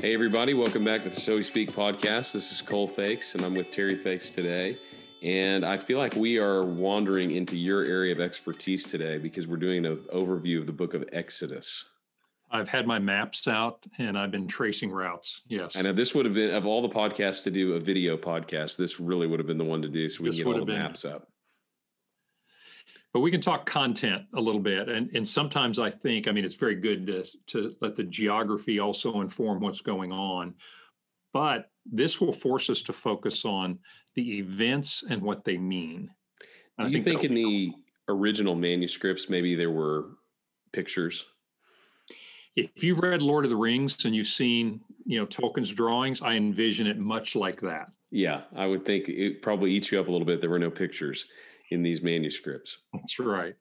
Hey, 0.00 0.14
everybody, 0.14 0.54
welcome 0.54 0.84
back 0.84 1.02
to 1.02 1.08
the 1.08 1.20
So 1.20 1.34
We 1.34 1.42
Speak 1.42 1.72
podcast. 1.72 2.32
This 2.32 2.52
is 2.52 2.62
Cole 2.62 2.86
Feix, 2.86 3.34
and 3.34 3.44
I'm 3.44 3.52
with 3.52 3.72
Terry 3.72 3.96
Feix 3.96 4.32
today. 4.32 4.78
And 5.24 5.64
I 5.64 5.76
feel 5.76 5.98
like 5.98 6.14
we 6.14 6.38
are 6.38 6.62
wandering 6.64 7.32
into 7.32 7.58
your 7.58 7.84
area 7.84 8.12
of 8.12 8.20
expertise 8.20 8.84
today 8.84 9.18
because 9.18 9.48
we're 9.48 9.56
doing 9.56 9.84
an 9.86 9.96
overview 10.14 10.60
of 10.60 10.66
the 10.66 10.72
book 10.72 10.94
of 10.94 11.04
Exodus. 11.12 11.84
I've 12.48 12.68
had 12.68 12.86
my 12.86 13.00
maps 13.00 13.48
out 13.48 13.84
and 13.98 14.16
I've 14.16 14.30
been 14.30 14.46
tracing 14.46 14.92
routes. 14.92 15.42
Yes. 15.48 15.74
And 15.74 15.98
this 15.98 16.14
would 16.14 16.26
have 16.26 16.34
been, 16.34 16.54
of 16.54 16.64
all 16.64 16.80
the 16.80 16.88
podcasts 16.88 17.42
to 17.42 17.50
do 17.50 17.74
a 17.74 17.80
video 17.80 18.16
podcast, 18.16 18.76
this 18.76 19.00
really 19.00 19.26
would 19.26 19.40
have 19.40 19.48
been 19.48 19.58
the 19.58 19.64
one 19.64 19.82
to 19.82 19.88
do 19.88 20.08
so 20.08 20.22
we 20.22 20.28
this 20.28 20.36
can 20.36 20.44
get 20.44 20.52
all 20.52 20.60
the 20.60 20.66
been, 20.66 20.78
maps 20.78 21.04
up. 21.04 21.26
But 23.14 23.20
we 23.20 23.30
can 23.30 23.40
talk 23.40 23.64
content 23.64 24.24
a 24.34 24.40
little 24.40 24.60
bit. 24.60 24.88
And, 24.88 25.10
and 25.14 25.26
sometimes 25.26 25.78
I 25.78 25.90
think, 25.90 26.28
I 26.28 26.32
mean, 26.32 26.44
it's 26.44 26.56
very 26.56 26.74
good 26.74 27.06
to, 27.06 27.24
to 27.46 27.74
let 27.80 27.96
the 27.96 28.04
geography 28.04 28.80
also 28.80 29.20
inform 29.20 29.60
what's 29.60 29.80
going 29.80 30.12
on. 30.12 30.54
But 31.32 31.70
this 31.86 32.20
will 32.20 32.32
force 32.32 32.68
us 32.68 32.82
to 32.82 32.92
focus 32.92 33.44
on 33.44 33.78
the 34.14 34.38
events 34.38 35.04
and 35.08 35.22
what 35.22 35.44
they 35.44 35.56
mean. 35.56 36.10
Do 36.78 36.88
you 36.88 37.02
think, 37.02 37.20
think 37.20 37.24
in 37.24 37.34
the 37.34 37.72
original 38.08 38.54
manuscripts, 38.54 39.28
maybe 39.28 39.54
there 39.54 39.70
were 39.70 40.10
pictures? 40.72 41.24
If 42.56 42.82
you've 42.82 43.00
read 43.00 43.22
Lord 43.22 43.44
of 43.44 43.50
the 43.50 43.56
Rings 43.56 44.04
and 44.04 44.14
you've 44.14 44.26
seen, 44.26 44.80
you 45.06 45.18
know, 45.18 45.26
Tolkien's 45.26 45.72
drawings, 45.72 46.22
I 46.22 46.34
envision 46.34 46.86
it 46.86 46.98
much 46.98 47.36
like 47.36 47.60
that. 47.62 47.90
Yeah, 48.10 48.42
I 48.56 48.66
would 48.66 48.84
think 48.84 49.08
it 49.08 49.42
probably 49.42 49.72
eats 49.72 49.92
you 49.92 50.00
up 50.00 50.08
a 50.08 50.10
little 50.10 50.26
bit. 50.26 50.40
There 50.40 50.50
were 50.50 50.58
no 50.58 50.70
pictures 50.70 51.26
in 51.70 51.82
these 51.82 52.02
manuscripts. 52.02 52.78
That's 52.92 53.18
right. 53.18 53.56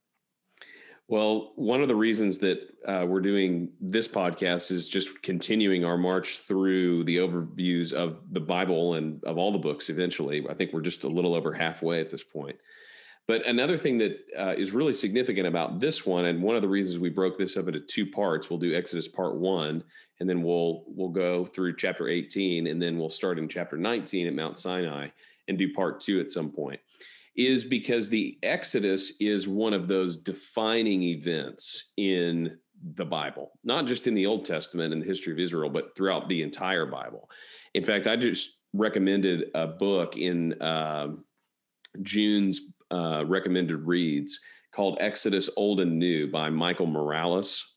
Well, 1.09 1.53
one 1.55 1.81
of 1.81 1.87
the 1.87 1.95
reasons 1.95 2.39
that 2.39 2.59
uh, 2.85 3.05
we're 3.07 3.21
doing 3.21 3.69
this 3.79 4.09
podcast 4.09 4.71
is 4.71 4.89
just 4.89 5.21
continuing 5.21 5.85
our 5.85 5.97
march 5.97 6.39
through 6.39 7.05
the 7.05 7.17
overviews 7.17 7.93
of 7.93 8.17
the 8.31 8.41
Bible 8.41 8.95
and 8.95 9.23
of 9.23 9.37
all 9.37 9.53
the 9.53 9.57
books 9.57 9.89
eventually. 9.89 10.45
I 10.49 10.53
think 10.53 10.73
we're 10.73 10.81
just 10.81 11.05
a 11.05 11.07
little 11.07 11.33
over 11.33 11.53
halfway 11.53 12.01
at 12.01 12.09
this 12.09 12.23
point. 12.23 12.57
But 13.25 13.45
another 13.45 13.77
thing 13.77 13.97
that 13.97 14.19
uh, 14.37 14.53
is 14.57 14.73
really 14.73 14.93
significant 14.93 15.47
about 15.47 15.79
this 15.79 16.05
one, 16.05 16.25
and 16.25 16.41
one 16.41 16.57
of 16.57 16.61
the 16.61 16.67
reasons 16.67 16.99
we 16.99 17.09
broke 17.09 17.37
this 17.37 17.55
up 17.55 17.67
into 17.67 17.81
two 17.81 18.05
parts, 18.05 18.49
we'll 18.49 18.59
do 18.59 18.75
Exodus 18.75 19.07
part 19.07 19.35
one, 19.35 19.83
and 20.19 20.29
then 20.29 20.43
we'll 20.43 20.83
we'll 20.87 21.09
go 21.09 21.45
through 21.45 21.75
chapter 21.75 22.09
18, 22.09 22.67
and 22.67 22.81
then 22.81 22.97
we'll 22.97 23.09
start 23.09 23.37
in 23.37 23.47
chapter 23.47 23.77
19 23.77 24.27
at 24.27 24.33
Mount 24.33 24.57
Sinai 24.57 25.09
and 25.47 25.57
do 25.57 25.73
part 25.73 26.01
two 26.01 26.19
at 26.19 26.29
some 26.29 26.51
point 26.51 26.79
is 27.37 27.63
because 27.63 28.09
the 28.09 28.37
Exodus 28.41 29.13
is 29.19 29.47
one 29.47 29.73
of 29.73 29.87
those 29.87 30.17
defining 30.17 31.03
events 31.03 31.91
in 31.97 32.57
the 32.95 33.05
Bible, 33.05 33.51
not 33.63 33.85
just 33.85 34.07
in 34.07 34.15
the 34.15 34.25
Old 34.25 34.43
Testament 34.43 34.91
and 34.91 35.01
the 35.01 35.05
history 35.05 35.33
of 35.33 35.39
Israel, 35.39 35.69
but 35.69 35.95
throughout 35.95 36.27
the 36.29 36.41
entire 36.41 36.85
Bible. 36.85 37.29
In 37.73 37.83
fact, 37.83 38.07
I 38.07 38.15
just 38.15 38.59
recommended 38.73 39.45
a 39.53 39.67
book 39.67 40.17
in 40.17 40.59
uh, 40.61 41.09
June's 42.01 42.61
uh, 42.91 43.23
recommended 43.25 43.85
reads 43.85 44.39
called 44.73 44.97
Exodus 44.99 45.49
Old 45.57 45.79
and 45.79 45.97
New 45.97 46.29
by 46.31 46.49
Michael 46.49 46.87
Morales. 46.87 47.75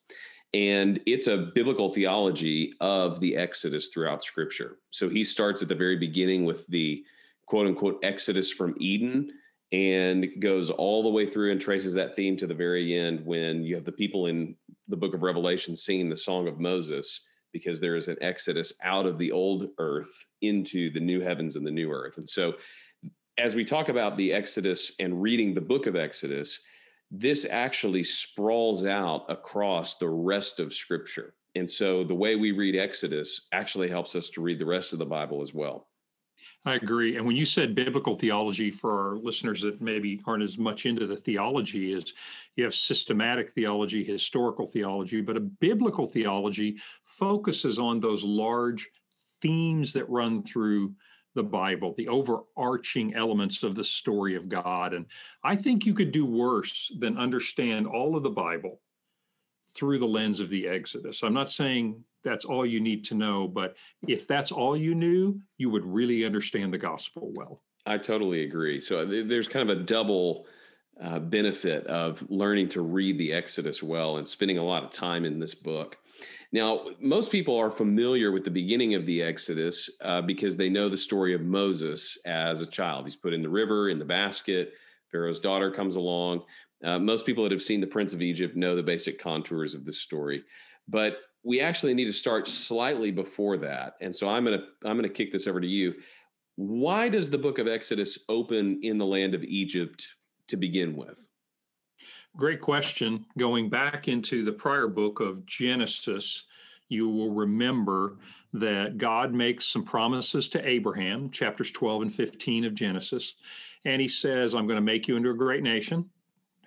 And 0.53 1.01
it's 1.07 1.29
a 1.29 1.51
biblical 1.55 1.89
theology 1.89 2.73
of 2.81 3.21
the 3.21 3.37
Exodus 3.37 3.89
throughout 3.89 4.25
Scripture. 4.25 4.79
So 4.91 5.09
he 5.09 5.23
starts 5.23 5.63
at 5.63 5.69
the 5.69 5.75
very 5.75 5.97
beginning 5.97 6.45
with 6.45 6.67
the 6.67 7.05
quote 7.47 7.67
unquote 7.67 8.01
Exodus 8.03 8.51
from 8.51 8.75
Eden 8.79 9.31
and 9.73 10.27
goes 10.41 10.71
all 10.71 11.03
the 11.03 11.09
way 11.09 11.27
through 11.27 11.53
and 11.53 11.61
traces 11.61 11.95
that 11.95 12.17
theme 12.17 12.37
to 12.37 12.47
the 12.47 12.55
very 12.55 12.99
end 12.99 13.25
when 13.25 13.63
you 13.63 13.75
have 13.75 13.85
the 13.85 13.93
people 13.93 14.27
in 14.27 14.57
the 14.89 14.97
book 14.97 15.15
of 15.15 15.23
Revelation 15.23 15.77
singing 15.77 16.09
the 16.09 16.17
song 16.17 16.49
of 16.49 16.59
Moses 16.59 17.21
because 17.53 17.81
there 17.81 17.97
is 17.97 18.09
an 18.09 18.17
exodus 18.21 18.73
out 18.83 19.07
of 19.07 19.19
the 19.19 19.31
old 19.31 19.69
earth 19.79 20.13
into 20.43 20.91
the 20.93 21.01
new 21.01 21.21
heavens 21.21 21.57
and 21.57 21.67
the 21.67 21.71
new 21.71 21.91
earth. 21.91 22.19
And 22.19 22.29
so 22.29 22.55
as 23.39 23.55
we 23.55 23.65
talk 23.65 23.89
about 23.89 24.17
the 24.17 24.33
Exodus 24.33 24.93
and 25.01 25.21
reading 25.21 25.55
the 25.55 25.61
book 25.61 25.87
of 25.87 25.97
Exodus, 25.97 26.61
this 27.11 27.47
actually 27.49 28.05
sprawls 28.05 28.85
out 28.85 29.25
across 29.29 29.97
the 29.97 30.09
rest 30.09 30.61
of 30.61 30.75
scripture. 30.75 31.35
And 31.55 31.69
so 31.69 32.05
the 32.05 32.15
way 32.15 32.37
we 32.37 32.53
read 32.53 32.77
Exodus 32.77 33.49
actually 33.53 33.89
helps 33.89 34.15
us 34.15 34.29
to 34.31 34.43
read 34.43 34.59
the 34.59 34.67
rest 34.67 34.93
of 34.93 34.99
the 34.99 35.07
Bible 35.07 35.43
as 35.43 35.55
well. 35.55 35.89
I 36.67 36.75
agree. 36.75 37.17
And 37.17 37.25
when 37.25 37.37
you 37.37 37.47
said 37.47 37.75
biblical 37.75 38.15
theology 38.15 38.71
for 38.71 39.09
our 39.09 39.17
listeners 39.17 39.63
that 39.63 39.81
maybe 39.81 40.21
aren't 40.27 40.43
as 40.43 40.59
much 40.59 40.85
into 40.85 41.07
the 41.07 41.17
theology, 41.17 41.93
is 41.93 42.13
you 42.57 42.65
have 42.65 42.75
systematic 42.75 43.49
theology, 43.49 44.05
historical 44.05 44.67
theology, 44.67 45.23
but 45.23 45.39
a 45.39 45.41
biblical 45.41 46.05
theology 46.05 46.77
focuses 47.03 47.79
on 47.79 47.99
those 47.99 48.25
large 48.25 48.91
themes 49.41 49.95
that 49.95 50.09
run 50.11 50.43
through 50.43 50.95
the 51.35 51.43
Bible, 51.43 51.95
the 51.97 52.09
overarching 52.09 53.15
elements 53.15 53.63
of 53.63 53.75
the 53.75 53.85
story 53.85 54.35
of 54.35 54.49
God. 54.49 54.93
And 54.93 55.07
I 55.43 55.57
think 55.57 55.87
you 55.87 55.95
could 55.95 56.13
do 56.13 56.27
worse 56.27 56.93
than 56.99 57.17
understand 57.17 57.87
all 57.87 58.17
of 58.17 58.23
the 58.23 58.31
Bible 58.31 58.81
through 59.75 59.99
the 59.99 60.07
lens 60.07 60.41
of 60.41 60.51
the 60.51 60.69
Exodus. 60.69 61.23
I'm 61.23 61.35
not 61.35 61.51
saying 61.51 62.03
that's 62.23 62.45
all 62.45 62.67
you 62.67 62.81
need 62.81 63.05
to 63.05 63.15
know. 63.15 63.49
But 63.49 63.77
if 64.07 64.27
that's 64.27 64.53
all 64.53 64.77
you 64.77 64.95
knew, 64.95 65.41
you 65.59 65.71
would 65.71 65.85
really 65.85 66.25
understand 66.25 66.73
the 66.73 66.79
gospel 66.79 67.31
well. 67.35 67.63
I 67.87 67.99
totally 67.99 68.45
agree. 68.45 68.81
So 68.81 69.01
uh, 69.01 69.25
there's 69.27 69.49
kind 69.49 69.69
of 69.69 69.79
a 69.79 69.83
double 69.83 70.47
uh, 71.03 71.19
benefit 71.19 71.87
of 71.87 72.25
learning 72.29 72.69
to 72.71 72.83
read 72.83 73.19
the 73.19 73.33
Exodus 73.33 73.83
well 73.83 74.19
and 74.19 74.29
spending 74.29 74.59
a 74.59 74.65
lot 74.65 74.85
of 74.85 74.91
time 74.91 75.25
in 75.25 75.39
this 75.39 75.55
book. 75.55 75.97
Now, 76.53 76.85
most 77.01 77.31
people 77.31 77.57
are 77.57 77.71
familiar 77.71 78.33
with 78.33 78.45
the 78.45 78.51
beginning 78.51 78.95
of 78.95 79.07
the 79.07 79.23
Exodus 79.23 79.89
uh, 80.03 80.21
because 80.21 80.57
they 80.57 80.69
know 80.69 80.89
the 80.89 80.97
story 80.97 81.33
of 81.33 81.41
Moses 81.41 82.19
as 82.27 82.61
a 82.61 82.67
child. 82.67 83.05
He's 83.05 83.17
put 83.17 83.33
in 83.33 83.41
the 83.41 83.49
river, 83.49 83.89
in 83.89 83.99
the 83.99 84.05
basket. 84.05 84.75
Pharaoh's 85.11 85.41
daughter 85.41 85.71
comes 85.71 85.97
along. 85.97 86.43
Uh, 86.85 86.99
most 86.99 87.27
people 87.27 87.45
that 87.45 87.53
have 87.53 87.63
seen 87.63 87.81
The 87.81 87.87
Prince 87.87 88.13
of 88.13 88.23
Egypt 88.23 88.57
know 88.57 88.75
the 88.75 88.83
basic 88.83 89.19
contours 89.19 89.75
of 89.75 89.85
this 89.85 89.99
story. 89.99 90.45
But 90.89 91.19
we 91.43 91.61
actually 91.61 91.95
need 91.95 92.07
to 92.07 92.13
start 92.13 92.49
slightly 92.49 93.11
before 93.11 93.57
that. 93.59 93.95
And 94.01 94.15
so 94.15 94.29
I'm 94.29 94.45
to 94.47 94.65
I'm 94.85 94.97
going 94.97 95.03
to 95.03 95.09
kick 95.09 95.33
this 95.33 95.47
over 95.47 95.61
to 95.61 95.67
you. 95.67 95.95
Why 96.57 97.09
does 97.09 97.31
the 97.31 97.39
book 97.39 97.59
of 97.59 97.69
Exodus 97.69 98.19
open 98.29 98.81
in 98.83 98.99
the 98.99 99.07
land 99.07 99.35
of 99.35 99.43
Egypt 99.45 100.07
to 100.49 100.57
begin 100.57 100.97
with? 100.97 101.27
Great 102.37 102.61
question. 102.61 103.25
Going 103.39 103.71
back 103.71 104.09
into 104.09 104.45
the 104.45 104.53
prior 104.53 104.87
book 104.87 105.21
of 105.21 105.45
Genesis, 105.47 106.45
you 106.89 107.09
will 107.09 107.33
remember 107.33 108.19
that 108.53 108.99
God 108.99 109.33
makes 109.33 109.67
some 109.67 109.85
promises 109.85 110.49
to 110.51 110.69
Abraham, 110.69 111.31
chapters 111.31 111.71
12 111.71 112.03
and 112.03 112.13
15 112.13 112.65
of 112.65 112.75
Genesis. 112.75 113.35
And 113.85 114.01
he 114.01 114.09
says, 114.09 114.55
I'm 114.55 114.67
going 114.67 114.77
to 114.77 114.83
make 114.83 115.09
you 115.09 115.17
into 115.17 115.31
a 115.31 115.35
great 115.35 115.63
nation. 115.63 116.11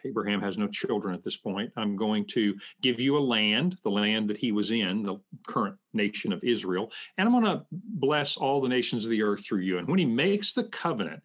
Abraham 0.05 0.41
has 0.41 0.57
no 0.57 0.67
children 0.67 1.13
at 1.13 1.23
this 1.23 1.37
point. 1.37 1.71
I'm 1.77 1.95
going 1.95 2.25
to 2.27 2.55
give 2.81 2.99
you 2.99 3.17
a 3.17 3.19
land, 3.19 3.77
the 3.83 3.91
land 3.91 4.29
that 4.29 4.37
he 4.37 4.51
was 4.51 4.71
in, 4.71 5.03
the 5.03 5.17
current 5.47 5.75
nation 5.93 6.33
of 6.33 6.43
Israel, 6.43 6.91
and 7.17 7.27
I'm 7.27 7.39
going 7.39 7.57
to 7.57 7.65
bless 7.71 8.37
all 8.37 8.61
the 8.61 8.69
nations 8.69 9.05
of 9.05 9.11
the 9.11 9.23
earth 9.23 9.45
through 9.45 9.61
you. 9.61 9.77
And 9.77 9.87
when 9.87 9.99
he 9.99 10.05
makes 10.05 10.53
the 10.53 10.65
covenant 10.65 11.21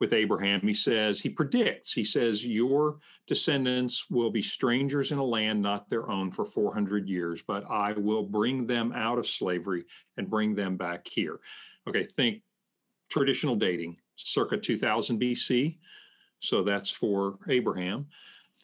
with 0.00 0.12
Abraham, 0.12 0.60
he 0.60 0.74
says, 0.74 1.20
he 1.20 1.28
predicts, 1.28 1.92
he 1.92 2.02
says, 2.02 2.44
your 2.44 2.98
descendants 3.26 4.10
will 4.10 4.30
be 4.30 4.42
strangers 4.42 5.12
in 5.12 5.18
a 5.18 5.24
land 5.24 5.62
not 5.62 5.88
their 5.88 6.10
own 6.10 6.30
for 6.30 6.44
400 6.44 7.08
years, 7.08 7.42
but 7.46 7.64
I 7.70 7.92
will 7.92 8.24
bring 8.24 8.66
them 8.66 8.92
out 8.92 9.18
of 9.18 9.28
slavery 9.28 9.84
and 10.16 10.28
bring 10.28 10.54
them 10.54 10.76
back 10.76 11.06
here. 11.08 11.38
Okay, 11.88 12.02
think 12.02 12.42
traditional 13.10 13.54
dating, 13.54 13.96
circa 14.16 14.56
2000 14.56 15.20
BC 15.20 15.78
so 16.42 16.62
that's 16.62 16.90
for 16.90 17.38
Abraham. 17.48 18.06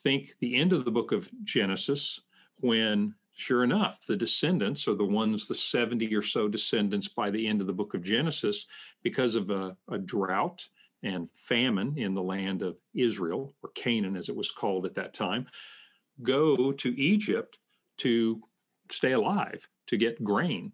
Think 0.00 0.34
the 0.40 0.56
end 0.56 0.72
of 0.72 0.84
the 0.84 0.90
book 0.90 1.12
of 1.12 1.30
Genesis, 1.44 2.20
when 2.56 3.14
sure 3.34 3.62
enough, 3.62 4.04
the 4.04 4.16
descendants 4.16 4.88
are 4.88 4.94
the 4.94 5.04
ones, 5.04 5.46
the 5.46 5.54
70 5.54 6.12
or 6.14 6.22
so 6.22 6.48
descendants 6.48 7.06
by 7.06 7.30
the 7.30 7.46
end 7.46 7.60
of 7.60 7.68
the 7.68 7.72
book 7.72 7.94
of 7.94 8.02
Genesis, 8.02 8.66
because 9.02 9.36
of 9.36 9.50
a, 9.50 9.76
a 9.90 9.96
drought 9.98 10.68
and 11.04 11.30
famine 11.30 11.96
in 11.96 12.14
the 12.14 12.22
land 12.22 12.62
of 12.62 12.80
Israel, 12.94 13.54
or 13.62 13.70
Canaan 13.76 14.16
as 14.16 14.28
it 14.28 14.34
was 14.34 14.50
called 14.50 14.84
at 14.84 14.94
that 14.94 15.14
time, 15.14 15.46
go 16.22 16.72
to 16.72 17.00
Egypt 17.00 17.58
to 17.98 18.40
stay 18.90 19.12
alive, 19.12 19.68
to 19.86 19.96
get 19.96 20.22
grain 20.24 20.72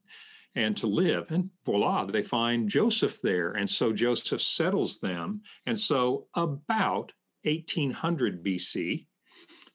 and 0.56 0.76
to 0.76 0.86
live. 0.86 1.30
And 1.30 1.50
voila, 1.64 2.04
they 2.04 2.22
find 2.22 2.68
Joseph 2.68 3.20
there. 3.20 3.52
And 3.52 3.68
so 3.68 3.92
Joseph 3.92 4.40
settles 4.40 4.98
them. 4.98 5.42
And 5.66 5.78
so 5.78 6.26
about 6.34 7.12
1800 7.42 8.44
BC, 8.44 9.06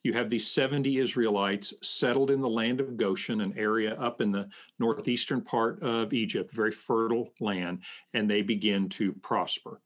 you 0.03 0.13
have 0.13 0.29
these 0.29 0.49
70 0.49 0.97
Israelites 0.97 1.73
settled 1.81 2.31
in 2.31 2.39
the 2.39 2.49
land 2.49 2.79
of 2.79 2.95
Goshen, 2.95 3.41
an 3.41 3.53
area 3.57 3.95
up 3.95 4.21
in 4.21 4.31
the 4.31 4.47
northeastern 4.79 5.41
part 5.41 5.81
of 5.83 6.13
Egypt, 6.13 6.53
very 6.53 6.71
fertile 6.71 7.33
land, 7.41 7.83
and 8.13 8.29
they 8.29 8.41
begin 8.41 8.87
to 8.89 9.11
prosper. 9.21 9.81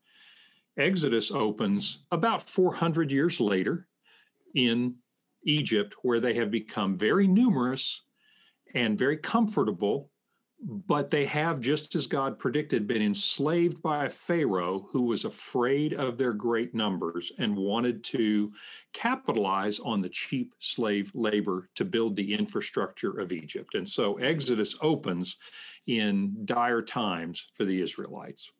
Exodus 0.78 1.30
opens 1.30 2.00
about 2.12 2.42
400 2.48 3.10
years 3.10 3.40
later 3.40 3.88
in 4.54 4.94
Egypt, 5.44 5.94
where 6.02 6.20
they 6.20 6.34
have 6.34 6.50
become 6.50 6.94
very 6.94 7.26
numerous 7.26 8.02
and 8.74 8.98
very 8.98 9.16
comfortable 9.16 10.10
but 10.60 11.10
they 11.10 11.24
have, 11.26 11.60
just 11.60 11.94
as 11.94 12.06
God 12.06 12.38
predicted, 12.38 12.86
been 12.86 13.02
enslaved 13.02 13.82
by 13.82 14.08
Pharaoh 14.08 14.88
who 14.90 15.02
was 15.02 15.24
afraid 15.24 15.92
of 15.92 16.16
their 16.16 16.32
great 16.32 16.74
numbers 16.74 17.32
and 17.38 17.56
wanted 17.56 18.02
to 18.04 18.52
capitalize 18.92 19.78
on 19.80 20.00
the 20.00 20.08
cheap 20.08 20.54
slave 20.60 21.10
labor 21.14 21.68
to 21.74 21.84
build 21.84 22.16
the 22.16 22.34
infrastructure 22.34 23.18
of 23.18 23.32
Egypt. 23.32 23.74
And 23.74 23.88
so 23.88 24.14
Exodus 24.18 24.76
opens 24.80 25.36
in 25.86 26.34
dire 26.44 26.82
times 26.82 27.46
for 27.52 27.64
the 27.64 27.80
Israelites. 27.80 28.50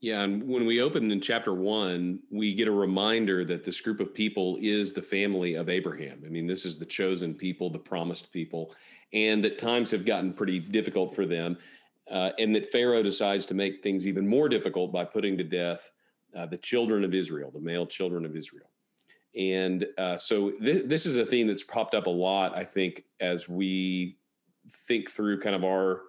Yeah, 0.00 0.22
and 0.22 0.46
when 0.46 0.66
we 0.66 0.82
open 0.82 1.10
in 1.10 1.20
chapter 1.22 1.54
one, 1.54 2.18
we 2.30 2.52
get 2.52 2.68
a 2.68 2.72
reminder 2.72 3.42
that 3.46 3.64
this 3.64 3.80
group 3.80 4.00
of 4.00 4.12
people 4.12 4.58
is 4.60 4.92
the 4.92 5.00
family 5.00 5.54
of 5.54 5.70
Abraham. 5.70 6.22
I 6.26 6.28
mean, 6.28 6.46
this 6.46 6.66
is 6.66 6.78
the 6.78 6.84
chosen 6.84 7.32
people, 7.32 7.70
the 7.70 7.78
promised 7.78 8.30
people 8.30 8.74
and 9.14 9.42
that 9.44 9.58
times 9.58 9.90
have 9.92 10.04
gotten 10.04 10.32
pretty 10.34 10.58
difficult 10.58 11.14
for 11.14 11.24
them, 11.24 11.56
uh, 12.10 12.30
and 12.38 12.54
that 12.54 12.70
Pharaoh 12.70 13.02
decides 13.02 13.46
to 13.46 13.54
make 13.54 13.82
things 13.82 14.06
even 14.06 14.26
more 14.26 14.48
difficult 14.48 14.92
by 14.92 15.04
putting 15.04 15.38
to 15.38 15.44
death 15.44 15.90
uh, 16.36 16.44
the 16.44 16.58
children 16.58 17.04
of 17.04 17.14
Israel, 17.14 17.50
the 17.50 17.60
male 17.60 17.86
children 17.86 18.26
of 18.26 18.36
Israel. 18.36 18.68
And 19.36 19.86
uh, 19.98 20.16
so 20.16 20.50
th- 20.50 20.86
this 20.86 21.06
is 21.06 21.16
a 21.16 21.24
theme 21.24 21.46
that's 21.46 21.62
popped 21.62 21.94
up 21.94 22.06
a 22.06 22.10
lot, 22.10 22.56
I 22.56 22.64
think, 22.64 23.04
as 23.20 23.48
we 23.48 24.18
think 24.86 25.10
through 25.10 25.40
kind 25.40 25.56
of 25.56 25.64
our 25.64 26.02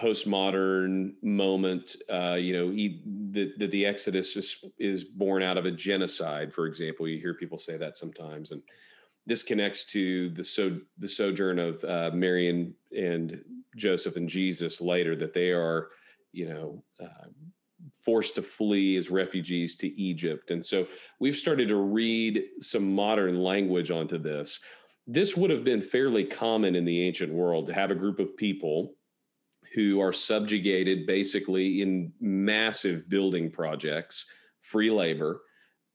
postmodern 0.00 1.12
moment. 1.22 1.96
Uh, 2.10 2.34
you 2.34 2.52
know, 2.52 2.70
that 3.32 3.58
the, 3.58 3.66
the 3.66 3.84
Exodus 3.84 4.36
is, 4.36 4.64
is 4.78 5.04
born 5.04 5.42
out 5.42 5.56
of 5.56 5.66
a 5.66 5.70
genocide, 5.70 6.52
for 6.52 6.66
example. 6.66 7.08
You 7.08 7.18
hear 7.18 7.34
people 7.34 7.58
say 7.58 7.76
that 7.76 7.98
sometimes, 7.98 8.52
and 8.52 8.62
this 9.28 9.42
connects 9.42 9.84
to 9.84 10.30
the 10.30 10.42
so 10.42 10.78
the 10.96 11.06
sojourn 11.06 11.58
of 11.58 11.84
uh, 11.84 12.10
Mary 12.14 12.48
and, 12.48 12.72
and 12.96 13.40
Joseph 13.76 14.16
and 14.16 14.28
Jesus 14.28 14.80
later 14.80 15.14
that 15.16 15.34
they 15.34 15.50
are, 15.50 15.90
you 16.32 16.48
know, 16.48 16.82
uh, 16.98 17.28
forced 18.02 18.34
to 18.36 18.42
flee 18.42 18.96
as 18.96 19.10
refugees 19.10 19.76
to 19.76 19.88
Egypt, 20.00 20.50
and 20.50 20.64
so 20.64 20.88
we've 21.20 21.36
started 21.36 21.68
to 21.68 21.76
read 21.76 22.42
some 22.60 22.94
modern 22.94 23.38
language 23.38 23.90
onto 23.90 24.18
this. 24.18 24.58
This 25.06 25.36
would 25.36 25.50
have 25.50 25.64
been 25.64 25.82
fairly 25.82 26.24
common 26.24 26.74
in 26.74 26.86
the 26.86 27.02
ancient 27.06 27.32
world 27.32 27.66
to 27.66 27.74
have 27.74 27.90
a 27.90 27.94
group 27.94 28.18
of 28.18 28.36
people 28.36 28.94
who 29.74 30.00
are 30.00 30.12
subjugated 30.12 31.06
basically 31.06 31.82
in 31.82 32.12
massive 32.18 33.08
building 33.10 33.50
projects, 33.50 34.24
free 34.62 34.90
labor 34.90 35.42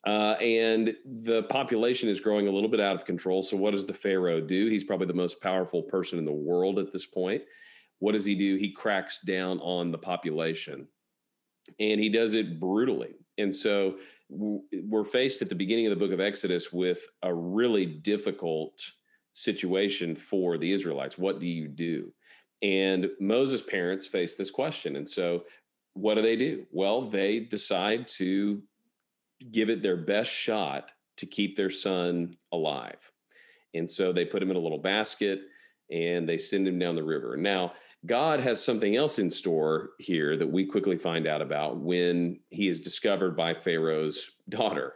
uh, 0.05 0.35
and 0.41 0.95
the 1.05 1.43
population 1.43 2.09
is 2.09 2.19
growing 2.19 2.47
a 2.47 2.51
little 2.51 2.69
bit 2.69 2.81
out 2.81 2.95
of 2.95 3.05
control. 3.05 3.41
So, 3.41 3.55
what 3.55 3.71
does 3.71 3.85
the 3.85 3.93
Pharaoh 3.93 4.41
do? 4.41 4.67
He's 4.67 4.83
probably 4.83 5.07
the 5.07 5.13
most 5.13 5.41
powerful 5.41 5.81
person 5.81 6.19
in 6.19 6.25
the 6.25 6.31
world 6.31 6.77
at 6.77 6.91
this 6.91 7.05
point. 7.05 7.41
What 7.99 8.11
does 8.11 8.25
he 8.25 8.35
do? 8.35 8.57
He 8.57 8.71
cracks 8.71 9.19
down 9.19 9.59
on 9.59 9.91
the 9.91 9.97
population 9.97 10.87
and 11.79 12.01
he 12.01 12.09
does 12.09 12.33
it 12.33 12.59
brutally. 12.59 13.15
And 13.37 13.55
so, 13.55 13.97
we're 14.29 15.05
faced 15.05 15.41
at 15.41 15.49
the 15.49 15.55
beginning 15.55 15.85
of 15.85 15.91
the 15.91 16.05
book 16.05 16.11
of 16.11 16.19
Exodus 16.19 16.73
with 16.73 17.05
a 17.21 17.33
really 17.33 17.85
difficult 17.85 18.81
situation 19.31 20.15
for 20.15 20.57
the 20.57 20.71
Israelites. 20.71 21.17
What 21.17 21.39
do 21.39 21.45
you 21.45 21.67
do? 21.67 22.11
And 22.61 23.09
Moses' 23.19 23.61
parents 23.61 24.05
face 24.05 24.35
this 24.35 24.51
question. 24.51 24.95
And 24.97 25.09
so, 25.09 25.43
what 25.93 26.15
do 26.15 26.21
they 26.21 26.35
do? 26.35 26.65
Well, 26.71 27.09
they 27.09 27.39
decide 27.39 28.07
to 28.09 28.61
give 29.51 29.69
it 29.69 29.81
their 29.81 29.97
best 29.97 30.31
shot 30.31 30.91
to 31.17 31.25
keep 31.25 31.55
their 31.55 31.69
son 31.69 32.35
alive. 32.51 33.11
And 33.73 33.89
so 33.89 34.11
they 34.11 34.25
put 34.25 34.41
him 34.41 34.51
in 34.51 34.57
a 34.57 34.59
little 34.59 34.79
basket 34.79 35.41
and 35.91 36.27
they 36.27 36.37
send 36.37 36.67
him 36.67 36.79
down 36.79 36.95
the 36.95 37.03
river. 37.03 37.37
Now, 37.37 37.73
God 38.05 38.39
has 38.41 38.63
something 38.63 38.95
else 38.95 39.19
in 39.19 39.31
store 39.31 39.91
here 39.99 40.35
that 40.37 40.51
we 40.51 40.65
quickly 40.65 40.97
find 40.97 41.25
out 41.25 41.41
about 41.41 41.77
when 41.77 42.39
he 42.49 42.67
is 42.67 42.81
discovered 42.81 43.37
by 43.37 43.53
Pharaoh's 43.53 44.31
daughter. 44.49 44.95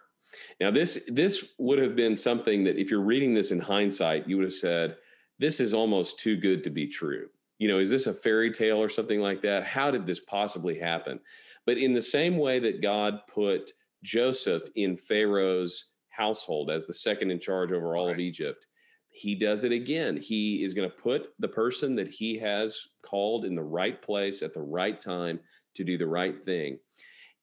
Now, 0.60 0.72
this 0.72 1.08
this 1.08 1.54
would 1.58 1.80
have 1.80 1.96
been 1.96 2.16
something 2.16 2.64
that 2.66 2.78
if 2.78 2.92
you're 2.92 3.00
reading 3.02 3.34
this 3.34 3.52
in 3.52 3.60
hindsight, 3.60 4.28
you 4.28 4.36
would 4.38 4.44
have 4.44 4.54
said, 4.54 4.98
"This 5.40 5.60
is 5.62 5.74
almost 5.74 6.20
too 6.20 6.36
good 6.36 6.64
to 6.66 6.70
be 6.70 6.88
true." 6.88 7.30
You 7.60 7.70
know, 7.70 7.80
is 7.80 7.90
this 7.90 8.08
a 8.08 8.14
fairy 8.14 8.52
tale 8.52 8.78
or 8.78 8.90
something 8.90 9.22
like 9.22 9.42
that? 9.42 9.64
How 9.64 9.90
did 9.90 10.06
this 10.06 10.20
possibly 10.20 10.78
happen? 10.78 11.20
But 11.66 11.78
in 11.78 11.94
the 11.94 12.02
same 12.02 12.38
way 12.38 12.60
that 12.60 12.82
God 12.82 13.22
put 13.28 13.72
Joseph 14.04 14.64
in 14.76 14.98
Pharaoh's 14.98 15.92
household 16.10 16.72
as 16.72 16.86
the 16.86 16.94
second 16.94 17.32
in 17.32 17.40
charge 17.40 17.72
over 17.72 17.96
all 17.96 18.08
right. 18.08 18.14
of 18.14 18.20
Egypt. 18.20 18.66
He 19.10 19.36
does 19.36 19.64
it 19.64 19.72
again. 19.72 20.18
He 20.18 20.64
is 20.64 20.74
going 20.74 20.90
to 20.90 20.96
put 20.96 21.30
the 21.40 21.48
person 21.48 21.96
that 21.96 22.08
he 22.08 22.38
has 22.40 22.80
called 23.04 23.46
in 23.46 23.56
the 23.56 23.64
right 23.64 24.02
place 24.02 24.42
at 24.42 24.54
the 24.54 24.62
right 24.62 25.00
time 25.00 25.40
to 25.76 25.84
do 25.84 25.98
the 25.98 26.08
right 26.08 26.44
thing. 26.44 26.78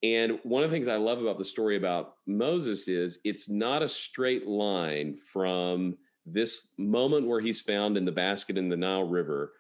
And 0.03 0.39
one 0.43 0.63
of 0.63 0.71
the 0.71 0.77
things 0.77 0.87
I 0.89 0.97
love 0.97 1.23
about 1.23 1.39
the 1.39 1.45
story 1.45 1.77
about 1.77 2.17
Moses 2.27 2.89
is 2.89 3.21
it's 3.25 3.49
not 3.49 3.83
a 3.83 3.89
straight 3.89 4.47
line 4.47 5.17
from 5.33 5.97
this 6.27 6.75
moment 6.79 7.27
where 7.27 7.41
he's 7.41 7.61
found 7.61 7.97
in 7.97 8.05
the 8.05 8.13
basket 8.13 8.59
in 8.59 8.69
the 8.69 8.77
Nile 8.77 9.09
River 9.09 9.53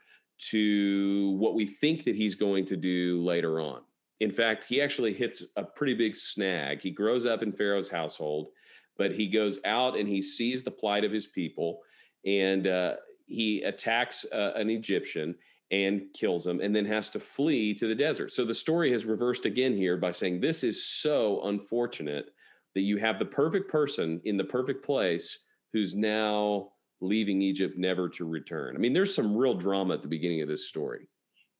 to 0.50 1.36
what 1.38 1.54
we 1.54 1.66
think 1.66 2.04
that 2.04 2.16
he's 2.16 2.34
going 2.34 2.64
to 2.66 2.76
do 2.76 3.22
later 3.24 3.60
on. 3.60 3.80
In 4.20 4.30
fact, 4.30 4.64
he 4.64 4.80
actually 4.80 5.12
hits 5.12 5.42
a 5.56 5.64
pretty 5.64 5.94
big 5.94 6.16
snag. 6.16 6.80
He 6.80 6.90
grows 6.90 7.26
up 7.26 7.42
in 7.42 7.52
Pharaoh's 7.52 7.88
household, 7.88 8.48
but 8.96 9.12
he 9.12 9.28
goes 9.28 9.58
out 9.64 9.96
and 9.96 10.08
he 10.08 10.22
sees 10.22 10.62
the 10.62 10.70
plight 10.70 11.04
of 11.04 11.12
his 11.12 11.26
people 11.26 11.80
and 12.24 12.66
uh, 12.66 12.94
he 13.26 13.62
attacks 13.62 14.24
uh, 14.32 14.52
an 14.54 14.70
Egyptian 14.70 15.34
and 15.70 16.02
kills 16.14 16.46
him 16.46 16.60
and 16.60 16.74
then 16.74 16.84
has 16.84 17.08
to 17.10 17.20
flee 17.20 17.74
to 17.74 17.88
the 17.88 17.94
desert. 17.94 18.32
So 18.32 18.44
the 18.44 18.54
story 18.54 18.92
has 18.92 19.04
reversed 19.04 19.46
again 19.46 19.76
here 19.76 19.96
by 19.96 20.12
saying 20.12 20.40
this 20.40 20.62
is 20.62 20.86
so 20.86 21.42
unfortunate 21.44 22.30
that 22.74 22.82
you 22.82 22.98
have 22.98 23.18
the 23.18 23.24
perfect 23.24 23.70
person 23.70 24.20
in 24.24 24.36
the 24.36 24.44
perfect 24.44 24.84
place 24.84 25.38
who's 25.72 25.94
now 25.94 26.70
leaving 27.00 27.42
Egypt 27.42 27.76
never 27.76 28.08
to 28.08 28.24
return. 28.24 28.76
I 28.76 28.78
mean, 28.78 28.92
there's 28.92 29.14
some 29.14 29.36
real 29.36 29.54
drama 29.54 29.94
at 29.94 30.02
the 30.02 30.08
beginning 30.08 30.42
of 30.42 30.48
this 30.48 30.68
story. 30.68 31.08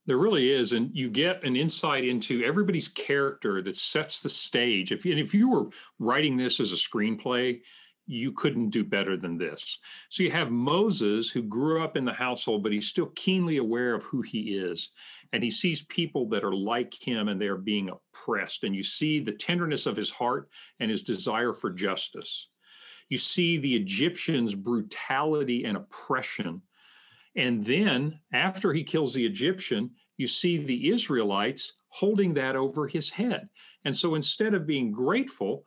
There 0.07 0.19
really 0.19 0.51
is, 0.51 0.73
and 0.73 0.91
you 0.95 1.09
get 1.09 1.45
an 1.45 1.57
insight 1.57 2.05
into 2.05 2.45
everybody's 2.45 2.89
character 2.89 3.63
that 3.63 3.77
sets 3.77 4.21
the 4.21 4.29
stage. 4.29 4.93
If 4.93 5.05
and 5.07 5.19
if 5.19 5.33
you 5.33 5.49
were 5.49 5.69
writing 5.99 6.37
this 6.37 6.61
as 6.61 6.73
a 6.73 6.77
screenplay, 6.77 7.61
you 8.07 8.33
couldn't 8.33 8.71
do 8.71 8.85
better 8.85 9.17
than 9.17 9.39
this. 9.39 9.79
So 10.11 10.23
you 10.23 10.31
have 10.31 10.51
Moses 10.51 11.31
who 11.31 11.43
grew 11.43 11.83
up 11.83 11.97
in 11.97 12.05
the 12.05 12.13
household, 12.13 12.63
but 12.63 12.73
he's 12.73 12.89
still 12.89 13.11
keenly 13.17 13.57
aware 13.57 13.95
of 13.95 14.03
who 14.05 14.21
he 14.21 14.59
is. 14.59 14.91
And 15.33 15.43
he 15.43 15.51
sees 15.51 15.83
people 15.85 16.29
that 16.29 16.45
are 16.45 16.55
like 16.55 16.95
him 17.01 17.29
and 17.29 17.41
they're 17.41 17.57
being 17.57 17.91
oppressed. 17.91 18.65
And 18.65 18.77
you 18.77 18.83
see 18.83 19.21
the 19.21 19.33
tenderness 19.33 19.87
of 19.87 19.97
his 19.97 20.11
heart 20.11 20.51
and 20.81 20.91
his 20.91 21.03
desire 21.03 21.55
for 21.55 21.71
justice. 21.71 22.49
You 23.09 23.19
see 23.19 23.57
the 23.57 23.75
Egyptians' 23.75 24.55
brutality 24.55 25.65
and 25.65 25.77
oppression 25.77 26.61
and 27.37 27.65
then 27.65 28.19
after 28.33 28.73
he 28.73 28.85
kills 28.85 29.15
the 29.15 29.25
Egyptian, 29.25 29.91
you 30.17 30.27
see 30.27 30.59
the 30.59 30.91
Israelites 30.91 31.73
holding 31.89 32.35
that 32.35 32.57
over 32.57 32.87
his 32.87 33.11
head. 33.11 33.49
And 33.85 33.97
so 33.97 34.15
instead 34.15 34.55
of 34.55 34.67
being 34.67 34.93
grateful, 34.93 35.65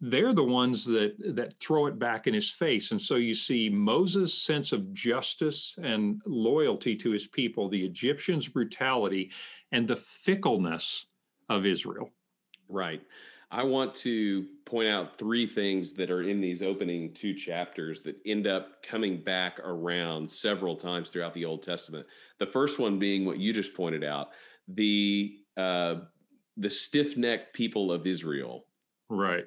they're 0.00 0.32
the 0.32 0.44
ones 0.44 0.84
that 0.84 1.14
that 1.34 1.58
throw 1.58 1.86
it 1.86 1.98
back 1.98 2.26
in 2.26 2.34
his 2.34 2.50
face. 2.50 2.92
And 2.92 3.02
so 3.02 3.16
you 3.16 3.34
see 3.34 3.68
moses 3.68 4.32
sense 4.32 4.70
of 4.70 4.94
justice 4.94 5.74
and 5.82 6.22
loyalty 6.24 6.94
to 6.94 7.10
his 7.10 7.26
people 7.26 7.68
the 7.68 7.84
egyptians 7.84 8.46
brutality 8.46 9.32
and 9.72 9.88
the 9.88 9.96
fickleness 9.96 11.06
of 11.48 11.66
israel. 11.66 12.10
Right 12.68 13.02
I 13.50 13.62
want 13.62 13.94
to 13.96 14.46
point 14.66 14.88
out 14.88 15.16
three 15.16 15.46
things 15.46 15.94
that 15.94 16.10
are 16.10 16.22
in 16.22 16.40
these 16.40 16.62
opening 16.62 17.14
two 17.14 17.32
chapters 17.32 18.02
that 18.02 18.16
end 18.26 18.46
up 18.46 18.82
coming 18.82 19.22
back 19.22 19.58
around 19.60 20.30
several 20.30 20.76
times 20.76 21.10
throughout 21.10 21.32
the 21.32 21.46
Old 21.46 21.62
Testament. 21.62 22.06
The 22.38 22.46
first 22.46 22.78
one 22.78 22.98
being 22.98 23.24
what 23.24 23.38
you 23.38 23.52
just 23.52 23.74
pointed 23.74 24.04
out 24.04 24.28
the 24.68 25.38
uh, 25.56 25.96
the 26.58 26.68
stiff 26.68 27.16
necked 27.16 27.54
people 27.54 27.90
of 27.90 28.06
Israel, 28.06 28.66
right, 29.08 29.46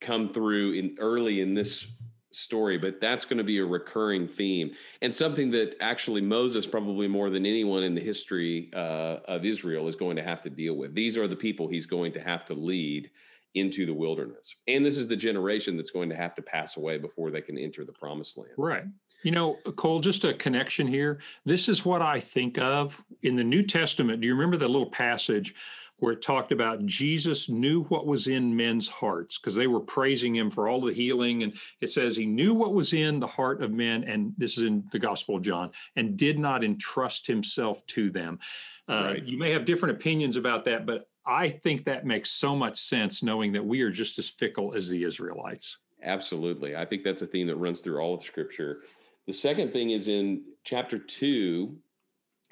come 0.00 0.28
through 0.28 0.72
in 0.72 0.96
early 0.98 1.40
in 1.40 1.54
this 1.54 1.86
story, 2.34 2.78
but 2.78 3.00
that's 3.00 3.24
going 3.24 3.38
to 3.38 3.44
be 3.44 3.58
a 3.58 3.64
recurring 3.64 4.26
theme 4.26 4.72
and 5.00 5.14
something 5.14 5.50
that 5.50 5.76
actually 5.80 6.20
Moses, 6.20 6.66
probably 6.66 7.08
more 7.08 7.30
than 7.30 7.46
anyone 7.46 7.82
in 7.82 7.94
the 7.94 8.00
history 8.00 8.70
uh, 8.74 9.18
of 9.26 9.44
Israel, 9.44 9.88
is 9.88 9.96
going 9.96 10.16
to 10.16 10.22
have 10.22 10.40
to 10.42 10.50
deal 10.50 10.74
with. 10.74 10.94
These 10.94 11.16
are 11.16 11.28
the 11.28 11.36
people 11.36 11.68
he's 11.68 11.86
going 11.86 12.12
to 12.12 12.20
have 12.20 12.44
to 12.46 12.54
lead 12.54 13.10
into 13.54 13.84
the 13.84 13.94
wilderness. 13.94 14.54
And 14.66 14.84
this 14.84 14.96
is 14.96 15.08
the 15.08 15.16
generation 15.16 15.76
that's 15.76 15.90
going 15.90 16.08
to 16.08 16.16
have 16.16 16.34
to 16.36 16.42
pass 16.42 16.76
away 16.76 16.98
before 16.98 17.30
they 17.30 17.42
can 17.42 17.58
enter 17.58 17.84
the 17.84 17.92
promised 17.92 18.38
land. 18.38 18.52
Right. 18.56 18.84
You 19.22 19.30
know, 19.30 19.58
Cole, 19.76 20.00
just 20.00 20.24
a 20.24 20.34
connection 20.34 20.86
here. 20.86 21.20
This 21.44 21.68
is 21.68 21.84
what 21.84 22.02
I 22.02 22.18
think 22.18 22.58
of 22.58 23.00
in 23.22 23.36
the 23.36 23.44
New 23.44 23.62
Testament. 23.62 24.20
Do 24.20 24.26
you 24.26 24.34
remember 24.34 24.56
the 24.56 24.68
little 24.68 24.90
passage 24.90 25.54
where 26.02 26.14
it 26.14 26.20
talked 26.20 26.50
about 26.50 26.84
Jesus 26.84 27.48
knew 27.48 27.84
what 27.84 28.08
was 28.08 28.26
in 28.26 28.56
men's 28.56 28.88
hearts 28.88 29.38
because 29.38 29.54
they 29.54 29.68
were 29.68 29.78
praising 29.78 30.34
him 30.34 30.50
for 30.50 30.66
all 30.66 30.80
the 30.80 30.92
healing. 30.92 31.44
And 31.44 31.52
it 31.80 31.92
says 31.92 32.16
he 32.16 32.26
knew 32.26 32.54
what 32.54 32.74
was 32.74 32.92
in 32.92 33.20
the 33.20 33.26
heart 33.28 33.62
of 33.62 33.70
men, 33.70 34.02
and 34.02 34.34
this 34.36 34.58
is 34.58 34.64
in 34.64 34.82
the 34.90 34.98
Gospel 34.98 35.36
of 35.36 35.42
John, 35.42 35.70
and 35.94 36.16
did 36.16 36.40
not 36.40 36.64
entrust 36.64 37.24
himself 37.24 37.86
to 37.86 38.10
them. 38.10 38.40
Uh, 38.88 39.12
right. 39.12 39.24
You 39.24 39.38
may 39.38 39.52
have 39.52 39.64
different 39.64 39.94
opinions 39.94 40.36
about 40.36 40.64
that, 40.64 40.86
but 40.86 41.08
I 41.24 41.48
think 41.48 41.84
that 41.84 42.04
makes 42.04 42.32
so 42.32 42.56
much 42.56 42.80
sense 42.80 43.22
knowing 43.22 43.52
that 43.52 43.64
we 43.64 43.80
are 43.82 43.90
just 43.90 44.18
as 44.18 44.28
fickle 44.28 44.74
as 44.74 44.88
the 44.88 45.04
Israelites. 45.04 45.78
Absolutely. 46.02 46.74
I 46.74 46.84
think 46.84 47.04
that's 47.04 47.22
a 47.22 47.28
theme 47.28 47.46
that 47.46 47.56
runs 47.58 47.80
through 47.80 48.00
all 48.00 48.14
of 48.14 48.24
Scripture. 48.24 48.80
The 49.28 49.32
second 49.32 49.72
thing 49.72 49.90
is 49.90 50.08
in 50.08 50.42
chapter 50.64 50.98
2, 50.98 51.76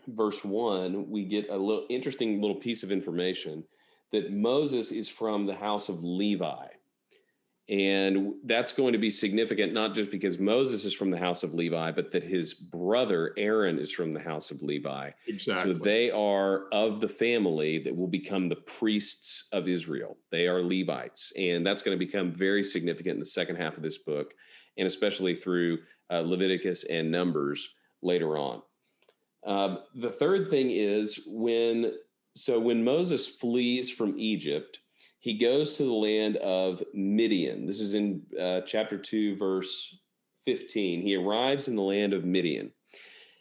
verse 0.08 0.44
1, 0.44 1.10
we 1.10 1.24
get 1.24 1.48
a 1.50 1.56
little 1.56 1.86
interesting 1.90 2.40
little 2.40 2.56
piece 2.56 2.82
of 2.82 2.92
information 2.92 3.64
that 4.12 4.32
Moses 4.32 4.90
is 4.90 5.08
from 5.08 5.46
the 5.46 5.54
house 5.54 5.88
of 5.88 6.02
Levi. 6.02 6.66
And 7.68 8.34
that's 8.46 8.72
going 8.72 8.92
to 8.94 8.98
be 8.98 9.10
significant, 9.10 9.72
not 9.72 9.94
just 9.94 10.10
because 10.10 10.40
Moses 10.40 10.84
is 10.84 10.92
from 10.92 11.10
the 11.12 11.18
house 11.18 11.44
of 11.44 11.54
Levi, 11.54 11.92
but 11.92 12.10
that 12.10 12.24
his 12.24 12.52
brother 12.52 13.32
Aaron 13.36 13.78
is 13.78 13.92
from 13.92 14.10
the 14.10 14.18
house 14.18 14.50
of 14.50 14.60
Levi. 14.60 15.10
Exactly. 15.28 15.74
So 15.74 15.78
they 15.78 16.10
are 16.10 16.64
of 16.72 17.00
the 17.00 17.08
family 17.08 17.78
that 17.84 17.96
will 17.96 18.08
become 18.08 18.48
the 18.48 18.56
priests 18.56 19.46
of 19.52 19.68
Israel. 19.68 20.16
They 20.32 20.48
are 20.48 20.64
Levites. 20.64 21.32
And 21.38 21.64
that's 21.64 21.80
going 21.82 21.96
to 21.96 22.04
become 22.04 22.32
very 22.32 22.64
significant 22.64 23.14
in 23.14 23.20
the 23.20 23.24
second 23.24 23.54
half 23.54 23.76
of 23.76 23.84
this 23.84 23.98
book, 23.98 24.34
and 24.76 24.88
especially 24.88 25.36
through 25.36 25.78
uh, 26.12 26.22
Leviticus 26.22 26.82
and 26.84 27.08
Numbers 27.08 27.68
later 28.02 28.36
on. 28.36 28.62
Um, 29.46 29.78
the 29.94 30.10
third 30.10 30.50
thing 30.50 30.70
is 30.70 31.24
when 31.26 31.92
so 32.36 32.58
when 32.60 32.84
Moses 32.84 33.26
flees 33.26 33.90
from 33.90 34.18
Egypt, 34.18 34.78
he 35.18 35.36
goes 35.36 35.72
to 35.74 35.84
the 35.84 35.92
land 35.92 36.36
of 36.38 36.82
Midian. 36.94 37.66
This 37.66 37.80
is 37.80 37.94
in 37.94 38.22
uh, 38.40 38.60
chapter 38.62 38.96
2, 38.96 39.36
verse 39.36 39.98
15. 40.44 41.02
He 41.02 41.16
arrives 41.16 41.68
in 41.68 41.76
the 41.76 41.82
land 41.82 42.14
of 42.14 42.24
Midian, 42.24 42.72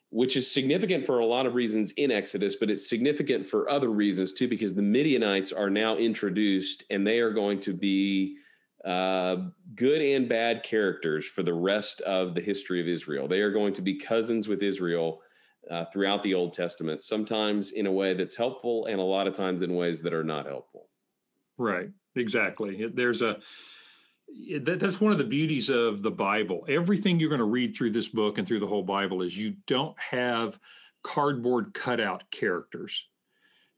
which 0.09 0.35
is 0.35 0.51
significant 0.51 1.05
for 1.05 1.19
a 1.19 1.25
lot 1.25 1.45
of 1.45 1.55
reasons 1.55 1.91
in 1.91 2.11
Exodus, 2.11 2.55
but 2.55 2.69
it's 2.69 2.89
significant 2.89 3.45
for 3.45 3.69
other 3.69 3.89
reasons 3.89 4.33
too, 4.33 4.47
because 4.47 4.73
the 4.73 4.81
Midianites 4.81 5.53
are 5.53 5.69
now 5.69 5.95
introduced 5.95 6.83
and 6.89 7.05
they 7.05 7.19
are 7.19 7.31
going 7.31 7.59
to 7.61 7.73
be 7.73 8.37
uh, 8.83 9.37
good 9.75 10.01
and 10.01 10.27
bad 10.27 10.63
characters 10.63 11.25
for 11.25 11.43
the 11.43 11.53
rest 11.53 12.01
of 12.01 12.33
the 12.33 12.41
history 12.41 12.81
of 12.81 12.87
Israel. 12.87 13.27
They 13.27 13.41
are 13.41 13.51
going 13.51 13.73
to 13.73 13.81
be 13.81 13.95
cousins 13.95 14.47
with 14.47 14.63
Israel 14.63 15.21
uh, 15.69 15.85
throughout 15.85 16.23
the 16.23 16.33
Old 16.33 16.53
Testament, 16.53 17.01
sometimes 17.01 17.71
in 17.71 17.85
a 17.85 17.91
way 17.91 18.13
that's 18.13 18.35
helpful 18.35 18.85
and 18.85 18.99
a 18.99 19.03
lot 19.03 19.27
of 19.27 19.33
times 19.33 19.61
in 19.61 19.75
ways 19.75 20.01
that 20.01 20.13
are 20.13 20.23
not 20.23 20.45
helpful. 20.45 20.87
Right, 21.57 21.89
exactly. 22.15 22.89
There's 22.93 23.21
a 23.21 23.39
that's 24.61 25.01
one 25.01 25.11
of 25.11 25.17
the 25.17 25.23
beauties 25.23 25.69
of 25.69 26.03
the 26.03 26.11
Bible. 26.11 26.63
Everything 26.69 27.19
you're 27.19 27.29
going 27.29 27.39
to 27.39 27.45
read 27.45 27.75
through 27.75 27.91
this 27.91 28.09
book 28.09 28.37
and 28.37 28.47
through 28.47 28.59
the 28.59 28.67
whole 28.67 28.83
Bible 28.83 29.23
is 29.23 29.35
you 29.35 29.55
don't 29.65 29.97
have 29.99 30.59
cardboard 31.03 31.73
cutout 31.73 32.23
characters 32.29 33.03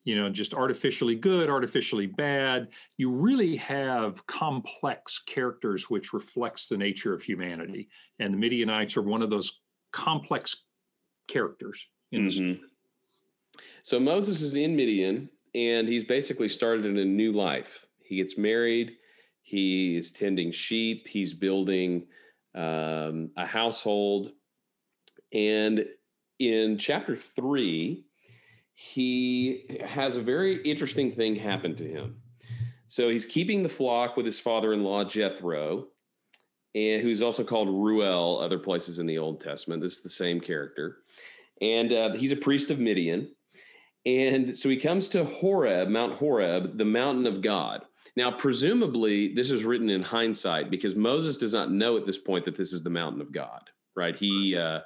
you 0.03 0.15
know, 0.15 0.29
just 0.29 0.53
artificially 0.53 1.15
good, 1.15 1.49
artificially 1.49 2.07
bad. 2.07 2.69
You 2.97 3.11
really 3.11 3.55
have 3.57 4.25
complex 4.25 5.19
characters 5.19 5.89
which 5.89 6.13
reflects 6.13 6.67
the 6.67 6.77
nature 6.77 7.13
of 7.13 7.21
humanity. 7.21 7.89
And 8.19 8.33
the 8.33 8.37
Midianites 8.37 8.97
are 8.97 9.03
one 9.03 9.21
of 9.21 9.29
those 9.29 9.59
complex 9.91 10.63
characters 11.31 11.87
in 12.11 12.25
mm-hmm. 12.25 12.63
So 13.83 13.99
Moses 13.99 14.41
is 14.41 14.55
in 14.55 14.75
Midian 14.75 15.29
and 15.55 15.87
he's 15.87 16.03
basically 16.03 16.49
started 16.49 16.85
in 16.85 16.97
a 16.97 17.05
new 17.05 17.31
life. 17.31 17.85
He 18.03 18.17
gets 18.17 18.37
married, 18.37 18.97
he 19.41 19.95
is 19.95 20.11
tending 20.11 20.51
sheep, 20.51 21.07
he's 21.07 21.33
building 21.33 22.07
um, 22.53 23.31
a 23.37 23.45
household. 23.45 24.31
And 25.33 25.85
in 26.39 26.77
chapter 26.77 27.15
three, 27.15 28.05
he 28.73 29.79
has 29.85 30.15
a 30.15 30.21
very 30.21 30.61
interesting 30.63 31.11
thing 31.11 31.35
happen 31.35 31.75
to 31.75 31.87
him. 31.87 32.21
So 32.85 33.09
he's 33.09 33.25
keeping 33.25 33.63
the 33.63 33.69
flock 33.69 34.17
with 34.17 34.25
his 34.25 34.39
father 34.39 34.73
in 34.73 34.83
law, 34.83 35.03
Jethro, 35.03 35.87
and 36.73 37.01
who's 37.01 37.21
also 37.21 37.43
called 37.43 37.69
Reuel, 37.69 38.39
other 38.39 38.59
places 38.59 38.99
in 38.99 39.05
the 39.05 39.17
Old 39.17 39.39
Testament. 39.39 39.81
This 39.81 39.93
is 39.93 40.01
the 40.01 40.09
same 40.09 40.39
character. 40.39 40.97
And 41.61 41.91
uh, 41.91 42.13
he's 42.13 42.31
a 42.31 42.37
priest 42.37 42.71
of 42.71 42.79
Midian. 42.79 43.29
And 44.05 44.55
so 44.55 44.67
he 44.69 44.77
comes 44.77 45.09
to 45.09 45.25
Horeb, 45.25 45.89
Mount 45.89 46.13
Horeb, 46.13 46.77
the 46.77 46.85
mountain 46.85 47.27
of 47.27 47.41
God. 47.41 47.83
Now, 48.15 48.31
presumably, 48.31 49.33
this 49.33 49.51
is 49.51 49.63
written 49.63 49.89
in 49.89 50.01
hindsight 50.01 50.71
because 50.71 50.95
Moses 50.95 51.37
does 51.37 51.53
not 51.53 51.71
know 51.71 51.97
at 51.97 52.05
this 52.05 52.17
point 52.17 52.45
that 52.45 52.55
this 52.55 52.73
is 52.73 52.83
the 52.83 52.89
mountain 52.89 53.21
of 53.21 53.31
God, 53.31 53.69
right? 53.95 54.15
He 54.15 54.57
uh, 54.57 54.79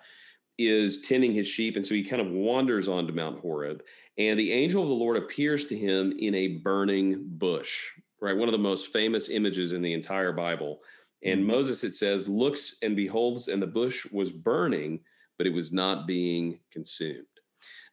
is 0.57 1.01
tending 1.01 1.33
his 1.33 1.47
sheep. 1.47 1.75
And 1.75 1.85
so 1.85 1.95
he 1.95 2.03
kind 2.03 2.21
of 2.21 2.31
wanders 2.31 2.87
onto 2.87 3.13
Mount 3.13 3.39
Horeb. 3.39 3.83
And 4.17 4.39
the 4.39 4.51
angel 4.51 4.83
of 4.83 4.89
the 4.89 4.95
Lord 4.95 5.17
appears 5.17 5.65
to 5.67 5.77
him 5.77 6.13
in 6.19 6.35
a 6.35 6.57
burning 6.57 7.23
bush, 7.25 7.85
right? 8.21 8.35
One 8.35 8.47
of 8.47 8.53
the 8.53 8.57
most 8.57 8.91
famous 8.91 9.29
images 9.29 9.71
in 9.71 9.81
the 9.81 9.93
entire 9.93 10.33
Bible. 10.33 10.79
And 11.25 11.41
mm-hmm. 11.41 11.51
Moses, 11.51 11.83
it 11.83 11.91
says, 11.91 12.29
looks 12.29 12.77
and 12.81 12.95
beholds, 12.95 13.49
and 13.49 13.61
the 13.61 13.67
bush 13.67 14.05
was 14.11 14.31
burning, 14.31 15.01
but 15.37 15.47
it 15.47 15.53
was 15.53 15.73
not 15.73 16.07
being 16.07 16.59
consumed. 16.71 17.25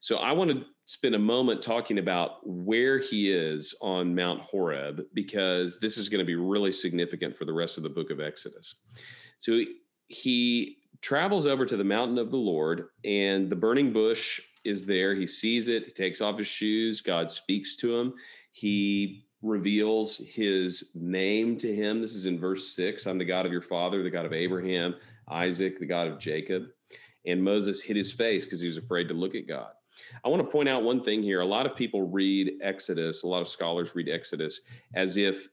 So 0.00 0.18
I 0.18 0.32
want 0.32 0.50
to 0.50 0.64
spend 0.84 1.14
a 1.14 1.18
moment 1.18 1.62
talking 1.62 1.98
about 1.98 2.46
where 2.46 2.98
he 2.98 3.32
is 3.32 3.74
on 3.80 4.14
Mount 4.14 4.42
Horeb, 4.42 5.02
because 5.14 5.78
this 5.80 5.96
is 5.96 6.08
going 6.08 6.18
to 6.18 6.26
be 6.26 6.34
really 6.34 6.72
significant 6.72 7.36
for 7.36 7.44
the 7.44 7.52
rest 7.52 7.76
of 7.76 7.82
the 7.82 7.88
book 7.88 8.10
of 8.10 8.20
Exodus. 8.20 8.74
So 9.38 9.60
he 10.08 10.78
travels 11.00 11.46
over 11.46 11.64
to 11.64 11.76
the 11.76 11.84
mountain 11.84 12.18
of 12.18 12.30
the 12.30 12.36
Lord, 12.36 12.88
and 13.04 13.48
the 13.48 13.56
burning 13.56 13.92
bush 13.92 14.40
is 14.64 14.84
there. 14.84 15.14
He 15.14 15.26
sees 15.26 15.68
it, 15.68 15.86
he 15.86 15.90
takes 15.92 16.20
off 16.20 16.38
his 16.38 16.46
shoes. 16.46 17.00
God 17.00 17.30
speaks 17.30 17.76
to 17.76 17.96
him. 17.96 18.14
He 18.52 19.26
reveals 19.42 20.18
his 20.18 20.90
name 20.94 21.56
to 21.58 21.74
him. 21.74 22.00
This 22.00 22.14
is 22.14 22.26
in 22.26 22.38
verse 22.38 22.68
six 22.68 23.06
I'm 23.06 23.18
the 23.18 23.24
God 23.24 23.44
of 23.44 23.52
your 23.52 23.62
father, 23.62 24.02
the 24.02 24.10
God 24.10 24.24
of 24.24 24.32
Abraham, 24.32 24.94
Isaac, 25.28 25.78
the 25.78 25.86
God 25.86 26.08
of 26.08 26.18
Jacob. 26.18 26.64
And 27.26 27.42
Moses 27.42 27.80
hid 27.80 27.96
his 27.96 28.12
face 28.12 28.44
because 28.44 28.60
he 28.60 28.66
was 28.66 28.78
afraid 28.78 29.08
to 29.08 29.14
look 29.14 29.34
at 29.34 29.46
God. 29.46 29.70
I 30.24 30.28
want 30.28 30.42
to 30.44 30.50
point 30.50 30.68
out 30.68 30.82
one 30.82 31.02
thing 31.02 31.22
here. 31.22 31.40
A 31.40 31.46
lot 31.46 31.66
of 31.66 31.76
people 31.76 32.02
read 32.02 32.54
Exodus, 32.62 33.22
a 33.22 33.28
lot 33.28 33.42
of 33.42 33.48
scholars 33.48 33.94
read 33.94 34.08
Exodus 34.08 34.60
as 34.94 35.16
if 35.16 35.48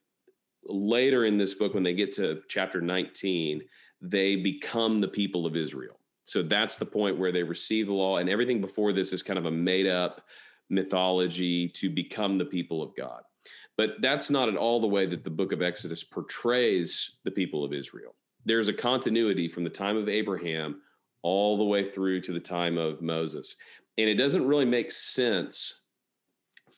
later 0.65 1.25
in 1.25 1.38
this 1.38 1.53
book, 1.53 1.74
when 1.74 1.84
they 1.84 1.93
get 1.93 2.12
to 2.13 2.41
chapter 2.48 2.81
19, 2.81 3.62
they 4.01 4.36
become 4.36 5.01
the 5.01 5.08
people 5.08 5.46
of 5.46 5.55
Israel. 5.55 6.00
So 6.25 6.43
that's 6.43 6.77
the 6.77 6.86
point 6.86 7.17
where 7.17 7.31
they 7.31 7.43
receive 7.43 7.88
the 7.88 7.93
law, 7.93 8.17
and 8.17 8.29
everything 8.29 8.62
before 8.62 8.93
this 8.93 9.13
is 9.13 9.24
kind 9.24 9.39
of 9.39 9.46
a 9.46 9.51
made 9.51 9.88
up 9.88 10.22
mythology 10.69 11.67
to 11.69 11.89
become 11.89 12.38
the 12.38 12.46
people 12.46 12.84
of 12.84 12.96
God. 12.96 13.24
But 13.79 14.01
that's 14.01 14.29
not 14.29 14.50
at 14.50 14.57
all 14.57 14.81
the 14.81 14.88
way 14.88 15.05
that 15.05 15.24
the 15.24 15.29
book 15.29 15.53
of 15.53 15.62
Exodus 15.62 16.03
portrays 16.03 17.19
the 17.24 17.31
people 17.31 17.63
of 17.63 17.71
Israel. 17.71 18.13
There's 18.43 18.67
a 18.67 18.74
continuity 18.74 19.48
from 19.48 19.63
the 19.63 19.69
time 19.69 19.95
of 19.95 20.09
Abraham 20.09 20.81
all 21.21 21.57
the 21.57 21.63
way 21.63 21.86
through 21.86 22.19
to 22.24 22.33
the 22.33 22.41
time 22.41 22.77
of 22.77 23.01
Moses. 23.01 23.55
And 23.98 24.09
it 24.09 24.15
doesn't 24.15 24.45
really 24.45 24.65
make 24.65 24.91
sense 24.91 25.86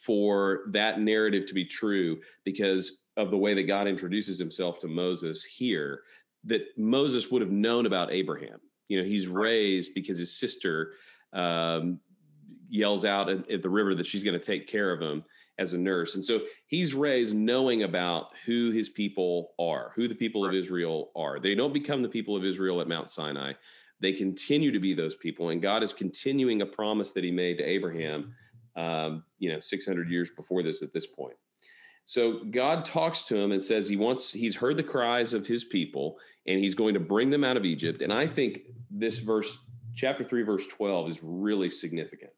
for 0.05 0.65
that 0.73 0.99
narrative 0.99 1.47
to 1.47 1.55
be 1.55 1.65
true 1.65 2.19
because 2.45 3.01
of 3.17 3.31
the 3.31 3.37
way 3.37 3.55
that 3.55 3.63
God 3.63 3.87
introduces 3.87 4.37
himself 4.37 4.77
to 4.81 4.87
Moses 4.87 5.43
here 5.43 6.03
that 6.43 6.67
Moses 6.77 7.31
would 7.31 7.41
have 7.41 7.49
known 7.49 7.87
about 7.87 8.11
Abraham. 8.11 8.59
You 8.89 8.99
know, 8.99 9.07
he's 9.07 9.27
raised 9.27 9.95
because 9.95 10.19
his 10.19 10.37
sister 10.39 10.93
um, 11.33 11.99
yells 12.71 13.05
out 13.05 13.29
at, 13.29 13.49
at, 13.51 13.61
the 13.61 13.69
river 13.69 13.93
that 13.93 14.05
she's 14.05 14.23
going 14.23 14.39
to 14.39 14.45
take 14.45 14.67
care 14.67 14.91
of 14.91 15.01
him 15.01 15.23
as 15.59 15.73
a 15.73 15.77
nurse. 15.77 16.15
And 16.15 16.23
so 16.23 16.41
he's 16.65 16.93
raised 16.93 17.35
knowing 17.35 17.83
about 17.83 18.29
who 18.45 18.71
his 18.71 18.89
people 18.89 19.51
are, 19.59 19.91
who 19.95 20.07
the 20.07 20.15
people 20.15 20.45
of 20.45 20.53
Israel 20.53 21.11
are. 21.15 21.39
They 21.39 21.53
don't 21.53 21.73
become 21.73 22.01
the 22.01 22.09
people 22.09 22.35
of 22.35 22.45
Israel 22.45 22.81
at 22.81 22.87
Mount 22.87 23.09
Sinai. 23.09 23.53
They 23.99 24.13
continue 24.13 24.71
to 24.71 24.79
be 24.79 24.93
those 24.93 25.15
people. 25.15 25.49
And 25.49 25.61
God 25.61 25.83
is 25.83 25.93
continuing 25.93 26.61
a 26.61 26.65
promise 26.65 27.11
that 27.11 27.23
he 27.23 27.31
made 27.31 27.57
to 27.57 27.63
Abraham, 27.63 28.33
um, 28.75 29.23
you 29.37 29.51
know, 29.51 29.59
600 29.59 30.09
years 30.09 30.31
before 30.31 30.63
this 30.63 30.81
at 30.81 30.93
this 30.93 31.05
point. 31.05 31.35
So 32.05 32.39
God 32.49 32.83
talks 32.83 33.23
to 33.23 33.37
him 33.37 33.51
and 33.51 33.61
says 33.61 33.87
he 33.87 33.97
wants, 33.97 34.31
he's 34.31 34.55
heard 34.55 34.77
the 34.77 34.83
cries 34.83 35.33
of 35.33 35.45
his 35.45 35.65
people 35.65 36.17
and 36.47 36.59
he's 36.59 36.73
going 36.73 36.95
to 36.95 36.99
bring 36.99 37.29
them 37.29 37.43
out 37.43 37.57
of 37.57 37.65
Egypt. 37.65 38.01
And 38.01 38.11
I 38.11 38.25
think 38.25 38.61
this 38.89 39.19
verse, 39.19 39.55
chapter 39.93 40.23
3, 40.23 40.41
verse 40.41 40.67
12, 40.67 41.09
is 41.09 41.19
really 41.21 41.69
significant. 41.69 42.31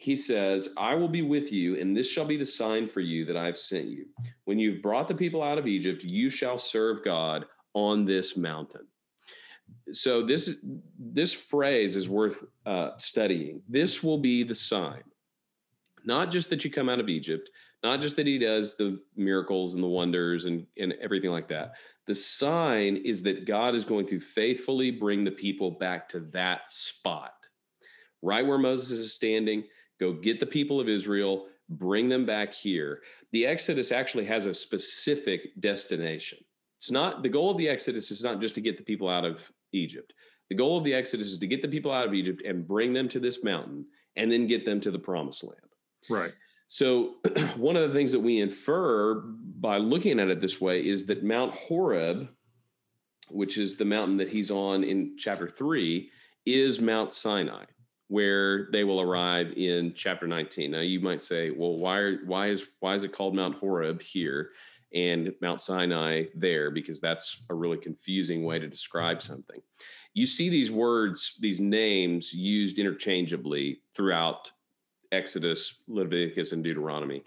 He 0.00 0.14
says, 0.14 0.72
I 0.76 0.94
will 0.94 1.08
be 1.08 1.22
with 1.22 1.52
you, 1.52 1.78
and 1.80 1.94
this 1.94 2.08
shall 2.08 2.24
be 2.24 2.36
the 2.36 2.44
sign 2.44 2.86
for 2.86 3.00
you 3.00 3.24
that 3.24 3.36
I've 3.36 3.58
sent 3.58 3.86
you. 3.86 4.06
When 4.44 4.56
you've 4.56 4.80
brought 4.80 5.08
the 5.08 5.14
people 5.14 5.42
out 5.42 5.58
of 5.58 5.66
Egypt, 5.66 6.04
you 6.04 6.30
shall 6.30 6.56
serve 6.56 7.04
God 7.04 7.46
on 7.74 8.04
this 8.04 8.36
mountain. 8.36 8.86
So 9.90 10.24
this 10.24 10.64
this 10.98 11.32
phrase 11.32 11.96
is 11.96 12.08
worth 12.08 12.44
uh, 12.64 12.90
studying. 12.98 13.60
This 13.68 14.02
will 14.02 14.18
be 14.18 14.44
the 14.44 14.54
sign, 14.54 15.02
not 16.04 16.30
just 16.30 16.48
that 16.50 16.64
you 16.64 16.70
come 16.70 16.88
out 16.88 17.00
of 17.00 17.08
Egypt, 17.08 17.50
Not 17.82 18.00
just 18.00 18.16
that 18.16 18.26
he 18.26 18.38
does 18.38 18.76
the 18.76 19.00
miracles 19.14 19.74
and 19.74 19.82
the 19.82 19.88
wonders 19.88 20.46
and, 20.46 20.66
and 20.78 20.94
everything 21.00 21.30
like 21.30 21.48
that. 21.48 21.74
The 22.06 22.14
sign 22.14 22.96
is 22.96 23.22
that 23.22 23.46
God 23.46 23.74
is 23.74 23.84
going 23.84 24.06
to 24.06 24.20
faithfully 24.20 24.90
bring 24.90 25.24
the 25.24 25.30
people 25.30 25.70
back 25.70 26.08
to 26.10 26.20
that 26.32 26.70
spot, 26.70 27.34
right 28.22 28.46
where 28.46 28.58
Moses 28.58 28.98
is 28.98 29.14
standing. 29.14 29.64
Go 30.00 30.12
get 30.12 30.40
the 30.40 30.46
people 30.46 30.80
of 30.80 30.88
Israel, 30.88 31.46
bring 31.68 32.08
them 32.08 32.24
back 32.24 32.54
here. 32.54 33.02
The 33.32 33.46
Exodus 33.46 33.92
actually 33.92 34.24
has 34.26 34.46
a 34.46 34.54
specific 34.54 35.58
destination. 35.60 36.38
It's 36.78 36.90
not 36.90 37.22
the 37.22 37.28
goal 37.28 37.50
of 37.50 37.58
the 37.58 37.68
Exodus 37.68 38.10
is 38.10 38.22
not 38.22 38.40
just 38.40 38.54
to 38.54 38.60
get 38.60 38.76
the 38.76 38.84
people 38.84 39.08
out 39.08 39.24
of 39.24 39.50
Egypt. 39.72 40.12
The 40.48 40.54
goal 40.54 40.78
of 40.78 40.84
the 40.84 40.94
Exodus 40.94 41.26
is 41.26 41.38
to 41.38 41.46
get 41.46 41.60
the 41.60 41.68
people 41.68 41.92
out 41.92 42.06
of 42.06 42.14
Egypt 42.14 42.42
and 42.46 42.66
bring 42.66 42.92
them 42.92 43.08
to 43.08 43.20
this 43.20 43.42
mountain 43.44 43.84
and 44.16 44.30
then 44.30 44.46
get 44.46 44.64
them 44.64 44.80
to 44.80 44.90
the 44.90 44.98
promised 44.98 45.44
land. 45.44 45.60
Right. 46.08 46.32
So, 46.68 47.14
one 47.56 47.76
of 47.76 47.88
the 47.88 47.94
things 47.94 48.12
that 48.12 48.20
we 48.20 48.40
infer 48.40 49.22
by 49.60 49.78
looking 49.78 50.20
at 50.20 50.28
it 50.28 50.40
this 50.40 50.60
way 50.60 50.86
is 50.86 51.06
that 51.06 51.24
Mount 51.24 51.54
Horeb, 51.54 52.28
which 53.30 53.58
is 53.58 53.76
the 53.76 53.84
mountain 53.84 54.18
that 54.18 54.28
he's 54.28 54.50
on 54.50 54.84
in 54.84 55.16
chapter 55.18 55.48
three, 55.48 56.10
is 56.46 56.80
Mount 56.80 57.10
Sinai, 57.10 57.64
where 58.08 58.68
they 58.72 58.84
will 58.84 59.00
arrive 59.00 59.52
in 59.56 59.92
chapter 59.94 60.26
19. 60.26 60.70
Now, 60.70 60.80
you 60.80 61.00
might 61.00 61.22
say, 61.22 61.50
well, 61.50 61.76
why, 61.76 61.98
are, 61.98 62.16
why, 62.26 62.48
is, 62.48 62.66
why 62.80 62.94
is 62.94 63.04
it 63.04 63.12
called 63.12 63.34
Mount 63.34 63.56
Horeb 63.56 64.02
here? 64.02 64.50
and 64.94 65.34
Mount 65.42 65.60
Sinai 65.60 66.24
there 66.34 66.70
because 66.70 67.00
that's 67.00 67.42
a 67.50 67.54
really 67.54 67.76
confusing 67.76 68.44
way 68.44 68.58
to 68.58 68.68
describe 68.68 69.20
something. 69.20 69.60
You 70.14 70.26
see 70.26 70.48
these 70.48 70.70
words, 70.70 71.34
these 71.40 71.60
names 71.60 72.32
used 72.32 72.78
interchangeably 72.78 73.82
throughout 73.94 74.50
Exodus, 75.12 75.80
Leviticus, 75.86 76.52
and 76.52 76.64
Deuteronomy, 76.64 77.22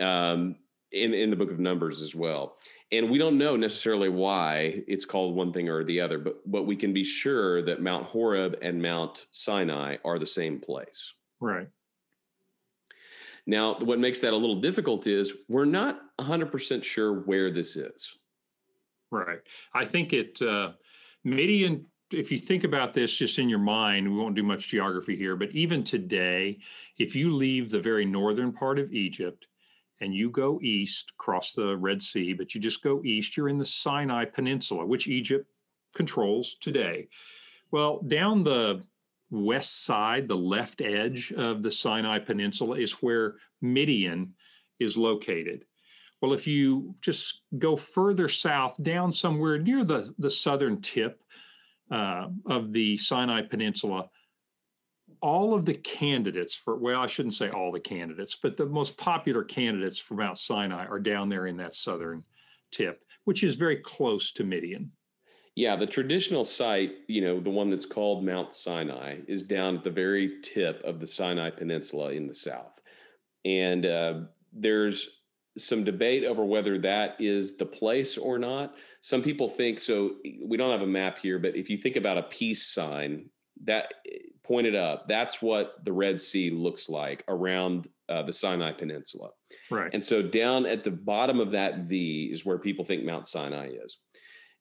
um, 0.00 0.56
in 0.92 1.14
in 1.14 1.30
the 1.30 1.36
book 1.36 1.50
of 1.50 1.58
Numbers 1.58 2.00
as 2.00 2.14
well. 2.14 2.56
And 2.92 3.10
we 3.10 3.18
don't 3.18 3.38
know 3.38 3.56
necessarily 3.56 4.08
why 4.08 4.82
it's 4.86 5.04
called 5.04 5.34
one 5.34 5.52
thing 5.52 5.68
or 5.68 5.84
the 5.84 6.00
other, 6.00 6.18
but 6.18 6.40
but 6.46 6.64
we 6.64 6.76
can 6.76 6.92
be 6.92 7.04
sure 7.04 7.62
that 7.62 7.82
Mount 7.82 8.04
Horeb 8.04 8.56
and 8.62 8.80
Mount 8.80 9.26
Sinai 9.30 9.96
are 10.04 10.18
the 10.18 10.26
same 10.26 10.60
place. 10.60 11.12
Right. 11.40 11.68
Now, 13.46 13.78
what 13.78 14.00
makes 14.00 14.20
that 14.20 14.32
a 14.32 14.36
little 14.36 14.60
difficult 14.60 15.06
is 15.06 15.32
we're 15.48 15.64
not 15.66 16.00
100% 16.20 16.82
sure 16.82 17.20
where 17.20 17.52
this 17.52 17.76
is. 17.76 18.12
Right. 19.12 19.38
I 19.72 19.84
think 19.84 20.12
it, 20.12 20.42
uh, 20.42 20.72
Midian, 21.22 21.86
if 22.10 22.32
you 22.32 22.38
think 22.38 22.64
about 22.64 22.92
this 22.92 23.14
just 23.14 23.38
in 23.38 23.48
your 23.48 23.60
mind, 23.60 24.10
we 24.10 24.18
won't 24.18 24.34
do 24.34 24.42
much 24.42 24.68
geography 24.68 25.16
here, 25.16 25.36
but 25.36 25.50
even 25.52 25.84
today, 25.84 26.58
if 26.98 27.14
you 27.14 27.32
leave 27.34 27.70
the 27.70 27.80
very 27.80 28.04
northern 28.04 28.52
part 28.52 28.80
of 28.80 28.92
Egypt 28.92 29.46
and 30.00 30.14
you 30.14 30.30
go 30.30 30.60
east, 30.62 31.16
cross 31.16 31.52
the 31.52 31.76
Red 31.76 32.02
Sea, 32.02 32.32
but 32.32 32.54
you 32.54 32.60
just 32.60 32.82
go 32.82 33.02
east, 33.04 33.36
you're 33.36 33.48
in 33.48 33.58
the 33.58 33.64
Sinai 33.64 34.24
Peninsula, 34.24 34.84
which 34.84 35.08
Egypt 35.08 35.48
controls 35.94 36.56
today. 36.60 37.08
Well, 37.70 38.00
down 38.02 38.44
the 38.44 38.82
west 39.30 39.84
side, 39.84 40.28
the 40.28 40.36
left 40.36 40.82
edge 40.82 41.32
of 41.32 41.62
the 41.62 41.70
Sinai 41.70 42.18
Peninsula, 42.18 42.78
is 42.78 42.92
where 43.02 43.36
Midian 43.60 44.34
is 44.78 44.96
located. 44.96 45.64
Well, 46.20 46.32
if 46.32 46.46
you 46.46 46.94
just 47.00 47.42
go 47.58 47.76
further 47.76 48.28
south, 48.28 48.82
down 48.82 49.12
somewhere 49.12 49.58
near 49.58 49.84
the, 49.84 50.14
the 50.18 50.30
southern 50.30 50.80
tip 50.80 51.22
uh, 51.90 52.28
of 52.46 52.72
the 52.72 52.96
Sinai 52.98 53.42
Peninsula, 53.42 54.08
all 55.20 55.54
of 55.54 55.64
the 55.64 55.74
candidates 55.74 56.54
for, 56.54 56.76
well, 56.76 57.00
I 57.00 57.06
shouldn't 57.06 57.34
say 57.34 57.50
all 57.50 57.72
the 57.72 57.80
candidates, 57.80 58.38
but 58.40 58.56
the 58.56 58.66
most 58.66 58.96
popular 58.96 59.44
candidates 59.44 59.98
for 59.98 60.14
Mount 60.14 60.38
Sinai 60.38 60.86
are 60.86 60.98
down 60.98 61.28
there 61.28 61.46
in 61.46 61.56
that 61.58 61.74
southern 61.74 62.22
tip, 62.70 63.04
which 63.24 63.42
is 63.42 63.56
very 63.56 63.76
close 63.76 64.32
to 64.32 64.44
Midian. 64.44 64.90
Yeah, 65.54 65.74
the 65.76 65.86
traditional 65.86 66.44
site, 66.44 66.92
you 67.08 67.22
know, 67.22 67.40
the 67.40 67.50
one 67.50 67.70
that's 67.70 67.86
called 67.86 68.24
Mount 68.24 68.54
Sinai, 68.54 69.18
is 69.26 69.42
down 69.42 69.76
at 69.76 69.84
the 69.84 69.90
very 69.90 70.40
tip 70.42 70.82
of 70.84 71.00
the 71.00 71.06
Sinai 71.06 71.50
Peninsula 71.50 72.12
in 72.12 72.26
the 72.26 72.34
south. 72.34 72.80
And 73.44 73.86
uh, 73.86 74.14
there's 74.52 75.22
some 75.56 75.84
debate 75.84 76.24
over 76.24 76.44
whether 76.44 76.78
that 76.78 77.16
is 77.18 77.56
the 77.56 77.64
place 77.64 78.18
or 78.18 78.38
not. 78.38 78.74
Some 79.00 79.22
people 79.22 79.48
think 79.48 79.78
so. 79.78 80.16
We 80.44 80.58
don't 80.58 80.72
have 80.72 80.82
a 80.82 80.86
map 80.86 81.18
here, 81.18 81.38
but 81.38 81.56
if 81.56 81.70
you 81.70 81.78
think 81.78 81.96
about 81.96 82.18
a 82.18 82.24
peace 82.24 82.66
sign 82.66 83.30
that 83.64 83.94
pointed 84.46 84.74
up, 84.74 85.08
that's 85.08 85.42
what 85.42 85.84
the 85.84 85.92
Red 85.92 86.20
Sea 86.20 86.50
looks 86.50 86.88
like 86.88 87.24
around 87.28 87.88
uh, 88.08 88.22
the 88.22 88.32
Sinai 88.32 88.72
Peninsula. 88.72 89.30
Right. 89.70 89.90
And 89.92 90.04
so 90.04 90.22
down 90.22 90.66
at 90.66 90.84
the 90.84 90.90
bottom 90.90 91.40
of 91.40 91.50
that 91.52 91.80
V 91.80 92.30
is 92.32 92.44
where 92.44 92.58
people 92.58 92.84
think 92.84 93.04
Mount 93.04 93.26
Sinai 93.26 93.68
is 93.68 93.98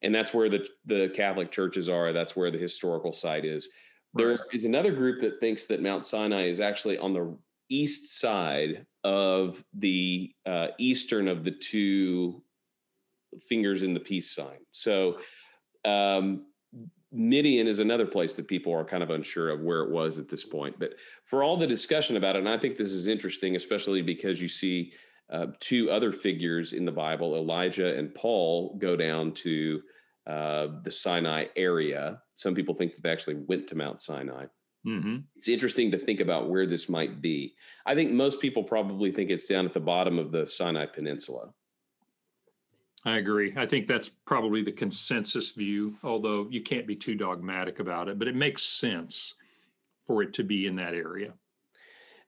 and 0.05 0.13
that's 0.13 0.33
where 0.33 0.49
the 0.49 0.65
the 0.85 1.11
Catholic 1.13 1.51
churches 1.51 1.89
are. 1.89 2.13
That's 2.13 2.35
where 2.35 2.51
the 2.51 2.57
historical 2.57 3.11
site 3.11 3.43
is. 3.43 3.67
There 4.13 4.39
is 4.53 4.63
another 4.63 4.93
group 4.93 5.19
that 5.21 5.41
thinks 5.41 5.65
that 5.65 5.81
Mount 5.81 6.05
Sinai 6.05 6.47
is 6.47 6.61
actually 6.61 6.97
on 6.97 7.13
the 7.13 7.37
east 7.69 8.19
side 8.19 8.85
of 9.03 9.61
the 9.73 10.31
uh, 10.45 10.67
eastern 10.77 11.27
of 11.27 11.43
the 11.43 11.51
two 11.51 12.41
fingers 13.49 13.83
in 13.83 13.93
the 13.93 13.99
peace 13.99 14.31
sign. 14.33 14.59
So 14.71 15.17
um, 15.83 16.45
Midian 17.15 17.67
is 17.67 17.79
another 17.79 18.05
place 18.05 18.35
that 18.35 18.47
people 18.47 18.73
are 18.73 18.85
kind 18.85 19.03
of 19.03 19.09
unsure 19.09 19.49
of 19.49 19.61
where 19.61 19.81
it 19.81 19.91
was 19.91 20.17
at 20.17 20.29
this 20.29 20.43
point. 20.43 20.77
But 20.79 20.95
for 21.23 21.43
all 21.43 21.57
the 21.57 21.67
discussion 21.67 22.17
about 22.17 22.35
it, 22.35 22.39
and 22.39 22.49
I 22.49 22.57
think 22.57 22.77
this 22.77 22.91
is 22.91 23.07
interesting, 23.07 23.55
especially 23.55 24.01
because 24.01 24.41
you 24.41 24.47
see 24.47 24.93
uh, 25.31 25.47
two 25.59 25.89
other 25.89 26.11
figures 26.11 26.73
in 26.73 26.85
the 26.85 26.91
Bible, 26.91 27.35
Elijah 27.35 27.97
and 27.97 28.13
Paul, 28.13 28.77
go 28.79 28.95
down 28.95 29.31
to 29.33 29.81
uh, 30.27 30.67
the 30.83 30.91
Sinai 30.91 31.45
area. 31.55 32.21
Some 32.35 32.53
people 32.53 32.75
think 32.75 32.95
that 32.95 33.03
they 33.03 33.11
actually 33.11 33.37
went 33.47 33.67
to 33.69 33.75
Mount 33.75 34.01
Sinai. 34.01 34.45
Mm-hmm. 34.85 35.17
It's 35.35 35.47
interesting 35.47 35.91
to 35.91 35.97
think 35.97 36.19
about 36.19 36.49
where 36.49 36.67
this 36.67 36.89
might 36.89 37.21
be. 37.21 37.55
I 37.85 37.95
think 37.95 38.11
most 38.11 38.39
people 38.39 38.63
probably 38.63 39.11
think 39.11 39.31
it's 39.31 39.47
down 39.47 39.65
at 39.65 39.73
the 39.73 39.79
bottom 39.79 40.19
of 40.19 40.31
the 40.31 40.47
Sinai 40.47 40.85
Peninsula. 40.85 41.49
I 43.05 43.17
agree. 43.17 43.53
I 43.55 43.67
think 43.67 43.85
that's 43.85 44.09
probably 44.09 44.63
the 44.63 44.71
consensus 44.71 45.51
view, 45.51 45.95
although 46.03 46.47
you 46.49 46.61
can't 46.61 46.87
be 46.87 46.95
too 46.95 47.13
dogmatic 47.13 47.79
about 47.79 48.09
it, 48.09 48.17
but 48.17 48.27
it 48.27 48.35
makes 48.35 48.63
sense 48.63 49.35
for 50.01 50.23
it 50.23 50.33
to 50.33 50.43
be 50.43 50.65
in 50.65 50.75
that 50.77 50.95
area. 50.95 51.33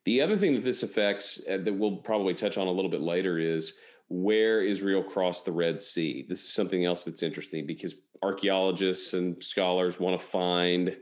The 0.03 0.21
other 0.21 0.37
thing 0.37 0.53
that 0.53 0.63
this 0.63 0.83
affects, 0.83 1.41
uh, 1.49 1.57
that 1.57 1.73
we'll 1.73 1.97
probably 1.97 2.35
touch 2.35 2.57
on 2.57 2.67
a 2.67 2.71
little 2.71 2.91
bit 2.91 3.01
later, 3.01 3.39
is 3.39 3.73
where 4.07 4.61
Israel 4.61 5.03
crossed 5.03 5.45
the 5.45 5.51
Red 5.51 5.81
Sea. 5.81 6.25
This 6.29 6.43
is 6.43 6.53
something 6.53 6.85
else 6.85 7.03
that's 7.03 7.23
interesting 7.23 7.65
because 7.65 7.95
archaeologists 8.21 9.13
and 9.13 9.43
scholars 9.43 9.99
want 9.99 10.19
to 10.19 10.25
find 10.25 10.95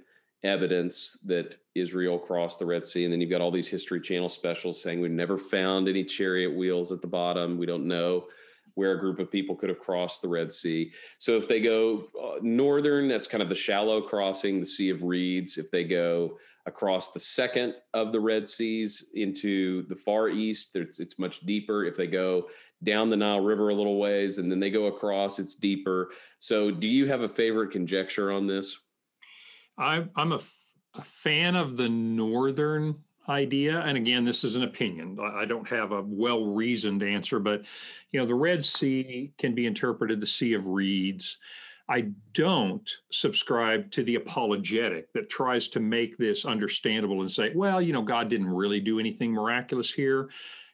evidence 0.43 1.19
that 1.25 1.55
Israel 1.75 2.17
crossed 2.17 2.59
the 2.59 2.65
Red 2.65 2.85
Sea. 2.85 3.03
And 3.03 3.13
then 3.13 3.19
you've 3.19 3.29
got 3.29 3.41
all 3.41 3.51
these 3.51 3.67
History 3.67 3.99
Channel 3.99 4.29
specials 4.29 4.81
saying 4.81 5.01
we've 5.01 5.11
never 5.11 5.37
found 5.37 5.87
any 5.87 6.03
chariot 6.03 6.55
wheels 6.55 6.91
at 6.91 7.01
the 7.01 7.07
bottom. 7.07 7.57
We 7.57 7.65
don't 7.65 7.87
know 7.87 8.25
where 8.75 8.91
a 8.91 8.99
group 8.99 9.19
of 9.19 9.31
people 9.31 9.55
could 9.55 9.69
have 9.69 9.79
crossed 9.79 10.21
the 10.21 10.27
Red 10.27 10.53
Sea. 10.53 10.91
So 11.17 11.37
if 11.37 11.47
they 11.47 11.59
go 11.59 12.07
uh, 12.21 12.39
northern, 12.41 13.07
that's 13.07 13.27
kind 13.27 13.41
of 13.41 13.49
the 13.49 13.55
shallow 13.55 14.01
crossing, 14.01 14.59
the 14.59 14.65
Sea 14.65 14.89
of 14.89 15.01
Reeds. 15.01 15.57
If 15.57 15.71
they 15.71 15.83
go 15.83 16.37
across 16.65 17.11
the 17.11 17.19
second 17.19 17.75
of 17.93 18.11
the 18.11 18.19
Red 18.19 18.47
Seas 18.47 19.11
into 19.13 19.85
the 19.87 19.95
far 19.95 20.29
east, 20.29 20.75
it's, 20.75 20.99
it's 20.99 21.17
much 21.17 21.39
deeper. 21.41 21.85
If 21.85 21.95
they 21.95 22.07
go 22.07 22.47
down 22.83 23.09
the 23.09 23.17
Nile 23.17 23.39
River 23.39 23.69
a 23.69 23.75
little 23.75 23.97
ways 23.97 24.37
and 24.37 24.51
then 24.51 24.59
they 24.59 24.69
go 24.69 24.85
across, 24.85 25.39
it's 25.39 25.55
deeper. 25.55 26.11
So, 26.39 26.71
do 26.71 26.87
you 26.87 27.07
have 27.07 27.21
a 27.21 27.29
favorite 27.29 27.71
conjecture 27.71 28.31
on 28.31 28.47
this? 28.47 28.77
I, 29.77 30.05
I'm 30.15 30.31
a, 30.31 30.37
f- 30.37 30.73
a 30.95 31.03
fan 31.03 31.55
of 31.55 31.77
the 31.77 31.89
northern 31.89 32.95
idea 33.29 33.79
and 33.81 33.97
again 33.97 34.23
this 34.23 34.43
is 34.43 34.55
an 34.55 34.63
opinion 34.63 35.17
i 35.33 35.45
don't 35.45 35.67
have 35.67 35.91
a 35.91 36.01
well 36.01 36.45
reasoned 36.45 37.01
answer 37.01 37.39
but 37.39 37.63
you 38.11 38.19
know 38.19 38.25
the 38.25 38.35
red 38.35 38.63
sea 38.63 39.31
can 39.37 39.55
be 39.55 39.65
interpreted 39.65 40.19
the 40.21 40.27
sea 40.27 40.53
of 40.53 40.67
reeds 40.67 41.37
I 41.87 42.07
don't 42.33 42.89
subscribe 43.11 43.91
to 43.91 44.03
the 44.03 44.15
apologetic 44.15 45.13
that 45.13 45.29
tries 45.29 45.67
to 45.69 45.79
make 45.79 46.17
this 46.17 46.45
understandable 46.45 47.21
and 47.21 47.29
say, 47.29 47.51
well, 47.53 47.81
you 47.81 47.93
know, 47.93 48.01
God 48.01 48.27
didn't 48.27 48.49
really 48.49 48.79
do 48.79 48.99
anything 48.99 49.31
miraculous 49.31 49.93
here. 49.93 50.29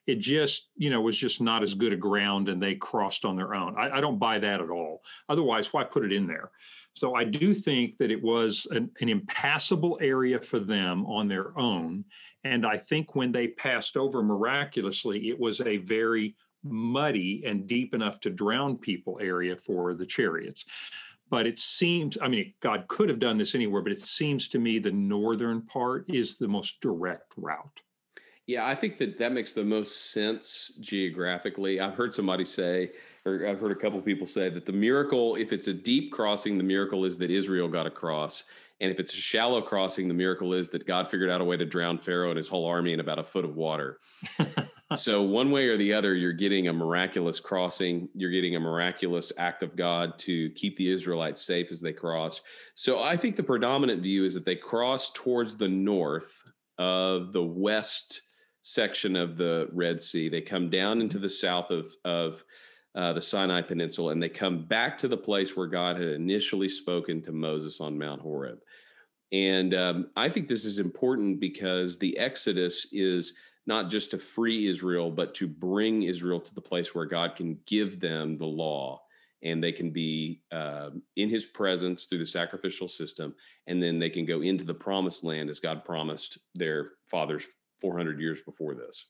It 0.08 0.20
just, 0.20 0.70
you 0.78 0.90
know, 0.90 1.02
was 1.02 1.18
just 1.18 1.42
not 1.42 1.64
as 1.64 1.76
good 1.76 1.94
a 1.94 1.98
ground 1.98 2.50
and 2.50 2.62
they 2.62 2.76
crossed 2.76 3.26
on 3.26 3.36
their 3.36 3.54
own. 3.54 3.76
I, 3.78 3.98
I 3.98 4.02
don't 4.02 4.20
buy 4.20 4.40
that 4.40 4.62
at 4.62 4.70
all. 4.70 5.04
Otherwise, 5.28 5.74
why 5.74 5.84
put 5.84 6.06
it 6.06 6.14
in 6.14 6.26
there? 6.26 6.52
So 6.94 7.16
I 7.16 7.24
do 7.24 7.54
think 7.54 7.98
that 7.98 8.12
it 8.12 8.22
was 8.22 8.68
an, 8.72 8.92
an, 9.00 9.10
impassable 9.10 9.98
area 10.02 10.40
for 10.40 10.60
them 10.60 11.06
on 11.06 11.28
their 11.28 11.58
own. 11.58 12.04
And 12.44 12.66
I 12.66 12.78
think 12.78 13.16
when 13.16 13.32
they 13.32 13.48
passed 13.48 13.96
over 13.96 14.22
miraculously, 14.22 15.30
it 15.30 15.40
was 15.40 15.62
a 15.62 15.78
very 15.78 16.36
muddy 16.64 17.44
and 17.46 17.66
deep 17.66 17.96
enough 17.96 18.20
to 18.22 18.30
drown 18.30 18.78
people 18.78 19.20
area 19.22 19.56
for 19.56 19.94
the 19.94 20.06
chariots. 20.06 20.66
But 21.30 21.48
it 21.48 21.60
seems, 21.60 22.18
I 22.22 22.28
mean, 22.28 22.54
God 22.60 22.88
could 22.90 23.08
have 23.08 23.20
done 23.20 23.38
this 23.38 23.56
anywhere, 23.56 23.82
but 23.82 23.94
it 23.94 24.02
seems 24.02 24.50
to 24.50 24.60
me 24.60 24.80
the 24.80 24.92
northern 24.92 25.62
part 25.62 26.10
is 26.10 26.36
the 26.36 26.48
most 26.48 26.82
direct 26.82 27.32
route. 27.38 27.80
Yeah, 28.48 28.68
I 28.68 28.76
think 28.76 28.98
that 28.98 29.18
that 29.18 29.32
makes 29.32 29.54
the 29.54 29.64
most 29.64 30.12
sense 30.12 30.74
geographically. 30.82 31.80
I've 31.80 31.96
heard 31.96 32.14
somebody 32.14 32.44
say, 32.44 32.92
or 33.26 33.48
I've 33.48 33.60
heard 33.60 33.72
a 33.72 33.76
couple 33.76 34.02
people 34.02 34.28
say 34.28 34.50
that 34.50 34.66
the 34.66 34.72
miracle, 34.72 35.36
if 35.36 35.54
it's 35.54 35.68
a 35.68 35.74
deep 35.74 36.12
crossing, 36.12 36.58
the 36.58 36.64
miracle 36.64 37.06
is 37.06 37.18
that 37.20 37.30
Israel 37.30 37.68
got 37.68 37.86
across. 37.86 38.44
And 38.80 38.90
if 38.90 39.00
it's 39.00 39.14
a 39.14 39.18
shallow 39.18 39.62
crossing, 39.62 40.08
the 40.08 40.14
miracle 40.16 40.54
is 40.54 40.70
that 40.70 40.88
God 40.88 41.08
figured 41.08 41.30
out 41.30 41.40
a 41.40 41.44
way 41.44 41.56
to 41.56 41.66
drown 41.66 42.00
Pharaoh 42.00 42.30
and 42.30 42.38
his 42.38 42.48
whole 42.48 42.66
army 42.66 42.94
in 42.94 43.00
about 43.00 43.20
a 43.20 43.24
foot 43.24 43.46
of 43.46 43.56
water. 43.56 44.00
so, 44.96 45.22
one 45.22 45.52
way 45.52 45.68
or 45.68 45.78
the 45.78 45.94
other, 45.94 46.16
you're 46.16 46.34
getting 46.34 46.68
a 46.68 46.74
miraculous 46.74 47.40
crossing. 47.40 48.10
You're 48.16 48.32
getting 48.32 48.56
a 48.56 48.60
miraculous 48.60 49.32
act 49.38 49.62
of 49.62 49.76
God 49.76 50.18
to 50.20 50.50
keep 50.52 50.78
the 50.78 50.92
Israelites 50.92 51.44
safe 51.44 51.70
as 51.70 51.80
they 51.80 51.94
cross. 51.94 52.42
So, 52.74 53.04
I 53.04 53.18
think 53.18 53.36
the 53.36 53.44
predominant 53.44 54.02
view 54.02 54.26
is 54.26 54.34
that 54.34 54.46
they 54.46 54.56
cross 54.56 55.12
towards 55.12 55.58
the 55.58 55.70
north 55.70 56.44
of 56.80 57.32
the 57.34 57.44
west 57.44 58.24
section 58.64 59.16
of 59.16 59.38
the 59.38 59.70
Red 59.72 60.02
Sea. 60.02 60.28
They 60.28 60.42
come 60.42 60.72
down 60.72 61.02
into 61.02 61.20
the 61.20 61.30
south 61.30 61.70
of, 61.70 61.94
of 62.04 62.44
uh, 62.96 63.14
the 63.14 63.22
Sinai 63.22 63.62
Peninsula, 63.62 64.12
and 64.12 64.22
they 64.22 64.30
come 64.30 64.66
back 64.66 64.98
to 65.00 65.08
the 65.08 65.18
place 65.18 65.56
where 65.56 65.68
God 65.68 65.98
had 65.98 66.10
initially 66.10 66.70
spoken 66.70 67.22
to 67.22 67.32
Moses 67.32 67.80
on 67.80 67.98
Mount 67.98 68.22
Horeb. 68.22 68.60
And 69.32 69.74
um, 69.74 70.10
I 70.16 70.30
think 70.30 70.48
this 70.48 70.66
is 70.66 70.78
important 70.78 71.40
because 71.40 71.98
the 71.98 72.18
Exodus 72.18 72.88
is 72.92 73.34
not 73.66 73.90
just 73.90 74.12
to 74.12 74.18
free 74.18 74.68
Israel, 74.68 75.10
but 75.10 75.34
to 75.36 75.48
bring 75.48 76.04
Israel 76.04 76.40
to 76.42 76.54
the 76.54 76.62
place 76.62 76.94
where 76.94 77.06
God 77.06 77.36
can 77.36 77.58
give 77.66 78.00
them 78.00 78.36
the 78.36 78.46
law 78.46 79.02
and 79.44 79.64
they 79.64 79.72
can 79.72 79.90
be 79.90 80.42
uh, 80.52 80.90
in 81.16 81.30
his 81.30 81.46
presence 81.46 82.06
through 82.06 82.20
the 82.20 82.26
sacrificial 82.26 82.88
system. 82.88 83.34
And 83.68 83.82
then 83.82 84.00
they 84.00 84.10
can 84.10 84.26
go 84.26 84.42
into 84.42 84.64
the 84.64 84.74
promised 84.74 85.24
land 85.24 85.50
as 85.50 85.60
God 85.60 85.84
promised 85.84 86.38
their 86.54 86.92
fathers 87.10 87.46
400 87.80 88.20
years 88.20 88.42
before 88.42 88.76
this. 88.76 89.06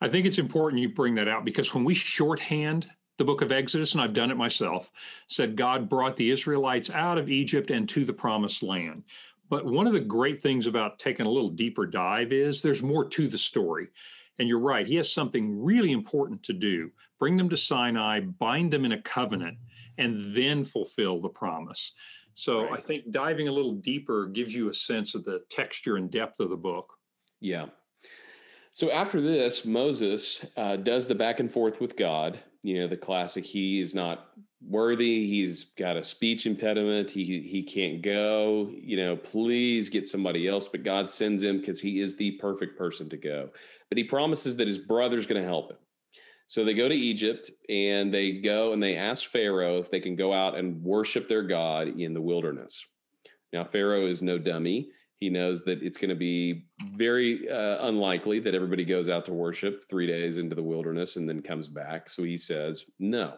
I 0.00 0.08
think 0.08 0.26
it's 0.26 0.38
important 0.38 0.82
you 0.82 0.90
bring 0.90 1.14
that 1.16 1.28
out 1.28 1.44
because 1.44 1.74
when 1.74 1.84
we 1.84 1.94
shorthand 1.94 2.88
the 3.18 3.24
book 3.24 3.42
of 3.42 3.52
Exodus, 3.52 3.92
and 3.92 4.00
I've 4.00 4.12
done 4.12 4.30
it 4.30 4.36
myself, 4.36 4.90
said 5.28 5.56
God 5.56 5.88
brought 5.88 6.16
the 6.16 6.30
Israelites 6.30 6.90
out 6.90 7.18
of 7.18 7.30
Egypt 7.30 7.70
and 7.70 7.88
to 7.88 8.04
the 8.04 8.12
promised 8.12 8.62
land. 8.62 9.04
But 9.48 9.64
one 9.64 9.86
of 9.86 9.92
the 9.92 10.00
great 10.00 10.42
things 10.42 10.66
about 10.66 10.98
taking 10.98 11.26
a 11.26 11.30
little 11.30 11.50
deeper 11.50 11.86
dive 11.86 12.32
is 12.32 12.60
there's 12.60 12.82
more 12.82 13.08
to 13.08 13.28
the 13.28 13.38
story. 13.38 13.88
And 14.38 14.48
you're 14.48 14.58
right, 14.58 14.86
he 14.86 14.96
has 14.96 15.10
something 15.10 15.62
really 15.62 15.92
important 15.92 16.42
to 16.44 16.52
do 16.52 16.90
bring 17.18 17.38
them 17.38 17.48
to 17.48 17.56
Sinai, 17.56 18.20
bind 18.20 18.70
them 18.70 18.84
in 18.84 18.92
a 18.92 19.00
covenant, 19.00 19.56
and 19.96 20.34
then 20.34 20.62
fulfill 20.62 21.20
the 21.20 21.30
promise. 21.30 21.92
So 22.34 22.64
right. 22.64 22.74
I 22.74 22.76
think 22.76 23.10
diving 23.10 23.48
a 23.48 23.52
little 23.52 23.72
deeper 23.72 24.26
gives 24.26 24.54
you 24.54 24.68
a 24.68 24.74
sense 24.74 25.14
of 25.14 25.24
the 25.24 25.42
texture 25.48 25.96
and 25.96 26.10
depth 26.10 26.40
of 26.40 26.50
the 26.50 26.56
book. 26.56 26.92
Yeah. 27.40 27.66
So 28.70 28.90
after 28.90 29.22
this, 29.22 29.64
Moses 29.64 30.44
uh, 30.58 30.76
does 30.76 31.06
the 31.06 31.14
back 31.14 31.40
and 31.40 31.50
forth 31.50 31.80
with 31.80 31.96
God. 31.96 32.38
You 32.66 32.80
know, 32.80 32.88
the 32.88 32.96
classic, 32.96 33.44
he 33.44 33.80
is 33.80 33.94
not 33.94 34.26
worthy. 34.60 35.24
He's 35.28 35.62
got 35.62 35.96
a 35.96 36.02
speech 36.02 36.46
impediment. 36.46 37.12
He 37.12 37.46
he 37.48 37.62
can't 37.62 38.02
go. 38.02 38.72
You 38.74 38.96
know, 38.96 39.16
please 39.16 39.88
get 39.88 40.08
somebody 40.08 40.48
else. 40.48 40.66
But 40.66 40.82
God 40.82 41.08
sends 41.08 41.44
him 41.44 41.58
because 41.60 41.78
he 41.78 42.00
is 42.00 42.16
the 42.16 42.32
perfect 42.32 42.76
person 42.76 43.08
to 43.10 43.16
go. 43.16 43.50
But 43.88 43.98
he 43.98 44.02
promises 44.02 44.56
that 44.56 44.66
his 44.66 44.78
brother's 44.78 45.26
going 45.26 45.40
to 45.40 45.46
help 45.46 45.70
him. 45.70 45.76
So 46.48 46.64
they 46.64 46.74
go 46.74 46.88
to 46.88 46.94
Egypt 46.94 47.52
and 47.68 48.12
they 48.12 48.32
go 48.32 48.72
and 48.72 48.82
they 48.82 48.96
ask 48.96 49.30
Pharaoh 49.30 49.78
if 49.78 49.88
they 49.88 50.00
can 50.00 50.16
go 50.16 50.32
out 50.32 50.58
and 50.58 50.82
worship 50.82 51.28
their 51.28 51.44
God 51.44 52.00
in 52.00 52.14
the 52.14 52.20
wilderness. 52.20 52.84
Now 53.52 53.62
Pharaoh 53.62 54.08
is 54.08 54.22
no 54.22 54.38
dummy. 54.38 54.90
He 55.18 55.30
knows 55.30 55.64
that 55.64 55.82
it's 55.82 55.96
going 55.96 56.10
to 56.10 56.14
be 56.14 56.66
very 56.92 57.48
uh, 57.48 57.86
unlikely 57.86 58.40
that 58.40 58.54
everybody 58.54 58.84
goes 58.84 59.08
out 59.08 59.24
to 59.26 59.32
worship 59.32 59.84
three 59.88 60.06
days 60.06 60.36
into 60.36 60.54
the 60.54 60.62
wilderness 60.62 61.16
and 61.16 61.28
then 61.28 61.40
comes 61.40 61.68
back. 61.68 62.10
So 62.10 62.22
he 62.22 62.36
says, 62.36 62.84
no. 62.98 63.34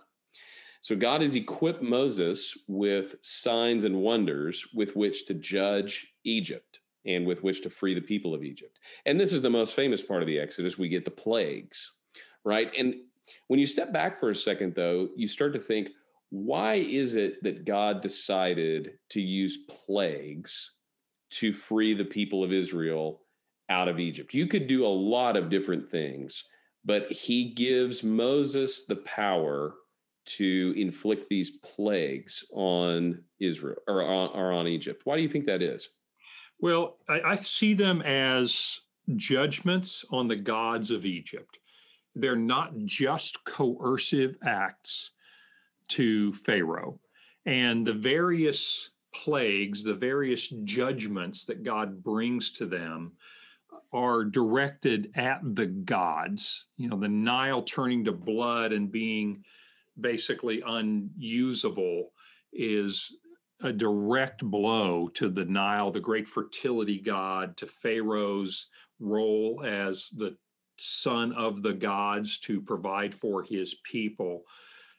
So 0.80 0.96
God 0.96 1.20
has 1.20 1.34
equipped 1.34 1.82
Moses 1.82 2.56
with 2.66 3.16
signs 3.20 3.84
and 3.84 3.96
wonders 3.96 4.66
with 4.74 4.96
which 4.96 5.26
to 5.26 5.34
judge 5.34 6.14
Egypt 6.24 6.80
and 7.06 7.26
with 7.26 7.42
which 7.42 7.62
to 7.62 7.70
free 7.70 7.94
the 7.94 8.00
people 8.00 8.34
of 8.34 8.44
Egypt. 8.44 8.78
And 9.06 9.18
this 9.18 9.32
is 9.32 9.42
the 9.42 9.50
most 9.50 9.74
famous 9.74 10.02
part 10.02 10.22
of 10.22 10.26
the 10.26 10.38
Exodus. 10.38 10.78
We 10.78 10.88
get 10.88 11.04
the 11.04 11.10
plagues, 11.10 11.92
right? 12.44 12.72
And 12.76 12.94
when 13.46 13.60
you 13.60 13.66
step 13.66 13.92
back 13.92 14.18
for 14.18 14.30
a 14.30 14.36
second, 14.36 14.74
though, 14.74 15.08
you 15.16 15.28
start 15.28 15.52
to 15.54 15.60
think, 15.60 15.90
why 16.30 16.74
is 16.74 17.14
it 17.14 17.42
that 17.42 17.64
God 17.64 18.00
decided 18.00 18.98
to 19.10 19.20
use 19.20 19.64
plagues 19.68 20.72
to 21.30 21.52
free 21.52 21.94
the 21.94 22.04
people 22.04 22.42
of 22.42 22.52
Israel 22.52 23.20
out 23.68 23.88
of 23.88 24.00
Egypt. 24.00 24.34
You 24.34 24.46
could 24.46 24.66
do 24.66 24.86
a 24.86 24.88
lot 24.88 25.36
of 25.36 25.50
different 25.50 25.90
things, 25.90 26.44
but 26.84 27.10
he 27.10 27.50
gives 27.50 28.02
Moses 28.02 28.86
the 28.86 28.96
power 28.96 29.74
to 30.24 30.74
inflict 30.76 31.28
these 31.28 31.58
plagues 31.58 32.44
on 32.52 33.22
Israel 33.40 33.78
or 33.86 34.02
on, 34.02 34.30
or 34.34 34.52
on 34.52 34.66
Egypt. 34.66 35.02
Why 35.04 35.16
do 35.16 35.22
you 35.22 35.28
think 35.28 35.46
that 35.46 35.62
is? 35.62 35.88
Well, 36.60 36.96
I, 37.08 37.20
I 37.20 37.34
see 37.36 37.74
them 37.74 38.02
as 38.02 38.80
judgments 39.16 40.04
on 40.10 40.28
the 40.28 40.36
gods 40.36 40.90
of 40.90 41.06
Egypt. 41.06 41.58
They're 42.14 42.36
not 42.36 42.72
just 42.84 43.42
coercive 43.44 44.36
acts 44.44 45.12
to 45.88 46.32
Pharaoh. 46.32 46.98
And 47.46 47.86
the 47.86 47.94
various 47.94 48.90
plagues, 49.24 49.82
the 49.82 49.94
various 49.94 50.48
judgments 50.64 51.44
that 51.44 51.62
God 51.62 52.02
brings 52.02 52.50
to 52.52 52.66
them, 52.66 53.12
are 53.92 54.24
directed 54.24 55.10
at 55.14 55.40
the 55.54 55.66
gods. 55.66 56.66
You 56.76 56.88
know, 56.88 56.98
the 56.98 57.08
Nile 57.08 57.62
turning 57.62 58.04
to 58.04 58.12
blood 58.12 58.72
and 58.72 58.92
being 58.92 59.44
basically 60.00 60.62
unusable 60.66 62.12
is 62.52 63.16
a 63.62 63.72
direct 63.72 64.44
blow 64.44 65.08
to 65.14 65.28
the 65.28 65.44
Nile, 65.44 65.90
the 65.90 66.00
great 66.00 66.28
fertility 66.28 67.00
god, 67.00 67.56
to 67.56 67.66
Pharaoh's 67.66 68.68
role 69.00 69.64
as 69.66 70.10
the 70.16 70.36
son 70.76 71.32
of 71.32 71.62
the 71.62 71.72
gods 71.72 72.38
to 72.38 72.60
provide 72.60 73.14
for 73.14 73.42
his 73.42 73.74
people. 73.84 74.44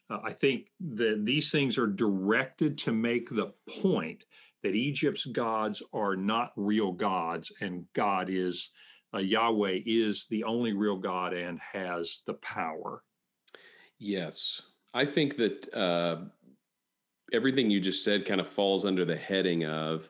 Uh, 0.09 0.19
I 0.23 0.33
think 0.33 0.67
that 0.79 1.23
these 1.25 1.51
things 1.51 1.77
are 1.77 1.87
directed 1.87 2.77
to 2.79 2.91
make 2.91 3.29
the 3.29 3.53
point 3.81 4.25
that 4.63 4.75
Egypt's 4.75 5.25
gods 5.25 5.81
are 5.93 6.15
not 6.15 6.51
real 6.55 6.91
gods, 6.91 7.51
and 7.61 7.85
God 7.93 8.29
is 8.29 8.71
uh, 9.13 9.19
Yahweh 9.19 9.79
is 9.85 10.27
the 10.29 10.43
only 10.43 10.73
real 10.73 10.97
God 10.97 11.33
and 11.33 11.59
has 11.59 12.21
the 12.27 12.35
power. 12.35 13.03
Yes, 13.97 14.61
I 14.93 15.05
think 15.05 15.37
that 15.37 15.73
uh, 15.73 16.25
everything 17.33 17.69
you 17.69 17.79
just 17.79 18.03
said 18.03 18.25
kind 18.25 18.39
of 18.39 18.49
falls 18.49 18.85
under 18.85 19.05
the 19.05 19.15
heading 19.15 19.65
of 19.65 20.09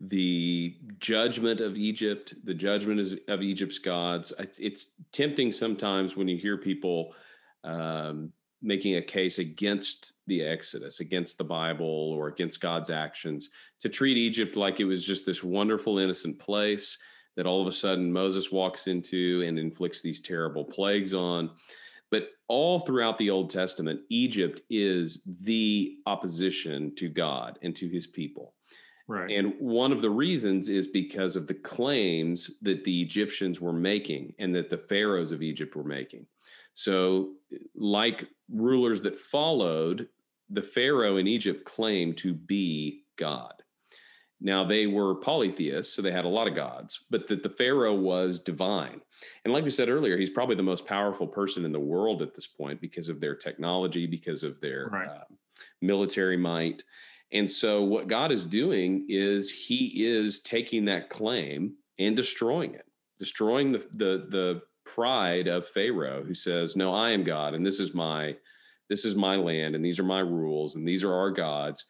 the 0.00 0.76
judgment 0.98 1.60
of 1.60 1.76
Egypt, 1.76 2.34
the 2.44 2.54
judgment 2.54 3.18
of 3.28 3.42
Egypt's 3.42 3.78
gods. 3.78 4.32
It's 4.58 4.92
tempting 5.12 5.52
sometimes 5.52 6.16
when 6.16 6.28
you 6.28 6.36
hear 6.36 6.58
people 6.58 7.14
um, 7.64 8.32
making 8.66 8.96
a 8.96 9.02
case 9.02 9.38
against 9.38 10.12
the 10.26 10.42
Exodus, 10.42 11.00
against 11.00 11.38
the 11.38 11.44
Bible, 11.44 12.12
or 12.12 12.28
against 12.28 12.60
God's 12.60 12.90
actions, 12.90 13.50
to 13.80 13.88
treat 13.88 14.16
Egypt 14.16 14.56
like 14.56 14.80
it 14.80 14.84
was 14.84 15.04
just 15.04 15.24
this 15.24 15.42
wonderful, 15.42 15.98
innocent 15.98 16.38
place 16.38 16.98
that 17.36 17.46
all 17.46 17.60
of 17.60 17.68
a 17.68 17.72
sudden 17.72 18.12
Moses 18.12 18.50
walks 18.50 18.86
into 18.88 19.42
and 19.46 19.58
inflicts 19.58 20.02
these 20.02 20.20
terrible 20.20 20.64
plagues 20.64 21.14
on. 21.14 21.50
But 22.10 22.30
all 22.48 22.78
throughout 22.78 23.18
the 23.18 23.30
Old 23.30 23.50
Testament, 23.50 24.00
Egypt 24.10 24.62
is 24.70 25.22
the 25.42 25.96
opposition 26.06 26.94
to 26.96 27.08
God 27.08 27.58
and 27.62 27.74
to 27.76 27.88
his 27.88 28.06
people. 28.06 28.54
Right. 29.08 29.30
And 29.30 29.54
one 29.60 29.92
of 29.92 30.02
the 30.02 30.10
reasons 30.10 30.68
is 30.68 30.88
because 30.88 31.36
of 31.36 31.46
the 31.46 31.54
claims 31.54 32.58
that 32.62 32.82
the 32.82 33.02
Egyptians 33.02 33.60
were 33.60 33.72
making 33.72 34.34
and 34.38 34.52
that 34.54 34.70
the 34.70 34.78
pharaohs 34.78 35.30
of 35.30 35.42
Egypt 35.42 35.76
were 35.76 35.84
making. 35.84 36.26
So, 36.76 37.36
like 37.74 38.28
rulers 38.52 39.00
that 39.00 39.18
followed, 39.18 40.08
the 40.50 40.60
Pharaoh 40.60 41.16
in 41.16 41.26
Egypt 41.26 41.64
claimed 41.64 42.18
to 42.18 42.34
be 42.34 43.04
God. 43.16 43.54
Now, 44.42 44.62
they 44.62 44.86
were 44.86 45.14
polytheists, 45.14 45.96
so 45.96 46.02
they 46.02 46.12
had 46.12 46.26
a 46.26 46.28
lot 46.28 46.46
of 46.46 46.54
gods, 46.54 47.06
but 47.08 47.28
that 47.28 47.42
the 47.42 47.48
Pharaoh 47.48 47.94
was 47.94 48.38
divine. 48.38 49.00
And 49.46 49.54
like 49.54 49.64
we 49.64 49.70
said 49.70 49.88
earlier, 49.88 50.18
he's 50.18 50.28
probably 50.28 50.54
the 50.54 50.62
most 50.62 50.86
powerful 50.86 51.26
person 51.26 51.64
in 51.64 51.72
the 51.72 51.80
world 51.80 52.20
at 52.20 52.34
this 52.34 52.46
point 52.46 52.82
because 52.82 53.08
of 53.08 53.22
their 53.22 53.34
technology, 53.34 54.06
because 54.06 54.42
of 54.42 54.60
their 54.60 54.90
right. 54.92 55.08
uh, 55.08 55.24
military 55.80 56.36
might. 56.36 56.84
And 57.32 57.50
so, 57.50 57.84
what 57.84 58.06
God 58.06 58.30
is 58.30 58.44
doing 58.44 59.06
is 59.08 59.50
he 59.50 60.04
is 60.04 60.40
taking 60.40 60.84
that 60.84 61.08
claim 61.08 61.76
and 61.98 62.14
destroying 62.14 62.74
it, 62.74 62.84
destroying 63.18 63.72
the, 63.72 63.78
the, 63.92 64.26
the 64.28 64.62
pride 64.86 65.48
of 65.48 65.68
Pharaoh 65.68 66.24
who 66.24 66.32
says, 66.32 66.76
"No, 66.76 66.94
I 66.94 67.10
am 67.10 67.24
God 67.24 67.52
and 67.52 67.66
this 67.66 67.80
is 67.80 67.92
my 67.92 68.36
this 68.88 69.04
is 69.04 69.14
my 69.14 69.36
land 69.36 69.74
and 69.74 69.84
these 69.84 69.98
are 69.98 70.04
my 70.04 70.20
rules 70.20 70.76
and 70.76 70.88
these 70.88 71.04
are 71.04 71.12
our 71.12 71.30
gods." 71.30 71.84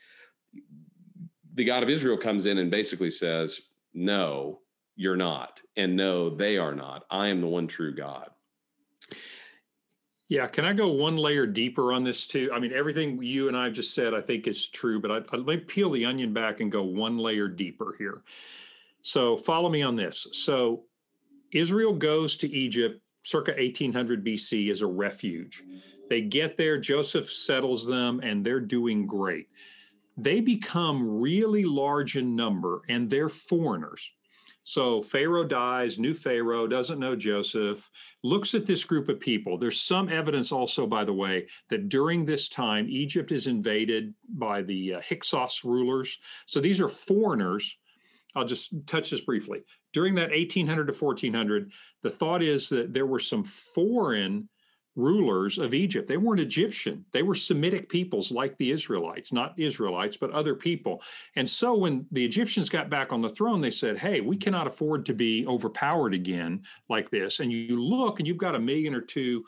The 1.55 1.65
God 1.65 1.83
of 1.83 1.89
Israel 1.89 2.19
comes 2.19 2.47
in 2.47 2.59
and 2.59 2.71
basically 2.71 3.11
says, 3.11 3.61
"No, 3.95 4.61
you're 4.97 5.17
not. 5.17 5.61
And 5.77 5.95
no, 5.95 6.31
they 6.31 6.57
are 6.57 6.75
not. 6.75 7.05
I 7.11 7.29
am 7.29 7.39
the 7.39 7.47
one 7.47 7.69
true 7.69 7.95
God. 7.95 8.31
Yeah, 10.29 10.49
can 10.49 10.65
I 10.65 10.73
go 10.73 10.89
one 10.89 11.17
layer 11.17 11.47
deeper 11.47 11.93
on 11.93 12.03
this 12.03 12.27
too? 12.27 12.51
I 12.53 12.59
mean, 12.59 12.73
everything 12.73 13.23
you 13.23 13.47
and 13.47 13.57
I've 13.57 13.75
just 13.75 13.95
said, 13.95 14.13
I 14.13 14.21
think 14.21 14.49
is 14.49 14.67
true, 14.69 15.01
but 15.01 15.11
I, 15.13 15.17
I, 15.33 15.37
let 15.37 15.47
me 15.47 15.57
peel 15.59 15.91
the 15.91 16.05
onion 16.05 16.33
back 16.33 16.61
and 16.61 16.73
go 16.73 16.83
one 16.83 17.19
layer 17.19 17.47
deeper 17.47 17.95
here. 17.97 18.23
So, 19.03 19.37
follow 19.37 19.69
me 19.69 19.83
on 19.83 19.95
this. 19.95 20.27
So, 20.33 20.83
Israel 21.53 21.95
goes 21.95 22.37
to 22.39 22.51
Egypt 22.51 23.01
circa 23.25 23.53
1800 23.53 24.25
BC 24.25 24.71
as 24.71 24.83
a 24.83 24.87
refuge. 24.87 25.63
They 26.09 26.21
get 26.21 26.57
there, 26.57 26.79
Joseph 26.79 27.31
settles 27.31 27.87
them, 27.87 28.21
and 28.23 28.45
they're 28.45 28.61
doing 28.61 29.07
great. 29.07 29.49
They 30.17 30.41
become 30.41 31.21
really 31.21 31.65
large 31.65 32.17
in 32.17 32.37
number, 32.37 32.83
and 32.89 33.11
they're 33.11 33.29
foreigners. 33.29 34.11
So 34.69 35.01
Pharaoh 35.01 35.47
dies, 35.47 35.97
new 35.97 36.13
Pharaoh 36.13 36.67
doesn't 36.67 36.99
know 36.99 37.15
Joseph, 37.15 37.89
looks 38.25 38.53
at 38.53 38.67
this 38.67 38.83
group 38.83 39.09
of 39.09 39.21
people. 39.21 39.59
There's 39.59 39.81
some 39.81 40.09
evidence 40.09 40.51
also, 40.51 40.87
by 40.87 41.05
the 41.05 41.13
way, 41.13 41.47
that 41.71 41.89
during 41.89 42.25
this 42.25 42.49
time, 42.49 42.89
Egypt 42.89 43.31
is 43.31 43.47
invaded 43.47 44.13
by 44.29 44.63
the 44.63 44.95
uh, 44.95 45.01
Hyksos 45.09 45.65
rulers. 45.65 46.19
So 46.47 46.61
these 46.61 46.81
are 46.81 46.89
foreigners. 46.89 47.79
I'll 48.37 48.45
just 48.45 48.87
touch 48.87 49.11
this 49.11 49.23
briefly. 49.23 49.63
During 49.93 50.15
that 50.17 50.31
1800 50.31 50.87
to 50.87 50.93
1400, 50.93 51.73
the 52.03 52.11
thought 52.11 52.43
is 52.43 52.69
that 52.69 52.93
there 52.93 53.07
were 53.07 53.19
some 53.19 53.43
foreign 53.43 54.49
rulers 54.95 55.59
of 55.59 55.75
Egypt. 55.75 56.09
They 56.09 56.17
weren't 56.17 56.41
Egyptian. 56.41 57.05
They 57.13 57.23
were 57.23 57.35
Semitic 57.35 57.89
peoples 57.89 58.31
like 58.31 58.57
the 58.57 58.71
Israelites, 58.71 59.33
not 59.33 59.59
Israelites, 59.59 60.17
but 60.17 60.31
other 60.31 60.55
people. 60.55 61.03
And 61.37 61.49
so 61.49 61.75
when 61.77 62.07
the 62.13 62.25
Egyptians 62.25 62.69
got 62.69 62.89
back 62.89 63.13
on 63.13 63.21
the 63.21 63.29
throne, 63.29 63.61
they 63.61 63.71
said, 63.71 63.99
hey, 63.99 64.21
we 64.21 64.37
cannot 64.37 64.67
afford 64.67 65.05
to 65.07 65.15
be 65.15 65.47
overpowered 65.47 66.15
again 66.15 66.63
like 66.89 67.11
this. 67.11 67.41
And 67.41 67.53
you 67.53 67.83
look 67.83 68.21
and 68.21 68.27
you've 68.27 68.39
got 68.39 68.55
a 68.55 68.61
million 68.61 68.95
or 68.95 69.03
two 69.03 69.45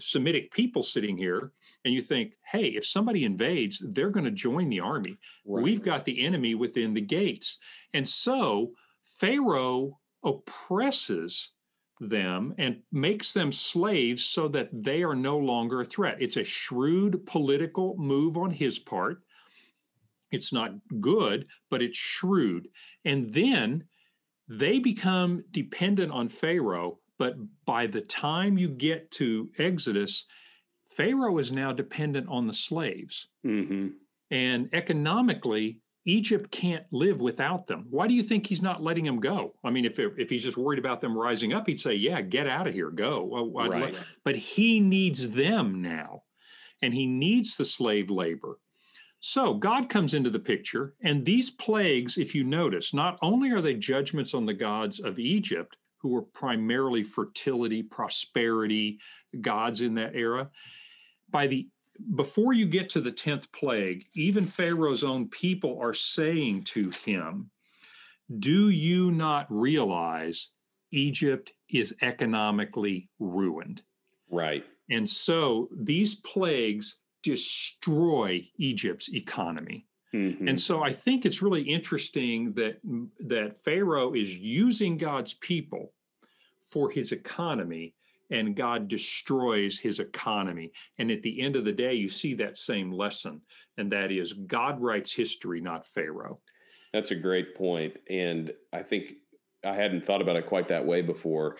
Semitic 0.00 0.52
people 0.52 0.82
sitting 0.82 1.16
here, 1.16 1.50
and 1.84 1.92
you 1.92 2.00
think, 2.00 2.34
hey, 2.50 2.66
if 2.66 2.86
somebody 2.86 3.24
invades, 3.24 3.82
they're 3.84 4.10
going 4.10 4.24
to 4.24 4.30
join 4.30 4.68
the 4.68 4.78
army. 4.78 5.18
Right. 5.44 5.62
We've 5.62 5.82
got 5.82 6.04
the 6.04 6.24
enemy 6.24 6.54
within 6.54 6.94
the 6.94 7.00
gates. 7.00 7.58
And 7.94 8.08
so 8.08 8.72
Pharaoh 9.02 9.98
oppresses 10.24 11.52
them 12.00 12.54
and 12.58 12.80
makes 12.92 13.32
them 13.32 13.50
slaves 13.50 14.24
so 14.24 14.48
that 14.48 14.68
they 14.72 15.02
are 15.02 15.16
no 15.16 15.38
longer 15.38 15.80
a 15.80 15.84
threat. 15.84 16.20
It's 16.20 16.36
a 16.36 16.44
shrewd 16.44 17.26
political 17.26 17.96
move 17.96 18.36
on 18.36 18.50
his 18.50 18.78
part. 18.78 19.22
It's 20.30 20.52
not 20.52 20.74
good, 21.00 21.46
but 21.70 21.82
it's 21.82 21.96
shrewd. 21.96 22.68
And 23.04 23.32
then 23.32 23.84
they 24.48 24.78
become 24.78 25.44
dependent 25.50 26.12
on 26.12 26.28
Pharaoh. 26.28 26.98
But 27.18 27.36
by 27.64 27.86
the 27.86 28.02
time 28.02 28.58
you 28.58 28.68
get 28.68 29.10
to 29.12 29.50
Exodus, 29.58 30.26
Pharaoh 30.84 31.38
is 31.38 31.50
now 31.50 31.72
dependent 31.72 32.28
on 32.28 32.46
the 32.46 32.54
slaves. 32.54 33.28
Mm-hmm. 33.44 33.88
And 34.30 34.68
economically, 34.72 35.80
Egypt 36.08 36.50
can't 36.50 36.84
live 36.90 37.20
without 37.20 37.66
them. 37.66 37.86
Why 37.90 38.08
do 38.08 38.14
you 38.14 38.22
think 38.22 38.46
he's 38.46 38.62
not 38.62 38.82
letting 38.82 39.04
them 39.04 39.20
go? 39.20 39.54
I 39.62 39.70
mean, 39.70 39.84
if 39.84 39.98
if 39.98 40.30
he's 40.30 40.42
just 40.42 40.56
worried 40.56 40.78
about 40.78 41.00
them 41.00 41.16
rising 41.16 41.52
up, 41.52 41.66
he'd 41.66 41.78
say, 41.78 41.94
"Yeah, 41.94 42.22
get 42.22 42.46
out 42.46 42.66
of 42.66 42.72
here, 42.74 42.90
go." 42.90 43.50
Right. 43.54 43.94
But 44.24 44.36
he 44.36 44.80
needs 44.80 45.30
them 45.30 45.82
now, 45.82 46.22
and 46.80 46.94
he 46.94 47.06
needs 47.06 47.56
the 47.56 47.64
slave 47.64 48.10
labor. 48.10 48.58
So 49.20 49.52
God 49.52 49.88
comes 49.88 50.14
into 50.14 50.30
the 50.30 50.38
picture, 50.38 50.94
and 51.02 51.24
these 51.24 51.50
plagues, 51.50 52.18
if 52.18 52.34
you 52.34 52.44
notice, 52.44 52.94
not 52.94 53.18
only 53.20 53.50
are 53.50 53.60
they 53.60 53.74
judgments 53.74 54.32
on 54.32 54.46
the 54.46 54.54
gods 54.54 55.00
of 55.00 55.18
Egypt, 55.18 55.76
who 55.98 56.10
were 56.10 56.22
primarily 56.22 57.02
fertility, 57.02 57.82
prosperity 57.82 58.98
gods 59.40 59.82
in 59.82 59.94
that 59.94 60.14
era. 60.14 60.48
By 61.30 61.48
the 61.48 61.68
before 62.14 62.52
you 62.52 62.66
get 62.66 62.88
to 62.90 63.00
the 63.00 63.12
10th 63.12 63.50
plague, 63.52 64.06
even 64.14 64.46
Pharaoh's 64.46 65.04
own 65.04 65.28
people 65.28 65.78
are 65.80 65.94
saying 65.94 66.64
to 66.64 66.90
him, 67.04 67.50
Do 68.38 68.70
you 68.70 69.10
not 69.10 69.46
realize 69.48 70.50
Egypt 70.92 71.52
is 71.70 71.94
economically 72.02 73.08
ruined? 73.18 73.82
Right. 74.30 74.64
And 74.90 75.08
so 75.08 75.68
these 75.76 76.16
plagues 76.16 76.96
destroy 77.22 78.48
Egypt's 78.56 79.12
economy. 79.12 79.86
Mm-hmm. 80.14 80.48
And 80.48 80.58
so 80.58 80.82
I 80.82 80.92
think 80.92 81.26
it's 81.26 81.42
really 81.42 81.62
interesting 81.62 82.54
that 82.54 82.78
that 83.26 83.58
Pharaoh 83.58 84.14
is 84.14 84.34
using 84.34 84.96
God's 84.96 85.34
people 85.34 85.92
for 86.62 86.90
his 86.90 87.12
economy 87.12 87.94
and 88.30 88.56
God 88.56 88.88
destroys 88.88 89.78
his 89.78 90.00
economy. 90.00 90.72
And 90.98 91.10
at 91.10 91.22
the 91.22 91.40
end 91.40 91.56
of 91.56 91.64
the 91.64 91.72
day, 91.72 91.94
you 91.94 92.08
see 92.08 92.34
that 92.34 92.56
same 92.56 92.90
lesson, 92.92 93.40
and 93.76 93.90
that 93.92 94.12
is 94.12 94.32
God 94.32 94.80
writes 94.80 95.12
history, 95.12 95.60
not 95.60 95.86
Pharaoh. 95.86 96.40
That's 96.92 97.10
a 97.10 97.16
great 97.16 97.54
point. 97.54 97.94
And 98.08 98.52
I 98.72 98.82
think 98.82 99.14
I 99.64 99.74
hadn't 99.74 100.04
thought 100.04 100.22
about 100.22 100.36
it 100.36 100.46
quite 100.46 100.68
that 100.68 100.84
way 100.84 101.02
before. 101.02 101.56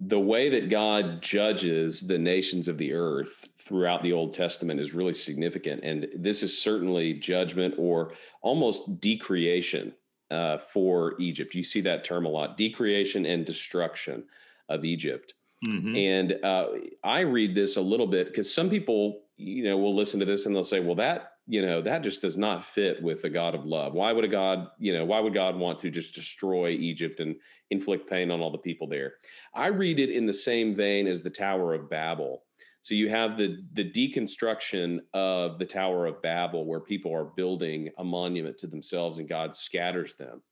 The 0.00 0.20
way 0.20 0.50
that 0.50 0.70
God 0.70 1.22
judges 1.22 2.06
the 2.06 2.18
nations 2.18 2.68
of 2.68 2.78
the 2.78 2.92
earth 2.92 3.48
throughout 3.58 4.02
the 4.02 4.12
Old 4.12 4.34
Testament 4.34 4.80
is 4.80 4.92
really 4.92 5.14
significant. 5.14 5.84
And 5.84 6.08
this 6.16 6.42
is 6.42 6.60
certainly 6.60 7.14
judgment 7.14 7.74
or 7.78 8.12
almost 8.42 9.00
decreation 9.00 9.94
uh, 10.30 10.58
for 10.58 11.14
Egypt. 11.20 11.54
You 11.54 11.62
see 11.62 11.80
that 11.82 12.04
term 12.04 12.26
a 12.26 12.28
lot 12.28 12.56
decreation 12.56 13.24
and 13.24 13.46
destruction 13.46 14.24
of 14.68 14.84
Egypt. 14.84 15.34
Mm-hmm. 15.66 15.96
And 15.96 16.44
uh, 16.44 16.66
I 17.02 17.20
read 17.20 17.54
this 17.54 17.76
a 17.76 17.80
little 17.80 18.06
bit 18.06 18.26
because 18.28 18.52
some 18.52 18.68
people, 18.68 19.22
you 19.36 19.64
know, 19.64 19.78
will 19.78 19.96
listen 19.96 20.20
to 20.20 20.26
this 20.26 20.46
and 20.46 20.54
they'll 20.54 20.64
say, 20.64 20.80
well, 20.80 20.96
that, 20.96 21.32
you 21.46 21.64
know, 21.64 21.80
that 21.82 22.02
just 22.02 22.22
does 22.22 22.36
not 22.36 22.64
fit 22.64 23.02
with 23.02 23.22
the 23.22 23.30
God 23.30 23.54
of 23.54 23.66
love. 23.66 23.94
Why 23.94 24.12
would 24.12 24.24
a 24.24 24.28
God, 24.28 24.68
you 24.78 24.92
know, 24.92 25.04
why 25.04 25.20
would 25.20 25.34
God 25.34 25.56
want 25.56 25.78
to 25.80 25.90
just 25.90 26.14
destroy 26.14 26.70
Egypt 26.70 27.20
and 27.20 27.36
inflict 27.70 28.08
pain 28.08 28.30
on 28.30 28.40
all 28.40 28.50
the 28.50 28.58
people 28.58 28.88
there? 28.88 29.14
I 29.54 29.68
read 29.68 29.98
it 29.98 30.10
in 30.10 30.26
the 30.26 30.34
same 30.34 30.74
vein 30.74 31.06
as 31.06 31.22
the 31.22 31.30
Tower 31.30 31.74
of 31.74 31.88
Babel. 31.88 32.42
So 32.82 32.94
you 32.94 33.08
have 33.08 33.38
the 33.38 33.64
the 33.72 33.90
deconstruction 33.90 34.98
of 35.14 35.58
the 35.58 35.64
Tower 35.64 36.04
of 36.04 36.20
Babel 36.20 36.66
where 36.66 36.80
people 36.80 37.14
are 37.14 37.24
building 37.24 37.88
a 37.96 38.04
monument 38.04 38.58
to 38.58 38.66
themselves 38.66 39.18
and 39.18 39.26
God 39.26 39.56
scatters 39.56 40.14
them 40.16 40.42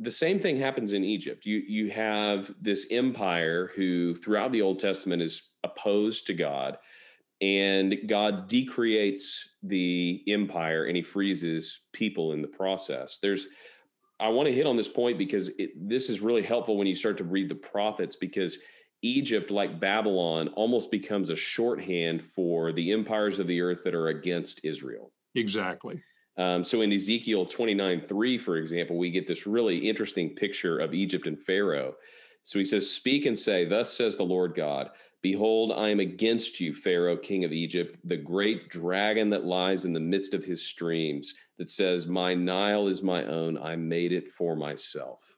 the 0.00 0.10
same 0.10 0.40
thing 0.40 0.58
happens 0.58 0.94
in 0.94 1.04
Egypt. 1.04 1.46
You 1.46 1.58
you 1.58 1.90
have 1.90 2.52
this 2.60 2.88
empire 2.90 3.70
who 3.76 4.16
throughout 4.16 4.50
the 4.50 4.62
Old 4.62 4.78
Testament 4.78 5.22
is 5.22 5.50
opposed 5.62 6.26
to 6.26 6.34
God 6.34 6.78
and 7.40 7.96
God 8.06 8.48
decreates 8.48 9.56
the 9.62 10.22
empire 10.26 10.86
and 10.86 10.96
he 10.96 11.02
freezes 11.02 11.82
people 11.92 12.32
in 12.32 12.42
the 12.42 12.48
process. 12.48 13.18
There's 13.18 13.46
I 14.18 14.28
want 14.28 14.48
to 14.48 14.54
hit 14.54 14.66
on 14.66 14.76
this 14.76 14.88
point 14.88 15.16
because 15.16 15.48
it, 15.58 15.70
this 15.88 16.10
is 16.10 16.20
really 16.20 16.42
helpful 16.42 16.76
when 16.76 16.86
you 16.86 16.94
start 16.94 17.16
to 17.18 17.24
read 17.24 17.48
the 17.48 17.54
prophets 17.54 18.16
because 18.16 18.58
Egypt, 19.02 19.50
like 19.50 19.80
Babylon, 19.80 20.48
almost 20.48 20.90
becomes 20.90 21.30
a 21.30 21.36
shorthand 21.36 22.22
for 22.22 22.72
the 22.72 22.92
empires 22.92 23.38
of 23.38 23.46
the 23.46 23.62
earth 23.62 23.82
that 23.84 23.94
are 23.94 24.08
against 24.08 24.62
Israel. 24.62 25.10
Exactly. 25.34 26.02
Um, 26.40 26.64
so 26.64 26.80
in 26.80 26.90
Ezekiel 26.90 27.44
29 27.44 28.00
3, 28.08 28.38
for 28.38 28.56
example, 28.56 28.96
we 28.96 29.10
get 29.10 29.26
this 29.26 29.46
really 29.46 29.76
interesting 29.76 30.30
picture 30.30 30.78
of 30.78 30.94
Egypt 30.94 31.26
and 31.26 31.38
Pharaoh. 31.38 31.94
So 32.44 32.58
he 32.58 32.64
says, 32.64 32.90
Speak 32.90 33.26
and 33.26 33.38
say, 33.38 33.66
Thus 33.66 33.92
says 33.92 34.16
the 34.16 34.22
Lord 34.22 34.54
God, 34.54 34.88
Behold, 35.22 35.70
I 35.76 35.90
am 35.90 36.00
against 36.00 36.58
you, 36.58 36.74
Pharaoh, 36.74 37.18
king 37.18 37.44
of 37.44 37.52
Egypt, 37.52 37.98
the 38.04 38.16
great 38.16 38.70
dragon 38.70 39.28
that 39.30 39.44
lies 39.44 39.84
in 39.84 39.92
the 39.92 40.00
midst 40.00 40.32
of 40.32 40.42
his 40.42 40.66
streams, 40.66 41.34
that 41.58 41.68
says, 41.68 42.06
My 42.06 42.32
Nile 42.32 42.86
is 42.86 43.02
my 43.02 43.22
own, 43.24 43.58
I 43.58 43.76
made 43.76 44.12
it 44.12 44.32
for 44.32 44.56
myself. 44.56 45.36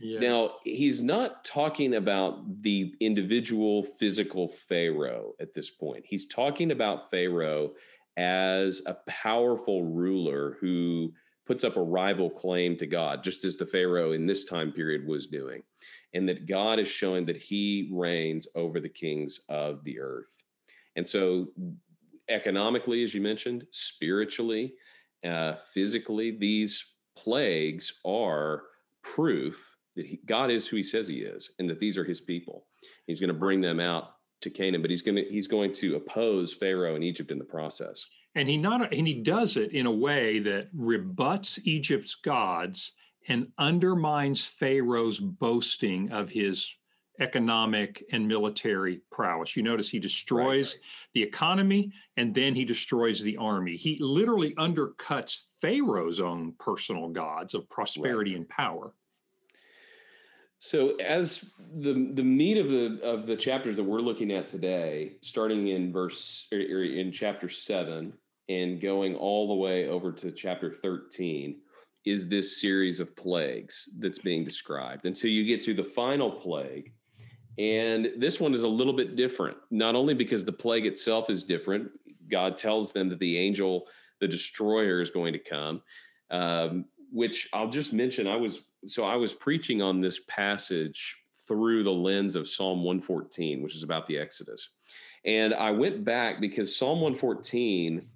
Yes. 0.00 0.20
Now, 0.20 0.52
he's 0.62 1.02
not 1.02 1.44
talking 1.44 1.94
about 1.94 2.62
the 2.62 2.94
individual 3.00 3.82
physical 3.82 4.46
Pharaoh 4.46 5.32
at 5.40 5.54
this 5.54 5.70
point. 5.70 6.04
He's 6.06 6.28
talking 6.28 6.70
about 6.70 7.10
Pharaoh 7.10 7.72
as 8.16 8.82
a 8.86 8.94
powerful 9.06 9.84
ruler 9.84 10.56
who 10.60 11.12
puts 11.46 11.64
up 11.64 11.76
a 11.76 11.82
rival 11.82 12.28
claim 12.28 12.76
to 12.76 12.86
God, 12.86 13.22
just 13.22 13.44
as 13.44 13.56
the 13.56 13.66
Pharaoh 13.66 14.12
in 14.12 14.26
this 14.26 14.44
time 14.44 14.72
period 14.72 15.06
was 15.06 15.26
doing. 15.26 15.62
And 16.14 16.28
that 16.28 16.46
God 16.46 16.78
is 16.78 16.88
showing 16.88 17.24
that 17.26 17.36
he 17.36 17.90
reigns 17.92 18.46
over 18.54 18.80
the 18.80 18.88
kings 18.88 19.40
of 19.48 19.84
the 19.84 20.00
earth. 20.00 20.42
And 20.96 21.06
so, 21.06 21.48
economically, 22.28 23.04
as 23.04 23.14
you 23.14 23.20
mentioned, 23.20 23.66
spiritually, 23.70 24.74
uh, 25.24 25.54
physically, 25.72 26.36
these 26.36 26.94
plagues 27.16 28.00
are 28.04 28.62
proof 29.02 29.76
that 29.94 30.06
he, 30.06 30.20
God 30.26 30.50
is 30.50 30.66
who 30.66 30.76
he 30.76 30.82
says 30.82 31.06
he 31.06 31.20
is 31.20 31.50
and 31.58 31.68
that 31.68 31.80
these 31.80 31.96
are 31.96 32.04
his 32.04 32.20
people. 32.20 32.66
He's 33.06 33.20
going 33.20 33.28
to 33.28 33.34
bring 33.34 33.60
them 33.60 33.80
out 33.80 34.15
to 34.46 34.50
Canaan, 34.50 34.82
but 34.82 34.90
he's 34.90 35.02
going 35.02 35.16
to 35.16 35.24
he's 35.24 35.46
going 35.46 35.72
to 35.74 35.96
oppose 35.96 36.54
Pharaoh 36.54 36.94
and 36.94 37.04
Egypt 37.04 37.30
in 37.30 37.38
the 37.38 37.44
process. 37.44 38.06
And 38.34 38.48
he 38.48 38.56
not 38.56 38.92
and 38.92 39.06
he 39.06 39.22
does 39.22 39.56
it 39.56 39.72
in 39.72 39.86
a 39.86 39.90
way 39.90 40.38
that 40.40 40.68
rebuts 40.74 41.58
Egypt's 41.64 42.14
gods 42.14 42.92
and 43.28 43.48
undermines 43.58 44.44
Pharaoh's 44.44 45.18
boasting 45.18 46.12
of 46.12 46.28
his 46.28 46.72
economic 47.18 48.04
and 48.12 48.28
military 48.28 49.00
prowess. 49.10 49.56
You 49.56 49.62
notice 49.62 49.88
he 49.88 49.98
destroys 49.98 50.74
right, 50.74 50.74
right. 50.74 51.12
the 51.14 51.22
economy 51.22 51.92
and 52.16 52.34
then 52.34 52.54
he 52.54 52.64
destroys 52.64 53.22
the 53.22 53.36
army. 53.38 53.76
He 53.76 53.98
literally 54.00 54.54
undercuts 54.56 55.46
Pharaoh's 55.60 56.20
own 56.20 56.54
personal 56.58 57.08
gods 57.08 57.54
of 57.54 57.68
prosperity 57.70 58.32
right. 58.32 58.40
and 58.40 58.48
power. 58.48 58.92
So 60.58 60.96
as 60.96 61.50
the 61.76 62.10
the 62.14 62.22
meat 62.22 62.58
of 62.58 62.68
the 62.68 63.00
of 63.02 63.26
the 63.26 63.36
chapters 63.36 63.76
that 63.76 63.84
we're 63.84 64.00
looking 64.00 64.32
at 64.32 64.48
today, 64.48 65.12
starting 65.20 65.68
in 65.68 65.92
verse 65.92 66.48
er, 66.52 66.56
er, 66.56 66.84
in 66.84 67.12
chapter 67.12 67.48
7 67.48 68.12
and 68.48 68.80
going 68.80 69.14
all 69.14 69.48
the 69.48 69.54
way 69.54 69.88
over 69.88 70.12
to 70.12 70.30
chapter 70.30 70.70
13 70.70 71.56
is 72.04 72.28
this 72.28 72.60
series 72.60 73.00
of 73.00 73.16
plagues 73.16 73.90
that's 73.98 74.20
being 74.20 74.44
described 74.44 75.04
until 75.04 75.28
you 75.28 75.44
get 75.44 75.60
to 75.62 75.74
the 75.74 75.82
final 75.82 76.30
plague 76.30 76.92
and 77.58 78.12
this 78.18 78.38
one 78.38 78.54
is 78.54 78.62
a 78.62 78.68
little 78.68 78.92
bit 78.92 79.16
different, 79.16 79.56
not 79.70 79.94
only 79.94 80.14
because 80.14 80.44
the 80.44 80.52
plague 80.52 80.84
itself 80.84 81.30
is 81.30 81.42
different. 81.42 81.88
God 82.30 82.56
tells 82.56 82.92
them 82.92 83.08
that 83.08 83.18
the 83.18 83.38
angel, 83.38 83.86
the 84.20 84.28
destroyer, 84.28 85.00
is 85.00 85.10
going 85.10 85.32
to 85.32 85.38
come, 85.38 85.80
um, 86.30 86.84
which 87.10 87.48
I'll 87.54 87.70
just 87.70 87.92
mention. 87.92 88.26
I 88.26 88.36
was 88.36 88.68
so 88.86 89.04
I 89.04 89.16
was 89.16 89.34
preaching 89.34 89.82
on 89.82 90.00
this 90.00 90.20
passage 90.28 91.16
through 91.46 91.84
the 91.84 91.92
lens 91.92 92.34
of 92.34 92.48
Psalm 92.48 92.82
114, 92.82 93.62
which 93.62 93.76
is 93.76 93.82
about 93.82 94.06
the 94.06 94.18
Exodus. 94.18 94.68
And 95.24 95.54
I 95.54 95.70
went 95.70 96.04
back 96.04 96.40
because 96.40 96.76
Psalm 96.76 97.00
114 97.00 98.06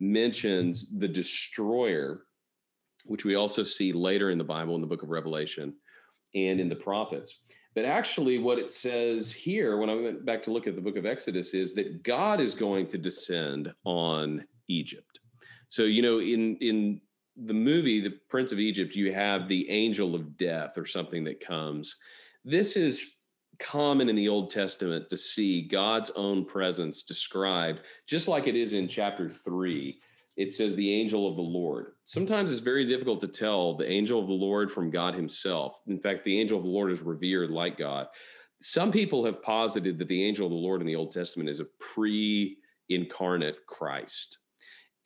mentions 0.00 0.98
the 0.98 1.08
destroyer, 1.08 2.22
which 3.06 3.24
we 3.24 3.34
also 3.34 3.62
see 3.62 3.92
later 3.92 4.30
in 4.30 4.38
the 4.38 4.44
Bible 4.44 4.74
in 4.74 4.80
the 4.80 4.86
book 4.86 5.02
of 5.02 5.10
Revelation 5.10 5.74
and 6.34 6.60
in 6.60 6.68
the 6.68 6.76
prophets. 6.76 7.40
But 7.74 7.84
actually, 7.84 8.38
what 8.38 8.58
it 8.58 8.70
says 8.70 9.30
here, 9.30 9.76
when 9.76 9.90
I 9.90 9.94
went 9.94 10.24
back 10.24 10.42
to 10.44 10.50
look 10.50 10.66
at 10.66 10.74
the 10.74 10.80
book 10.80 10.96
of 10.96 11.06
Exodus, 11.06 11.54
is 11.54 11.74
that 11.74 12.02
God 12.02 12.40
is 12.40 12.54
going 12.54 12.86
to 12.88 12.98
descend 12.98 13.72
on 13.84 14.44
Egypt. 14.68 15.20
So, 15.68 15.82
you 15.82 16.00
know, 16.00 16.20
in 16.20 16.56
in 16.56 17.00
the 17.36 17.54
movie, 17.54 18.00
The 18.00 18.18
Prince 18.28 18.52
of 18.52 18.60
Egypt, 18.60 18.94
you 18.94 19.12
have 19.12 19.48
the 19.48 19.68
angel 19.70 20.14
of 20.14 20.36
death 20.36 20.78
or 20.78 20.86
something 20.86 21.24
that 21.24 21.40
comes. 21.40 21.96
This 22.44 22.76
is 22.76 23.02
common 23.58 24.08
in 24.08 24.16
the 24.16 24.28
Old 24.28 24.50
Testament 24.50 25.10
to 25.10 25.16
see 25.16 25.62
God's 25.62 26.10
own 26.16 26.44
presence 26.44 27.02
described, 27.02 27.80
just 28.06 28.28
like 28.28 28.46
it 28.46 28.56
is 28.56 28.72
in 28.72 28.88
chapter 28.88 29.28
three 29.28 30.00
it 30.36 30.52
says 30.52 30.76
the 30.76 30.92
angel 30.92 31.26
of 31.26 31.36
the 31.36 31.42
Lord. 31.42 31.92
Sometimes 32.04 32.52
it's 32.52 32.60
very 32.60 32.84
difficult 32.86 33.20
to 33.22 33.28
tell 33.28 33.74
the 33.74 33.90
angel 33.90 34.20
of 34.20 34.26
the 34.26 34.34
Lord 34.34 34.70
from 34.70 34.90
God 34.90 35.14
himself. 35.14 35.80
In 35.86 35.98
fact, 35.98 36.24
the 36.24 36.38
angel 36.38 36.58
of 36.58 36.66
the 36.66 36.70
Lord 36.70 36.92
is 36.92 37.00
revered 37.00 37.50
like 37.50 37.78
God. 37.78 38.08
Some 38.60 38.92
people 38.92 39.24
have 39.24 39.42
posited 39.42 39.98
that 39.98 40.08
the 40.08 40.24
angel 40.24 40.46
of 40.46 40.52
the 40.52 40.58
Lord 40.58 40.80
in 40.82 40.86
the 40.86 40.96
Old 40.96 41.12
Testament 41.12 41.48
is 41.48 41.60
a 41.60 41.66
pre 41.78 42.58
incarnate 42.88 43.66
Christ. 43.66 44.38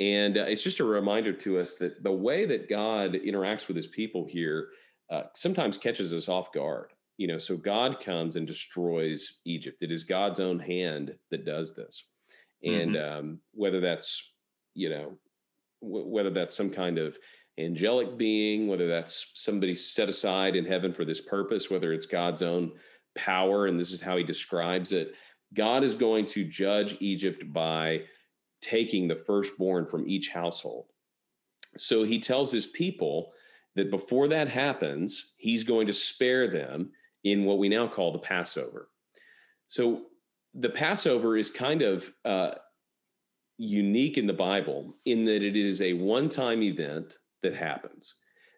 And 0.00 0.38
uh, 0.38 0.46
it's 0.48 0.62
just 0.62 0.80
a 0.80 0.84
reminder 0.84 1.32
to 1.32 1.60
us 1.60 1.74
that 1.74 2.02
the 2.02 2.12
way 2.12 2.46
that 2.46 2.68
God 2.68 3.12
interacts 3.12 3.68
with 3.68 3.76
his 3.76 3.86
people 3.86 4.26
here 4.26 4.68
uh, 5.12 5.24
sometimes 5.34 5.76
catches 5.76 6.12
us 6.14 6.28
off 6.28 6.52
guard. 6.52 6.92
You 7.18 7.26
know, 7.26 7.38
so 7.38 7.56
God 7.56 8.00
comes 8.00 8.36
and 8.36 8.46
destroys 8.46 9.40
Egypt. 9.44 9.82
It 9.82 9.92
is 9.92 10.04
God's 10.04 10.40
own 10.40 10.58
hand 10.58 11.14
that 11.30 11.44
does 11.44 11.74
this. 11.74 12.04
And 12.64 12.94
mm-hmm. 12.94 13.18
um, 13.18 13.38
whether 13.52 13.80
that's 13.80 14.30
you 14.74 14.88
know, 14.88 15.18
w- 15.82 16.06
whether 16.06 16.30
that's 16.30 16.56
some 16.56 16.70
kind 16.70 16.98
of 16.98 17.18
angelic 17.58 18.16
being, 18.16 18.68
whether 18.68 18.88
that's 18.88 19.32
somebody 19.34 19.74
set 19.74 20.08
aside 20.08 20.56
in 20.56 20.64
heaven 20.64 20.92
for 20.92 21.04
this 21.04 21.20
purpose, 21.20 21.70
whether 21.70 21.92
it's 21.92 22.06
God's 22.06 22.42
own 22.42 22.72
power, 23.16 23.66
and 23.66 23.78
this 23.78 23.92
is 23.92 24.00
how 24.00 24.16
he 24.16 24.24
describes 24.24 24.92
it. 24.92 25.14
God 25.54 25.82
is 25.82 25.94
going 25.94 26.26
to 26.26 26.44
judge 26.44 26.96
Egypt 27.00 27.52
by 27.52 28.02
taking 28.60 29.08
the 29.08 29.16
firstborn 29.16 29.86
from 29.86 30.08
each 30.08 30.28
household. 30.28 30.86
So 31.76 32.02
he 32.02 32.18
tells 32.18 32.50
his 32.50 32.66
people 32.66 33.32
that 33.76 33.90
before 33.90 34.28
that 34.28 34.48
happens, 34.48 35.32
he's 35.36 35.64
going 35.64 35.86
to 35.86 35.92
spare 35.92 36.48
them 36.48 36.90
in 37.24 37.44
what 37.44 37.58
we 37.58 37.68
now 37.68 37.86
call 37.86 38.12
the 38.12 38.18
Passover. 38.18 38.88
So 39.66 40.06
the 40.54 40.70
Passover 40.70 41.36
is 41.36 41.50
kind 41.50 41.82
of 41.82 42.10
uh, 42.24 42.52
unique 43.56 44.18
in 44.18 44.26
the 44.26 44.32
Bible 44.32 44.96
in 45.04 45.24
that 45.26 45.42
it 45.42 45.56
is 45.56 45.80
a 45.82 45.92
one 45.92 46.28
time 46.28 46.62
event 46.62 47.18
that 47.42 47.54
happens. 47.54 48.14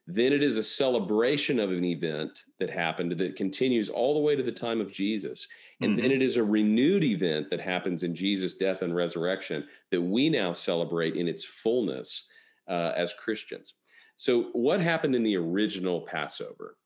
Then 0.06 0.32
it 0.32 0.42
is 0.42 0.56
a 0.56 0.64
celebration 0.64 1.60
of 1.60 1.70
an 1.70 1.84
event 1.84 2.42
that 2.58 2.70
happened 2.70 3.12
that 3.12 3.36
continues 3.36 3.88
all 3.88 4.14
the 4.14 4.20
way 4.20 4.34
to 4.34 4.42
the 4.42 4.50
time 4.50 4.80
of 4.80 4.90
Jesus. 4.90 5.46
And 5.82 5.92
mm-hmm. 5.92 6.02
then 6.02 6.10
it 6.12 6.22
is 6.22 6.36
a 6.36 6.44
renewed 6.44 7.04
event 7.04 7.50
that 7.50 7.60
happens 7.60 8.02
in 8.02 8.14
Jesus' 8.14 8.54
death 8.54 8.82
and 8.82 8.94
resurrection 8.94 9.66
that 9.90 10.00
we 10.00 10.28
now 10.28 10.52
celebrate 10.52 11.16
in 11.16 11.28
its 11.28 11.44
fullness 11.44 12.24
uh, 12.68 12.92
as 12.96 13.14
Christians. 13.14 13.74
So, 14.16 14.44
what 14.52 14.80
happened 14.80 15.14
in 15.14 15.22
the 15.22 15.36
original 15.36 16.02
Passover? 16.02 16.76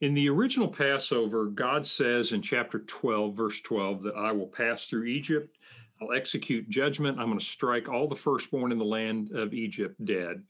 In 0.00 0.14
the 0.14 0.28
original 0.28 0.68
Passover, 0.68 1.46
God 1.46 1.86
says 1.86 2.32
in 2.32 2.42
chapter 2.42 2.80
12, 2.80 3.36
verse 3.36 3.60
12, 3.60 4.02
that 4.02 4.16
I 4.16 4.32
will 4.32 4.48
pass 4.48 4.88
through 4.88 5.04
Egypt 5.04 5.56
I'll 6.02 6.16
execute 6.16 6.68
judgment. 6.68 7.18
I'm 7.18 7.26
going 7.26 7.38
to 7.38 7.44
strike 7.44 7.88
all 7.88 8.08
the 8.08 8.16
firstborn 8.16 8.72
in 8.72 8.78
the 8.78 8.84
land 8.84 9.30
of 9.32 9.54
Egypt 9.54 10.04
dead. 10.04 10.42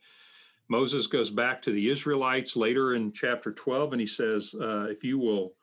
Moses 0.69 1.07
goes 1.07 1.29
back 1.29 1.61
to 1.61 1.71
the 1.71 1.89
Israelites 1.89 2.55
later 2.55 2.95
in 2.95 3.11
chapter 3.11 3.51
12, 3.51 3.93
and 3.93 3.99
he 3.99 4.07
says, 4.07 4.55
uh, 4.59 4.85
If 4.89 5.03
you 5.03 5.19
will 5.19 5.53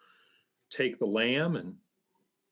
take 0.71 0.99
the 0.99 1.07
lamb 1.07 1.57
and 1.57 1.75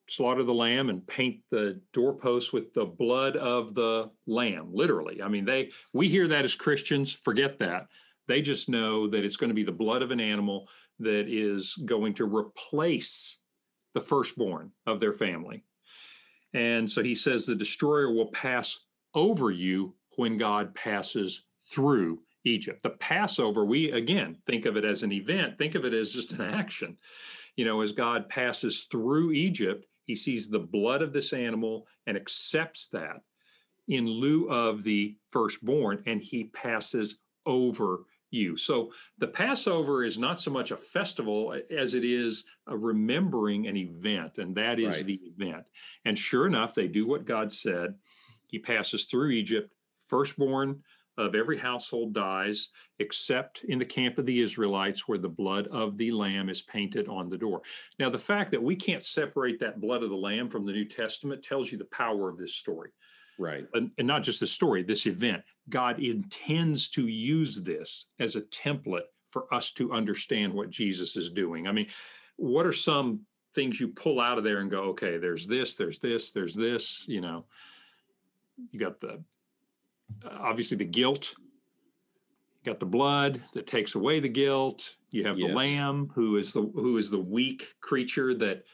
slaughter 0.09 0.43
the 0.43 0.55
lamb 0.55 0.89
and 0.89 1.07
paint 1.07 1.41
the 1.51 1.81
doorposts 1.93 2.53
with 2.53 2.73
the 2.73 2.85
blood 2.85 3.37
of 3.37 3.75
the 3.75 4.11
lamb, 4.27 4.69
literally. 4.73 5.23
I 5.23 5.29
mean, 5.29 5.45
they 5.45 5.71
we 5.93 6.09
hear 6.09 6.29
that 6.29 6.45
as 6.45 6.55
Christians, 6.55 7.13
forget 7.13 7.59
that. 7.59 7.87
They 8.27 8.43
just 8.43 8.69
know 8.69 9.09
that 9.09 9.25
it's 9.25 9.37
going 9.37 9.49
to 9.49 9.55
be 9.55 9.65
the 9.65 9.73
blood 9.73 10.03
of 10.03 10.11
an 10.11 10.21
animal 10.21 10.69
that 10.99 11.29
is 11.29 11.75
going 11.85 12.15
to 12.15 12.25
replace 12.25 13.39
the 13.95 14.01
firstborn 14.01 14.71
of 14.87 15.01
their 15.01 15.13
family. 15.13 15.65
And 16.55 16.91
so 16.91 17.03
he 17.03 17.15
says 17.15 17.47
the 17.47 17.55
destroyer 17.55 18.13
will 18.13 18.31
pass 18.33 18.79
over 19.15 19.51
you 19.51 19.95
when 20.17 20.37
God 20.37 20.75
passes 20.75 21.45
through 21.71 22.21
Egypt. 22.45 22.83
The 22.83 22.91
Passover, 22.91 23.65
we 23.65 23.91
again 23.93 24.37
think 24.47 24.67
of 24.67 24.77
it 24.77 24.85
as 24.85 25.03
an 25.03 25.13
event, 25.13 25.59
think 25.59 25.75
of 25.75 25.85
it 25.85 25.93
as 25.95 26.13
just 26.13 26.33
an 26.33 26.41
action. 26.43 26.97
You 27.59 27.64
know, 27.64 27.81
as 27.81 27.90
God 27.90 28.29
passes 28.29 28.85
through 28.85 29.33
Egypt, 29.33 29.85
he 30.05 30.14
sees 30.14 30.49
the 30.49 30.61
blood 30.61 31.03
of 31.03 31.12
this 31.12 31.33
animal 31.33 31.88
and 32.07 32.16
accepts 32.16 32.87
that 32.90 33.21
in 33.88 34.07
lieu 34.07 34.49
of 34.49 34.85
the 34.85 35.16
firstborn, 35.31 36.01
and 36.07 36.23
he 36.23 36.44
passes 36.44 37.18
over 37.47 38.05
you. 38.31 38.57
So 38.57 38.92
the 39.18 39.27
Passover 39.27 40.05
is 40.05 40.18
not 40.18 40.40
so 40.40 40.53
much 40.53 40.71
a 40.71 40.77
festival 40.77 41.61
as 41.68 41.94
it 41.94 42.05
is 42.05 42.44
a 42.68 42.77
remembering 42.77 43.66
an 43.66 43.77
event, 43.77 44.38
and 44.38 44.55
that 44.55 44.79
is 44.79 44.99
right. 44.99 45.07
the 45.07 45.21
event. 45.25 45.64
And 46.05 46.16
sure 46.16 46.47
enough, 46.47 46.77
they 46.77 46.87
do 46.87 47.09
what 47.09 47.25
God 47.25 47.53
said. 47.53 47.97
He 48.47 48.61
passes 48.61 49.07
through 49.07 49.31
Egypt, 49.31 49.75
firstborn 50.07 50.81
of 51.19 51.35
every 51.35 51.59
household 51.59 52.15
dies, 52.15 52.69
except 53.01 53.65
in 53.65 53.79
the 53.79 53.85
camp 53.85 54.17
of 54.17 54.25
the 54.25 54.41
Israelites, 54.41 55.07
where 55.07 55.19
the 55.19 55.29
blood 55.29 55.67
of 55.69 55.99
the 55.99 56.11
lamb 56.13 56.49
is 56.49 56.63
painted 56.63 57.09
on 57.09 57.29
the 57.29 57.37
door. 57.37 57.61
Now, 57.99 58.09
the 58.09 58.19
fact 58.19 58.51
that 58.53 58.63
we 58.63 58.77
can't 58.77 59.03
separate 59.03 59.61
that 59.61 59.81
blood 59.81 60.03
of 60.03 60.11
the 60.11 60.17
lamb 60.17 60.49
from 60.49 60.65
the 60.65 60.73
New 60.73 60.87
Testament 60.87 61.43
tells 61.43 61.71
you 61.71 61.77
the 61.77 61.85
power 61.87 62.29
of 62.31 62.39
this 62.39 62.55
story. 62.55 62.91
Right. 63.39 63.67
And, 63.75 63.91
and 63.99 64.07
not 64.07 64.23
just 64.23 64.41
the 64.41 64.47
story, 64.47 64.83
this 64.83 65.07
event. 65.07 65.43
God 65.69 66.01
intends 66.01 66.89
to 66.91 67.07
use 67.07 67.63
this 67.63 68.07
as 68.19 68.37
a 68.37 68.43
template 68.43 69.07
for 69.29 69.53
us 69.53 69.71
to 69.73 69.93
understand 69.93 70.53
what 70.53 70.71
Jesus 70.71 71.17
is 71.17 71.31
doing. 71.31 71.69
I 71.69 71.73
mean, 71.73 71.89
what 72.37 72.67
are 72.67 72.73
some 72.73 73.21
things 73.55 73.81
you 73.81 73.89
pull 73.89 74.21
out 74.21 74.39
of 74.39 74.45
there 74.45 74.61
and 74.61 74.71
go, 74.71 74.83
okay, 74.85 75.19
there's 75.19 75.47
this, 75.47 75.75
there's 75.75 75.99
this, 75.99 76.31
there's 76.31 76.55
this, 76.55 77.05
you 77.07 77.21
know, 77.21 77.45
you 78.71 78.81
got 78.81 79.01
the 79.01 79.23
obviously 80.31 80.77
the 80.77 80.85
guilt, 80.85 81.35
you 81.39 82.73
got 82.73 82.81
the 82.81 82.87
blood 82.87 83.43
that 83.55 83.67
takes 83.67 83.95
away 83.95 84.21
the 84.21 84.29
guilt, 84.29 84.97
you 85.11 85.25
have 85.25 85.39
yes. 85.39 85.49
the 85.49 85.55
lamb 85.55 86.11
who 86.15 86.37
is 86.37 86.53
the 86.53 86.63
who 86.63 86.99
is 86.99 87.11
the 87.11 87.19
weak 87.19 87.75
creature 87.81 88.35
that 88.35 88.65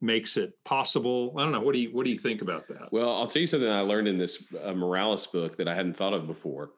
makes 0.00 0.36
it 0.36 0.52
possible. 0.64 1.34
I 1.36 1.42
don't 1.42 1.52
know. 1.52 1.60
What 1.60 1.72
do 1.72 1.80
you 1.80 1.90
what 1.92 2.04
do 2.04 2.10
you 2.10 2.18
think 2.18 2.42
about 2.42 2.68
that? 2.68 2.92
Well, 2.92 3.14
I'll 3.14 3.26
tell 3.26 3.40
you 3.40 3.46
something 3.46 3.68
I 3.68 3.80
learned 3.80 4.08
in 4.08 4.18
this 4.18 4.44
uh, 4.62 4.72
Morales 4.72 5.26
book 5.26 5.56
that 5.56 5.68
I 5.68 5.74
hadn't 5.74 5.96
thought 5.96 6.12
of 6.12 6.26
before. 6.26 6.70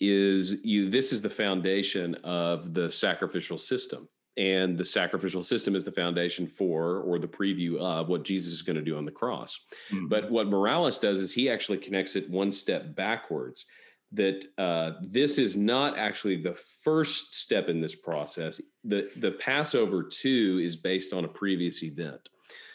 Is 0.00 0.64
you 0.64 0.90
this 0.90 1.12
is 1.12 1.20
the 1.20 1.30
foundation 1.30 2.14
of 2.16 2.74
the 2.74 2.90
sacrificial 2.90 3.58
system. 3.58 4.08
And 4.36 4.78
the 4.78 4.84
sacrificial 4.84 5.42
system 5.42 5.74
is 5.74 5.84
the 5.84 5.92
foundation 5.92 6.46
for 6.46 6.98
or 7.00 7.18
the 7.18 7.26
preview 7.26 7.78
of 7.78 8.08
what 8.08 8.22
Jesus 8.22 8.52
is 8.52 8.62
going 8.62 8.76
to 8.76 8.82
do 8.82 8.96
on 8.96 9.02
the 9.02 9.10
cross. 9.10 9.66
Mm-hmm. 9.92 10.08
But 10.08 10.30
what 10.30 10.46
Morales 10.46 10.98
does 10.98 11.20
is 11.20 11.32
he 11.32 11.50
actually 11.50 11.78
connects 11.78 12.16
it 12.16 12.30
one 12.30 12.52
step 12.52 12.94
backwards 12.94 13.66
that 14.12 14.44
uh, 14.58 14.92
this 15.02 15.38
is 15.38 15.56
not 15.56 15.96
actually 15.96 16.40
the 16.42 16.56
first 16.82 17.34
step 17.34 17.68
in 17.68 17.80
this 17.80 17.94
process. 17.94 18.60
The 18.84 19.10
the 19.16 19.32
Passover 19.32 20.02
too 20.02 20.60
is 20.62 20.76
based 20.76 21.12
on 21.12 21.24
a 21.24 21.28
previous 21.28 21.82
event. 21.82 22.28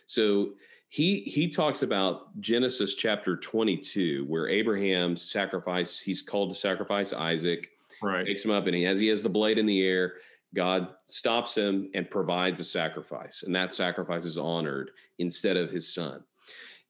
So 0.07 0.53
he 0.87 1.19
he 1.21 1.49
talks 1.49 1.81
about 1.81 2.39
Genesis 2.39 2.95
chapter 2.95 3.35
22, 3.35 4.25
where 4.27 4.47
Abraham 4.47 5.17
sacrifice, 5.17 5.99
he's 5.99 6.21
called 6.21 6.49
to 6.51 6.55
sacrifice 6.55 7.11
Isaac, 7.11 7.69
right. 8.01 8.25
takes 8.25 8.45
him 8.45 8.51
up, 8.51 8.67
and 8.67 8.75
he 8.75 8.85
as 8.85 8.99
he 8.99 9.07
has 9.07 9.21
the 9.21 9.29
blade 9.29 9.57
in 9.57 9.65
the 9.65 9.83
air, 9.83 10.13
God 10.55 10.87
stops 11.07 11.55
him 11.55 11.89
and 11.93 12.09
provides 12.09 12.59
a 12.59 12.63
sacrifice, 12.63 13.43
and 13.43 13.53
that 13.55 13.73
sacrifice 13.73 14.25
is 14.25 14.37
honored 14.37 14.91
instead 15.19 15.57
of 15.57 15.69
his 15.69 15.93
son. 15.93 16.23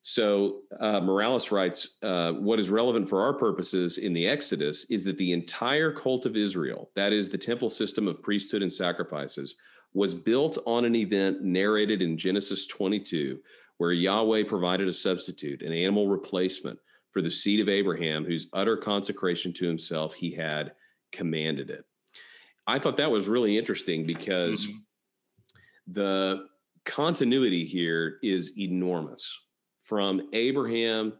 So 0.07 0.61
uh, 0.79 0.99
Morales 0.99 1.51
writes, 1.51 1.97
uh, 2.03 2.33
what 2.33 2.59
is 2.59 2.69
relevant 2.69 3.09
for 3.09 3.23
our 3.23 3.33
purposes 3.33 3.97
in 3.97 4.13
the 4.13 4.27
Exodus 4.27 4.85
is 4.91 5.03
that 5.05 5.17
the 5.17 5.33
entire 5.33 5.91
cult 5.91 6.27
of 6.27 6.37
Israel, 6.37 6.91
that 6.95 7.11
is 7.11 7.27
the 7.27 7.39
temple 7.39 7.71
system 7.71 8.07
of 8.07 8.21
priesthood 8.21 8.61
and 8.61 8.71
sacrifices, 8.71 9.55
was 9.95 10.13
built 10.13 10.59
on 10.67 10.85
an 10.85 10.95
event 10.95 11.41
narrated 11.41 12.03
in 12.03 12.17
Genesis 12.17 12.67
22, 12.67 13.39
where 13.77 13.93
Yahweh 13.93 14.43
provided 14.43 14.87
a 14.87 14.93
substitute, 14.93 15.63
an 15.63 15.73
animal 15.73 16.07
replacement 16.07 16.77
for 17.09 17.23
the 17.23 17.31
seed 17.31 17.59
of 17.59 17.67
Abraham, 17.67 18.25
whose 18.25 18.47
utter 18.53 18.77
consecration 18.77 19.53
to 19.53 19.65
himself 19.65 20.13
he 20.13 20.31
had 20.35 20.73
commanded 21.11 21.71
it. 21.71 21.83
I 22.67 22.79
thought 22.79 22.97
that 22.97 23.11
was 23.11 23.27
really 23.27 23.57
interesting 23.57 24.05
because 24.05 24.65
mm-hmm. 24.65 24.77
the 25.87 26.47
continuity 26.85 27.65
here 27.65 28.17
is 28.23 28.57
enormous 28.57 29.37
from 29.83 30.29
Abraham 30.33 31.13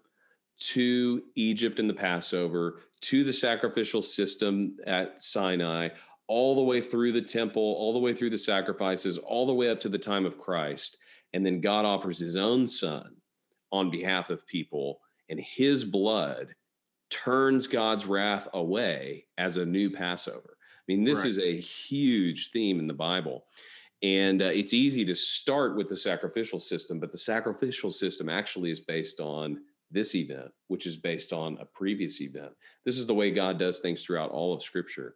to 0.58 1.22
Egypt 1.36 1.80
in 1.80 1.88
the 1.88 1.93
Passover 1.93 2.82
to 3.02 3.24
the 3.24 3.34
sacrificial 3.34 4.02
system 4.02 4.78
at 4.88 5.22
Sinai, 5.22 5.89
all 6.28 6.56
the 6.56 6.64
way 6.64 6.82
through 6.82 7.12
the 7.12 7.22
temple, 7.22 7.62
all 7.62 7.93
the 7.93 8.00
way 8.00 8.16
through 8.16 8.32
the 8.32 8.38
sacrifices, 8.38 9.18
all 9.20 9.46
the 9.46 9.54
way 9.54 9.70
up 9.70 9.80
to 9.82 9.89
the 9.89 9.98
time 9.98 10.26
of 10.26 10.39
Christ. 10.39 10.98
And 11.34 11.46
then 11.46 11.62
God 11.62 11.86
offers 11.86 12.18
his 12.18 12.36
own 12.36 12.66
son 12.66 13.16
on 13.72 13.91
behalf 13.91 14.30
of 14.30 14.48
people, 14.48 15.02
and 15.30 15.39
his 15.39 15.84
blood 15.84 16.56
turns 17.10 17.68
God's 17.68 18.06
wrath 18.06 18.48
away 18.54 19.26
as 19.38 19.58
a 19.58 19.66
new 19.66 19.91
Passover. 19.91 20.55
I 20.88 20.94
mean, 20.94 21.04
this 21.04 21.20
right. 21.20 21.28
is 21.28 21.40
a 21.40 21.60
huge 21.60 22.52
theme 22.52 22.80
in 22.80 22.88
the 22.88 22.94
Bible. 22.94 23.46
And 24.04 24.42
uh, 24.42 24.46
it's 24.46 24.74
easy 24.74 25.04
to 25.06 25.16
start 25.16 25.76
with 25.76 25.88
the 25.88 25.98
sacrificial 25.98 26.60
system, 26.60 27.00
but 27.00 27.12
the 27.12 27.18
sacrificial 27.18 27.90
system 27.90 28.30
actually 28.30 28.70
is 28.70 28.80
based 28.80 29.20
on 29.20 29.62
this 29.90 30.14
event, 30.14 30.52
which 30.68 30.86
is 30.86 30.96
based 30.96 31.34
on 31.34 31.58
a 31.60 31.66
previous 31.66 32.22
event. 32.22 32.52
This 32.86 32.98
is 32.98 33.08
the 33.08 33.14
way 33.16 33.32
God 33.32 33.58
does 33.58 33.80
things 33.80 34.04
throughout 34.04 34.30
all 34.30 34.54
of 34.54 34.62
Scripture. 34.62 35.16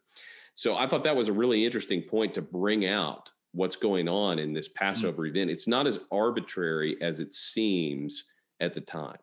So 0.56 0.76
I 0.76 0.88
thought 0.88 1.04
that 1.04 1.16
was 1.16 1.28
a 1.28 1.34
really 1.34 1.66
interesting 1.66 2.02
point 2.02 2.34
to 2.34 2.42
bring 2.42 2.88
out 2.88 3.30
what's 3.52 3.76
going 3.76 4.08
on 4.08 4.40
in 4.40 4.54
this 4.54 4.70
mm. 4.70 4.76
Passover 4.76 5.24
mm-hmm. 5.24 5.36
event. 5.36 5.52
It's 5.52 5.68
not 5.68 5.86
as 5.86 6.00
arbitrary 6.12 6.98
as 7.02 7.20
it 7.20 7.34
seems 7.34 8.24
at 8.60 8.74
the 8.74 8.82
time. 8.82 9.18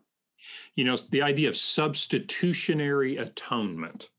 You 0.76 0.84
know, 0.84 0.96
the 0.96 1.22
idea 1.22 1.48
of 1.48 1.56
substitutionary 1.56 3.16
atonement 3.16 4.10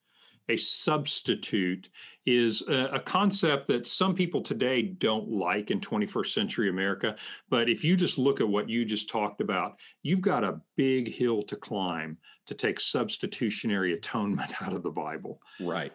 a 0.49 0.57
substitute 0.57 1.89
is 2.27 2.61
a, 2.67 2.89
a, 2.91 2.99
concept 2.99 3.67
that 3.67 3.87
some 3.87 4.13
people 4.13 4.41
today 4.41 4.81
don't 4.81 5.29
like 5.31 5.71
in 5.71 5.79
21st 5.79 6.33
century 6.33 6.69
America. 6.69 7.15
But 7.49 7.69
if 7.69 7.85
you 7.85 7.95
just 7.95 8.17
look 8.17 8.41
at 8.41 8.47
what 8.47 8.67
you 8.67 8.83
just 8.83 9.09
talked 9.09 9.39
about, 9.39 9.79
you've 10.03 10.21
got 10.21 10.43
a 10.43 10.59
big 10.75 11.11
hill 11.11 11.41
to 11.43 11.55
climb 11.55 12.17
to 12.45 12.53
take 12.53 12.81
substitutionary 12.81 13.93
atonement 13.93 14.61
out 14.61 14.73
of 14.73 14.83
the 14.83 14.91
Bible. 14.91 15.41
Right. 15.61 15.93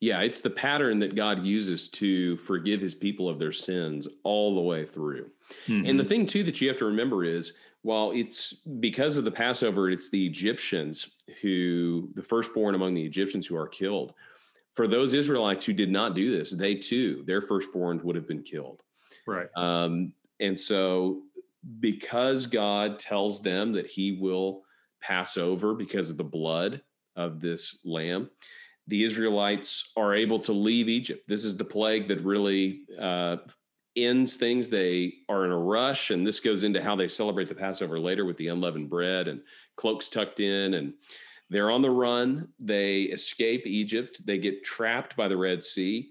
Yeah, 0.00 0.22
it's 0.22 0.40
the 0.40 0.50
pattern 0.50 0.98
that 0.98 1.14
God 1.14 1.44
uses 1.44 1.88
to 1.90 2.36
forgive 2.38 2.80
his 2.80 2.96
people 2.96 3.28
of 3.28 3.38
their 3.38 3.52
sins 3.52 4.08
all 4.24 4.56
the 4.56 4.60
way 4.60 4.84
through. 4.84 5.30
Mm-hmm. 5.68 5.86
And 5.86 6.00
the 6.00 6.04
thing, 6.04 6.26
too, 6.26 6.42
that 6.42 6.60
you 6.60 6.66
have 6.66 6.78
to 6.78 6.86
remember 6.86 7.24
is 7.24 7.52
while 7.82 8.10
it's 8.10 8.52
because 8.80 9.16
of 9.16 9.22
the 9.22 9.30
Passover, 9.30 9.90
it's 9.90 10.10
the 10.10 10.26
Egyptians 10.26 11.12
who, 11.40 12.08
the 12.14 12.22
firstborn 12.22 12.74
among 12.74 12.94
the 12.94 13.04
Egyptians 13.04 13.46
who 13.46 13.56
are 13.56 13.68
killed. 13.68 14.14
For 14.74 14.88
those 14.88 15.14
Israelites 15.14 15.64
who 15.64 15.72
did 15.72 15.90
not 15.90 16.14
do 16.14 16.36
this, 16.36 16.50
they 16.50 16.74
too, 16.74 17.24
their 17.26 17.42
firstborns 17.42 18.02
would 18.02 18.16
have 18.16 18.26
been 18.26 18.42
killed. 18.42 18.82
Right. 19.26 19.48
Um, 19.56 20.12
and 20.40 20.58
so, 20.58 21.22
because 21.80 22.46
God 22.46 22.98
tells 22.98 23.40
them 23.40 23.72
that 23.72 23.86
he 23.86 24.18
will 24.20 24.62
pass 25.00 25.36
over 25.36 25.74
because 25.74 26.10
of 26.10 26.16
the 26.16 26.24
blood 26.24 26.80
of 27.16 27.40
this 27.40 27.80
lamb, 27.84 28.30
the 28.88 29.04
Israelites 29.04 29.92
are 29.96 30.14
able 30.14 30.40
to 30.40 30.52
leave 30.52 30.88
Egypt. 30.88 31.28
This 31.28 31.44
is 31.44 31.56
the 31.56 31.64
plague 31.64 32.08
that 32.08 32.24
really 32.24 32.82
uh, 32.98 33.36
ends 33.96 34.36
things. 34.36 34.68
They 34.68 35.14
are 35.28 35.44
in 35.44 35.52
a 35.52 35.58
rush, 35.58 36.10
and 36.10 36.26
this 36.26 36.40
goes 36.40 36.64
into 36.64 36.82
how 36.82 36.96
they 36.96 37.08
celebrate 37.08 37.48
the 37.48 37.54
Passover 37.54 38.00
later 38.00 38.24
with 38.24 38.36
the 38.38 38.48
unleavened 38.48 38.90
bread 38.90 39.28
and 39.28 39.42
cloaks 39.76 40.08
tucked 40.08 40.40
in, 40.40 40.74
and 40.74 40.94
they're 41.52 41.70
on 41.70 41.82
the 41.82 41.90
run. 41.90 42.48
They 42.58 43.02
escape 43.02 43.66
Egypt. 43.66 44.24
They 44.24 44.38
get 44.38 44.64
trapped 44.64 45.16
by 45.16 45.28
the 45.28 45.36
Red 45.36 45.62
Sea. 45.62 46.10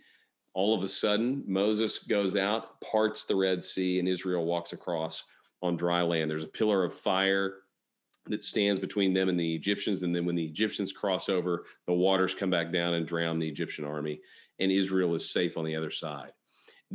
All 0.53 0.75
of 0.75 0.83
a 0.83 0.87
sudden, 0.87 1.43
Moses 1.47 1.99
goes 1.99 2.35
out, 2.35 2.79
parts 2.81 3.23
the 3.23 3.35
Red 3.35 3.63
Sea, 3.63 3.99
and 3.99 4.07
Israel 4.07 4.45
walks 4.45 4.73
across 4.73 5.23
on 5.63 5.77
dry 5.77 6.01
land. 6.01 6.29
There's 6.29 6.43
a 6.43 6.47
pillar 6.47 6.83
of 6.83 6.93
fire 6.93 7.55
that 8.27 8.43
stands 8.43 8.79
between 8.79 9.13
them 9.13 9.29
and 9.29 9.39
the 9.39 9.55
Egyptians. 9.55 10.03
And 10.03 10.15
then 10.15 10.25
when 10.25 10.35
the 10.35 10.45
Egyptians 10.45 10.91
cross 10.91 11.27
over, 11.27 11.65
the 11.87 11.93
waters 11.93 12.35
come 12.35 12.51
back 12.51 12.71
down 12.71 12.93
and 12.93 13.07
drown 13.07 13.39
the 13.39 13.47
Egyptian 13.47 13.83
army, 13.83 14.21
and 14.59 14.71
Israel 14.71 15.15
is 15.15 15.31
safe 15.31 15.57
on 15.57 15.65
the 15.65 15.75
other 15.75 15.89
side 15.89 16.33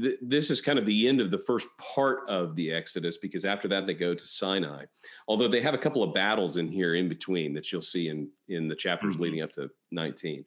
th- 0.01 0.19
this 0.23 0.51
is 0.51 0.61
kind 0.61 0.79
of 0.79 0.87
the 0.87 1.09
end 1.09 1.21
of 1.21 1.31
the 1.31 1.39
first 1.39 1.69
part 1.79 2.29
of 2.29 2.55
the 2.57 2.73
Exodus 2.73 3.19
because 3.19 3.45
after 3.45 3.69
that 3.69 3.87
they 3.87 3.95
go 3.95 4.15
to 4.15 4.27
Sinai. 4.27 4.85
Although 5.29 5.49
they 5.49 5.61
have 5.61 5.75
a 5.75 5.79
couple 5.79 6.03
of 6.03 6.15
battles 6.15 6.57
in 6.57 6.69
here 6.69 6.95
in 6.95 7.09
between 7.09 7.55
that 7.55 7.71
you'll 7.71 7.83
see 7.83 8.09
in 8.09 8.29
in 8.49 8.69
the 8.69 8.77
chapters 8.77 9.15
mm-hmm. 9.15 9.23
leading 9.25 9.43
up 9.43 9.53
to 9.53 9.71
19. 9.93 10.45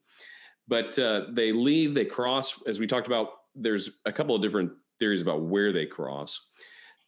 But 0.68 0.98
uh, 1.00 1.24
they 1.32 1.52
leave, 1.52 1.96
they 1.96 2.06
cross, 2.06 2.62
as 2.68 2.80
we 2.80 2.88
talked 2.88 3.08
about. 3.08 3.30
There's 3.56 3.90
a 4.06 4.12
couple 4.12 4.36
of 4.36 4.42
different 4.42 4.72
theories 5.00 5.24
about 5.24 5.42
where 5.42 5.74
they 5.74 5.88
cross. 5.88 6.40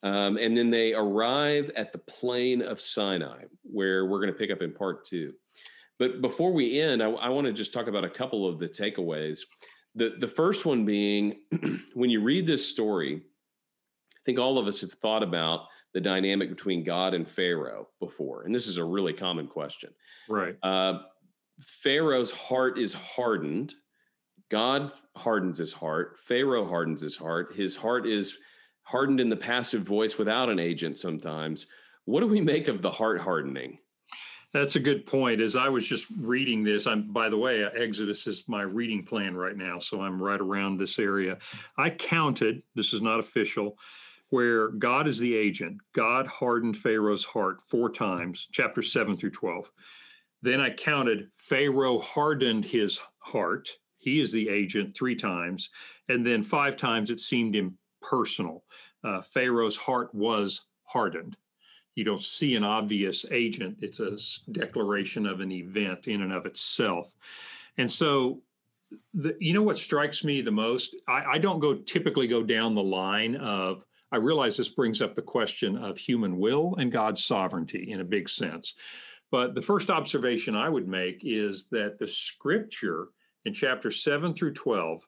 Um, 0.04 0.38
and 0.38 0.58
then 0.58 0.72
they 0.72 0.94
arrive 0.94 1.70
at 1.76 1.92
the 1.92 2.00
plain 2.00 2.64
of 2.64 2.82
Sinai, 2.82 3.44
where 3.62 4.08
we're 4.08 4.20
going 4.20 4.34
to 4.34 4.38
pick 4.38 4.50
up 4.50 4.64
in 4.64 4.74
part 4.74 5.04
two. 5.04 5.34
But 6.00 6.22
before 6.22 6.52
we 6.52 6.82
end, 6.82 7.04
I, 7.04 7.12
I 7.12 7.30
want 7.30 7.46
to 7.46 7.54
just 7.54 7.74
talk 7.74 7.86
about 7.86 8.04
a 8.04 8.10
couple 8.10 8.48
of 8.50 8.58
the 8.58 8.68
takeaways. 8.68 9.42
The 9.96 10.16
the 10.20 10.28
first 10.28 10.66
one 10.66 10.86
being 10.86 11.42
when 11.94 12.10
you 12.10 12.22
read 12.22 12.48
this 12.48 12.68
story, 12.68 13.18
I 13.18 14.20
think 14.26 14.40
all 14.40 14.58
of 14.58 14.68
us 14.68 14.82
have 14.82 14.94
thought 14.94 15.24
about 15.24 15.62
the 15.94 16.02
dynamic 16.02 16.50
between 16.50 16.84
God 16.84 17.14
and 17.14 17.28
Pharaoh 17.28 17.90
before, 18.00 18.44
and 18.44 18.56
this 18.56 18.68
is 18.68 18.78
a 18.78 18.84
really 18.84 19.14
common 19.14 19.48
question. 19.48 19.92
Right. 20.30 20.56
Uh, 20.64 21.00
Pharaoh's 21.60 22.32
heart 22.32 22.80
is 22.80 22.94
hardened. 22.94 23.74
God 24.50 24.92
hardens 25.16 25.58
his 25.58 25.74
heart. 25.74 26.18
Pharaoh 26.20 26.68
hardens 26.68 27.02
his 27.02 27.16
heart. 27.16 27.56
His 27.56 27.76
heart 27.76 28.08
is 28.08 28.38
hardened 28.84 29.20
in 29.20 29.30
the 29.30 29.36
passive 29.36 29.84
voice 29.84 30.18
without 30.18 30.50
an 30.50 30.60
agent 30.60 30.98
sometimes. 30.98 31.68
What 32.06 32.22
do 32.22 32.28
we 32.28 32.42
make 32.42 32.68
of 32.68 32.82
the 32.82 32.92
heart 32.92 33.22
hardening? 33.22 33.78
That's 34.54 34.76
a 34.76 34.82
good 34.82 35.06
point. 35.06 35.40
As 35.40 35.56
I 35.56 35.70
was 35.70 35.88
just 35.88 36.08
reading 36.20 36.64
this, 36.64 36.86
I'm 36.86 37.12
by 37.14 37.30
the 37.30 37.38
way, 37.38 37.64
Exodus 37.64 38.28
is 38.28 38.44
my 38.48 38.64
reading 38.64 39.04
plan 39.04 39.36
right 39.36 39.56
now, 39.56 39.80
so 39.80 40.02
I'm 40.02 40.22
right 40.22 40.42
around 40.42 40.78
this 40.78 41.00
area. 41.00 41.38
I 41.78 41.90
counted, 41.90 42.62
this 42.76 42.92
is 42.94 43.02
not 43.02 43.20
official, 43.20 43.78
where 44.30 44.70
God 44.70 45.08
is 45.08 45.20
the 45.20 45.36
agent. 45.36 45.78
God 45.94 46.28
hardened 46.28 46.78
Pharaoh's 46.78 47.24
heart 47.24 47.62
four 47.62 47.90
times, 47.90 48.50
chapter 48.52 48.82
7 48.82 49.16
through 49.16 49.32
12. 49.32 49.72
Then 50.42 50.60
I 50.60 50.72
counted 50.72 51.30
Pharaoh 51.34 52.00
hardened 52.00 52.66
his 52.66 53.00
heart. 53.20 53.70
He 54.00 54.20
is 54.20 54.32
the 54.32 54.50
agent 54.50 54.96
three 54.98 55.16
times. 55.16 55.70
And 56.10 56.26
then 56.26 56.42
five 56.42 56.76
times 56.76 57.12
it 57.12 57.20
seemed 57.20 57.56
impersonal. 57.56 58.66
Uh, 59.04 59.22
Pharaoh's 59.22 59.78
heart 59.78 60.14
was 60.14 60.62
hardened 60.84 61.38
you 61.96 62.04
don't 62.04 62.24
see 62.24 62.56
an 62.56 62.64
obvious 62.64 63.26
agent. 63.32 63.78
It's 63.82 64.00
a 64.00 64.18
declaration 64.52 65.26
of 65.26 65.40
an 65.40 65.52
event 65.52 66.08
in 66.08 66.22
and 66.22 66.32
of 66.32 66.46
itself. 66.46 67.14
And 67.78 67.92
so, 67.92 68.42
the, 69.14 69.36
you 69.40 69.54
know 69.54 69.62
what 69.62 69.78
strikes 69.78 70.24
me 70.24 70.42
the 70.42 70.52
most? 70.52 70.96
I, 71.08 71.24
I 71.34 71.38
don't 71.38 71.60
go 71.60 71.76
typically 71.76 72.28
go 72.28 72.44
down 72.44 72.76
the 72.76 72.84
line 72.84 73.36
of. 73.36 73.86
I 74.14 74.18
realize 74.18 74.58
this 74.58 74.68
brings 74.68 75.02
up 75.02 75.16
the 75.16 75.22
question 75.22 75.78
of 75.78 75.98
human 75.98 76.38
will 76.38 76.76
and 76.78 76.92
God's 76.92 77.24
sovereignty 77.24 77.92
in 77.92 78.02
a 78.02 78.06
big 78.06 78.28
sense. 78.28 78.74
But 79.32 79.56
the 79.56 79.62
first 79.62 79.90
observation 79.90 80.54
I 80.54 80.68
would 80.68 80.90
make 80.90 81.22
is 81.24 81.68
that 81.72 81.98
the 81.98 82.08
scripture 82.08 83.08
in 83.46 83.54
chapter 83.54 83.90
7 83.90 84.34
through 84.34 84.54
12 84.54 85.08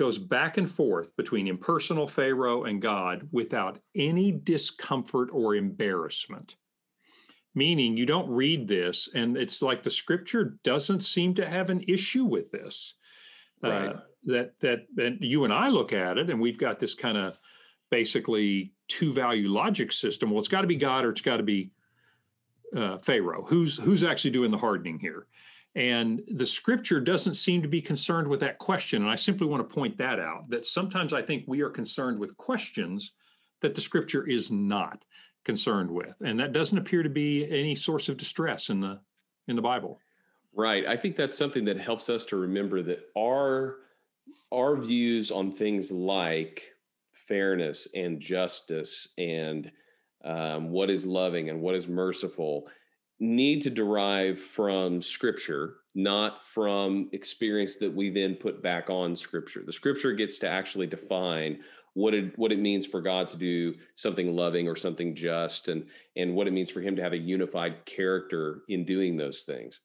goes 0.00 0.16
back 0.16 0.56
and 0.56 0.70
forth 0.70 1.14
between 1.14 1.46
impersonal 1.46 2.06
Pharaoh 2.06 2.64
and 2.64 2.80
God 2.80 3.28
without 3.32 3.78
any 3.94 4.32
discomfort 4.32 5.28
or 5.30 5.54
embarrassment. 5.54 6.56
meaning 7.54 7.98
you 7.98 8.06
don't 8.06 8.30
read 8.30 8.66
this 8.66 9.10
and 9.14 9.36
it's 9.36 9.60
like 9.60 9.82
the 9.82 9.90
scripture 9.90 10.56
doesn't 10.64 11.00
seem 11.00 11.34
to 11.34 11.46
have 11.46 11.68
an 11.68 11.84
issue 11.86 12.24
with 12.24 12.50
this. 12.50 12.94
Right. 13.62 13.88
Uh, 13.88 14.00
that 14.24 14.58
that 14.60 14.86
that 14.94 15.20
you 15.20 15.44
and 15.44 15.52
I 15.52 15.68
look 15.68 15.92
at 15.92 16.16
it 16.16 16.30
and 16.30 16.40
we've 16.40 16.58
got 16.58 16.78
this 16.78 16.94
kind 16.94 17.18
of 17.18 17.38
basically 17.90 18.72
two 18.88 19.12
value 19.12 19.48
logic 19.48 19.92
system. 19.92 20.30
Well, 20.30 20.38
it's 20.38 20.48
got 20.48 20.62
to 20.62 20.66
be 20.66 20.76
God 20.76 21.04
or 21.04 21.10
it's 21.10 21.20
got 21.20 21.38
to 21.38 21.42
be 21.42 21.72
uh, 22.74 22.96
Pharaoh. 22.98 23.44
Who's 23.46 23.76
who's 23.76 24.04
actually 24.04 24.30
doing 24.30 24.50
the 24.50 24.58
hardening 24.58 24.98
here? 24.98 25.26
And 25.76 26.22
the 26.28 26.46
scripture 26.46 27.00
doesn't 27.00 27.34
seem 27.34 27.62
to 27.62 27.68
be 27.68 27.80
concerned 27.80 28.26
with 28.26 28.40
that 28.40 28.58
question. 28.58 29.02
And 29.02 29.10
I 29.10 29.14
simply 29.14 29.46
want 29.46 29.68
to 29.68 29.74
point 29.74 29.96
that 29.98 30.18
out 30.18 30.50
that 30.50 30.66
sometimes 30.66 31.12
I 31.12 31.22
think 31.22 31.44
we 31.46 31.60
are 31.60 31.70
concerned 31.70 32.18
with 32.18 32.36
questions 32.36 33.12
that 33.60 33.74
the 33.74 33.80
scripture 33.80 34.26
is 34.26 34.50
not 34.50 35.04
concerned 35.44 35.90
with. 35.90 36.14
And 36.24 36.38
that 36.40 36.52
doesn't 36.52 36.78
appear 36.78 37.02
to 37.02 37.08
be 37.08 37.48
any 37.50 37.74
source 37.74 38.08
of 38.08 38.16
distress 38.16 38.68
in 38.68 38.80
the 38.80 39.00
in 39.46 39.56
the 39.56 39.62
Bible. 39.62 40.00
Right. 40.52 40.86
I 40.86 40.96
think 40.96 41.16
that's 41.16 41.38
something 41.38 41.64
that 41.66 41.78
helps 41.78 42.08
us 42.08 42.24
to 42.26 42.36
remember 42.36 42.82
that 42.82 43.08
our 43.16 43.78
our 44.52 44.76
views 44.76 45.30
on 45.30 45.52
things 45.52 45.92
like 45.92 46.72
fairness 47.12 47.86
and 47.94 48.18
justice 48.18 49.08
and 49.18 49.70
um, 50.24 50.70
what 50.70 50.90
is 50.90 51.06
loving 51.06 51.48
and 51.48 51.60
what 51.60 51.76
is 51.76 51.86
merciful 51.86 52.66
need 53.20 53.60
to 53.60 53.70
derive 53.70 54.38
from 54.38 55.02
scripture 55.02 55.76
not 55.94 56.42
from 56.42 57.08
experience 57.12 57.76
that 57.76 57.92
we 57.92 58.08
then 58.08 58.34
put 58.34 58.62
back 58.62 58.88
on 58.88 59.14
scripture 59.14 59.62
the 59.64 59.72
scripture 59.72 60.12
gets 60.12 60.38
to 60.38 60.48
actually 60.48 60.86
define 60.86 61.58
what 61.94 62.14
it 62.14 62.36
what 62.38 62.52
it 62.52 62.58
means 62.58 62.86
for 62.86 63.02
god 63.02 63.26
to 63.26 63.36
do 63.36 63.74
something 63.94 64.34
loving 64.34 64.66
or 64.66 64.74
something 64.74 65.14
just 65.14 65.68
and 65.68 65.86
and 66.16 66.34
what 66.34 66.46
it 66.46 66.52
means 66.52 66.70
for 66.70 66.80
him 66.80 66.96
to 66.96 67.02
have 67.02 67.12
a 67.12 67.18
unified 67.18 67.84
character 67.84 68.62
in 68.68 68.84
doing 68.84 69.16
those 69.16 69.42
things 69.42 69.80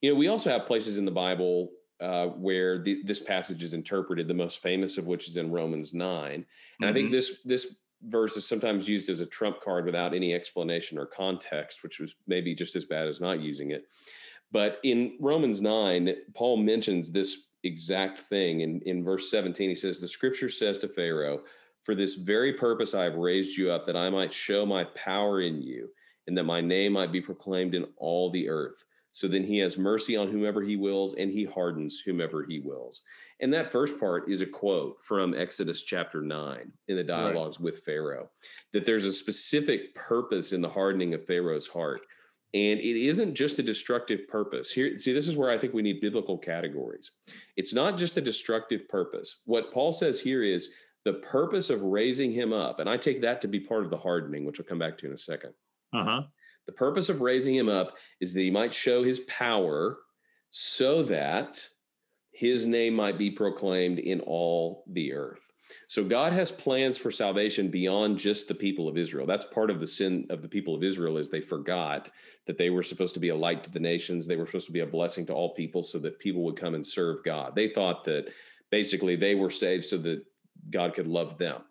you 0.00 0.10
know 0.10 0.16
we 0.16 0.28
also 0.28 0.50
have 0.50 0.66
places 0.66 0.98
in 0.98 1.04
the 1.04 1.10
bible 1.10 1.70
uh, 2.00 2.26
where 2.26 2.82
the, 2.82 3.00
this 3.04 3.20
passage 3.20 3.62
is 3.62 3.74
interpreted 3.74 4.26
the 4.26 4.34
most 4.34 4.58
famous 4.58 4.98
of 4.98 5.06
which 5.06 5.28
is 5.28 5.36
in 5.36 5.52
romans 5.52 5.94
9 5.94 6.32
and 6.32 6.42
mm-hmm. 6.42 6.84
i 6.84 6.92
think 6.92 7.06
mm-hmm. 7.06 7.14
this 7.14 7.38
this 7.44 7.76
verse 8.08 8.36
is 8.36 8.46
sometimes 8.46 8.88
used 8.88 9.08
as 9.08 9.20
a 9.20 9.26
trump 9.26 9.60
card 9.62 9.84
without 9.84 10.14
any 10.14 10.34
explanation 10.34 10.98
or 10.98 11.06
context, 11.06 11.82
which 11.82 12.00
was 12.00 12.14
maybe 12.26 12.54
just 12.54 12.76
as 12.76 12.84
bad 12.84 13.08
as 13.08 13.20
not 13.20 13.40
using 13.40 13.70
it. 13.70 13.86
But 14.50 14.80
in 14.82 15.16
Romans 15.20 15.60
9, 15.60 16.14
Paul 16.34 16.58
mentions 16.58 17.10
this 17.10 17.48
exact 17.64 18.20
thing. 18.20 18.60
In, 18.60 18.80
in 18.82 19.04
verse 19.04 19.30
17, 19.30 19.68
he 19.68 19.74
says, 19.74 19.98
The 19.98 20.08
scripture 20.08 20.48
says 20.48 20.78
to 20.78 20.88
Pharaoh, 20.88 21.42
For 21.82 21.94
this 21.94 22.16
very 22.16 22.52
purpose 22.52 22.94
I 22.94 23.04
have 23.04 23.14
raised 23.14 23.56
you 23.56 23.70
up, 23.70 23.86
that 23.86 23.96
I 23.96 24.10
might 24.10 24.32
show 24.32 24.66
my 24.66 24.84
power 24.84 25.40
in 25.40 25.62
you, 25.62 25.88
and 26.26 26.36
that 26.36 26.44
my 26.44 26.60
name 26.60 26.92
might 26.92 27.12
be 27.12 27.20
proclaimed 27.20 27.74
in 27.74 27.86
all 27.96 28.30
the 28.30 28.48
earth. 28.48 28.84
So 29.12 29.28
then 29.28 29.44
he 29.44 29.58
has 29.58 29.76
mercy 29.76 30.16
on 30.16 30.28
whomever 30.28 30.62
he 30.62 30.76
wills, 30.76 31.14
and 31.14 31.30
he 31.30 31.44
hardens 31.44 32.00
whomever 32.00 32.44
he 32.48 32.60
wills. 32.60 33.02
And 33.40 33.52
that 33.52 33.66
first 33.66 34.00
part 34.00 34.30
is 34.30 34.40
a 34.40 34.46
quote 34.46 34.96
from 35.02 35.34
Exodus 35.34 35.82
chapter 35.82 36.22
9 36.22 36.72
in 36.88 36.96
the 36.96 37.04
dialogues 37.04 37.58
right. 37.58 37.64
with 37.64 37.84
Pharaoh, 37.84 38.30
that 38.72 38.86
there's 38.86 39.04
a 39.04 39.12
specific 39.12 39.94
purpose 39.94 40.52
in 40.52 40.62
the 40.62 40.68
hardening 40.68 41.12
of 41.12 41.26
Pharaoh's 41.26 41.66
heart. 41.66 42.00
And 42.54 42.80
it 42.80 43.06
isn't 43.06 43.34
just 43.34 43.58
a 43.58 43.62
destructive 43.62 44.28
purpose. 44.28 44.70
Here, 44.70 44.96
see, 44.98 45.12
this 45.12 45.28
is 45.28 45.36
where 45.36 45.50
I 45.50 45.58
think 45.58 45.72
we 45.74 45.82
need 45.82 46.00
biblical 46.00 46.36
categories. 46.38 47.10
It's 47.56 47.72
not 47.72 47.98
just 47.98 48.16
a 48.16 48.20
destructive 48.20 48.88
purpose. 48.88 49.40
What 49.46 49.72
Paul 49.72 49.92
says 49.92 50.20
here 50.20 50.42
is 50.42 50.70
the 51.04 51.14
purpose 51.14 51.70
of 51.70 51.82
raising 51.82 52.32
him 52.32 52.52
up. 52.52 52.78
And 52.78 52.88
I 52.88 52.96
take 52.96 53.20
that 53.22 53.40
to 53.42 53.48
be 53.48 53.60
part 53.60 53.84
of 53.84 53.90
the 53.90 53.96
hardening, 53.96 54.44
which 54.44 54.60
I'll 54.60 54.66
come 54.66 54.78
back 54.78 54.98
to 54.98 55.06
in 55.06 55.12
a 55.12 55.18
second. 55.18 55.52
Uh-huh. 55.94 56.22
The 56.66 56.72
purpose 56.72 57.08
of 57.08 57.20
raising 57.20 57.54
him 57.54 57.68
up 57.68 57.94
is 58.20 58.32
that 58.32 58.40
he 58.40 58.50
might 58.50 58.74
show 58.74 59.02
his 59.02 59.20
power 59.20 59.98
so 60.50 61.02
that 61.04 61.60
his 62.32 62.66
name 62.66 62.94
might 62.94 63.18
be 63.18 63.30
proclaimed 63.30 63.98
in 63.98 64.20
all 64.20 64.84
the 64.90 65.12
earth. 65.12 65.40
So 65.88 66.04
God 66.04 66.32
has 66.32 66.50
plans 66.50 66.98
for 66.98 67.10
salvation 67.10 67.68
beyond 67.68 68.18
just 68.18 68.48
the 68.48 68.54
people 68.54 68.88
of 68.88 68.98
Israel. 68.98 69.26
That's 69.26 69.44
part 69.44 69.70
of 69.70 69.80
the 69.80 69.86
sin 69.86 70.26
of 70.30 70.42
the 70.42 70.48
people 70.48 70.74
of 70.74 70.82
Israel 70.82 71.18
is 71.18 71.28
they 71.28 71.40
forgot 71.40 72.10
that 72.46 72.58
they 72.58 72.70
were 72.70 72.82
supposed 72.82 73.14
to 73.14 73.20
be 73.20 73.30
a 73.30 73.36
light 73.36 73.64
to 73.64 73.70
the 73.70 73.80
nations. 73.80 74.26
They 74.26 74.36
were 74.36 74.46
supposed 74.46 74.66
to 74.66 74.72
be 74.72 74.80
a 74.80 74.86
blessing 74.86 75.26
to 75.26 75.32
all 75.32 75.54
people 75.54 75.82
so 75.82 75.98
that 76.00 76.18
people 76.18 76.44
would 76.44 76.56
come 76.56 76.74
and 76.74 76.86
serve 76.86 77.24
God. 77.24 77.54
They 77.54 77.68
thought 77.68 78.04
that 78.04 78.26
basically 78.70 79.16
they 79.16 79.34
were 79.34 79.50
saved 79.50 79.84
so 79.84 79.98
that 79.98 80.24
God 80.70 80.94
could 80.94 81.06
love 81.06 81.38
them. 81.38 81.62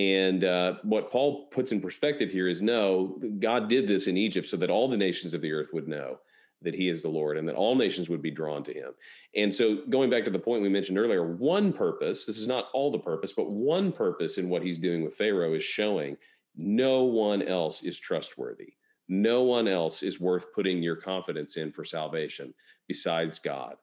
And 0.00 0.44
uh, 0.44 0.74
what 0.82 1.10
Paul 1.10 1.44
puts 1.48 1.72
in 1.72 1.80
perspective 1.80 2.30
here 2.30 2.48
is 2.48 2.62
no, 2.62 3.20
God 3.38 3.68
did 3.68 3.86
this 3.86 4.06
in 4.06 4.16
Egypt 4.16 4.46
so 4.46 4.56
that 4.56 4.70
all 4.70 4.88
the 4.88 4.96
nations 4.96 5.34
of 5.34 5.42
the 5.42 5.52
earth 5.52 5.74
would 5.74 5.88
know 5.88 6.20
that 6.62 6.74
he 6.74 6.88
is 6.88 7.02
the 7.02 7.08
Lord 7.10 7.36
and 7.36 7.46
that 7.46 7.54
all 7.54 7.74
nations 7.74 8.08
would 8.08 8.22
be 8.22 8.30
drawn 8.30 8.62
to 8.64 8.72
him. 8.72 8.92
And 9.36 9.54
so, 9.54 9.82
going 9.90 10.08
back 10.08 10.24
to 10.24 10.30
the 10.30 10.38
point 10.38 10.62
we 10.62 10.70
mentioned 10.70 10.96
earlier, 10.96 11.36
one 11.36 11.70
purpose, 11.70 12.24
this 12.24 12.38
is 12.38 12.46
not 12.46 12.68
all 12.72 12.90
the 12.90 12.98
purpose, 12.98 13.34
but 13.34 13.50
one 13.50 13.92
purpose 13.92 14.38
in 14.38 14.48
what 14.48 14.62
he's 14.62 14.78
doing 14.78 15.04
with 15.04 15.14
Pharaoh 15.14 15.52
is 15.52 15.64
showing 15.64 16.16
no 16.56 17.02
one 17.02 17.42
else 17.42 17.82
is 17.82 17.98
trustworthy. 17.98 18.72
No 19.06 19.42
one 19.42 19.68
else 19.68 20.02
is 20.02 20.18
worth 20.18 20.52
putting 20.54 20.82
your 20.82 20.96
confidence 20.96 21.58
in 21.58 21.72
for 21.72 21.84
salvation 21.84 22.54
besides 22.88 23.38
God. 23.38 23.76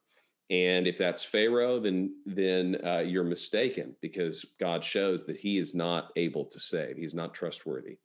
And 0.49 0.87
if 0.87 0.97
that's 0.97 1.23
Pharaoh, 1.23 1.79
then 1.79 2.15
then 2.25 2.77
uh, 2.85 2.99
you're 2.99 3.23
mistaken 3.23 3.95
because 4.01 4.55
God 4.59 4.83
shows 4.83 5.25
that 5.25 5.37
He 5.37 5.57
is 5.57 5.75
not 5.75 6.11
able 6.15 6.45
to 6.45 6.59
save. 6.59 6.97
He's 6.97 7.13
not 7.13 7.33
trustworthy. 7.33 7.97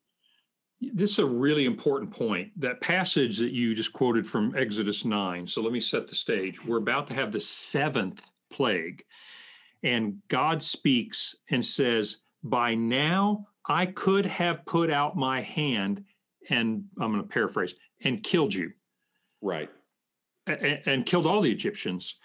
This 0.80 1.12
is 1.12 1.18
a 1.20 1.26
really 1.26 1.64
important 1.64 2.10
point. 2.10 2.50
That 2.58 2.80
passage 2.80 3.38
that 3.38 3.52
you 3.52 3.74
just 3.74 3.92
quoted 3.92 4.26
from 4.26 4.56
Exodus 4.56 5.04
9. 5.04 5.46
So 5.46 5.62
let 5.62 5.72
me 5.72 5.78
set 5.78 6.08
the 6.08 6.16
stage. 6.16 6.64
We're 6.64 6.78
about 6.78 7.06
to 7.08 7.14
have 7.14 7.30
the 7.30 7.38
seventh 7.38 8.28
plague. 8.50 9.04
And 9.84 10.16
God 10.26 10.60
speaks 10.60 11.36
and 11.50 11.64
says, 11.64 12.18
By 12.42 12.74
now 12.74 13.46
I 13.68 13.86
could 13.86 14.26
have 14.26 14.64
put 14.66 14.90
out 14.90 15.16
my 15.16 15.40
hand, 15.40 16.04
and 16.50 16.84
I'm 17.00 17.12
going 17.12 17.22
to 17.22 17.28
paraphrase, 17.28 17.74
and 18.02 18.20
killed 18.22 18.52
you. 18.52 18.72
Right. 19.40 19.70
And, 20.46 21.06
killed 21.06 21.26
all 21.26 21.40
the 21.40 21.50
Egyptians. 21.50 22.16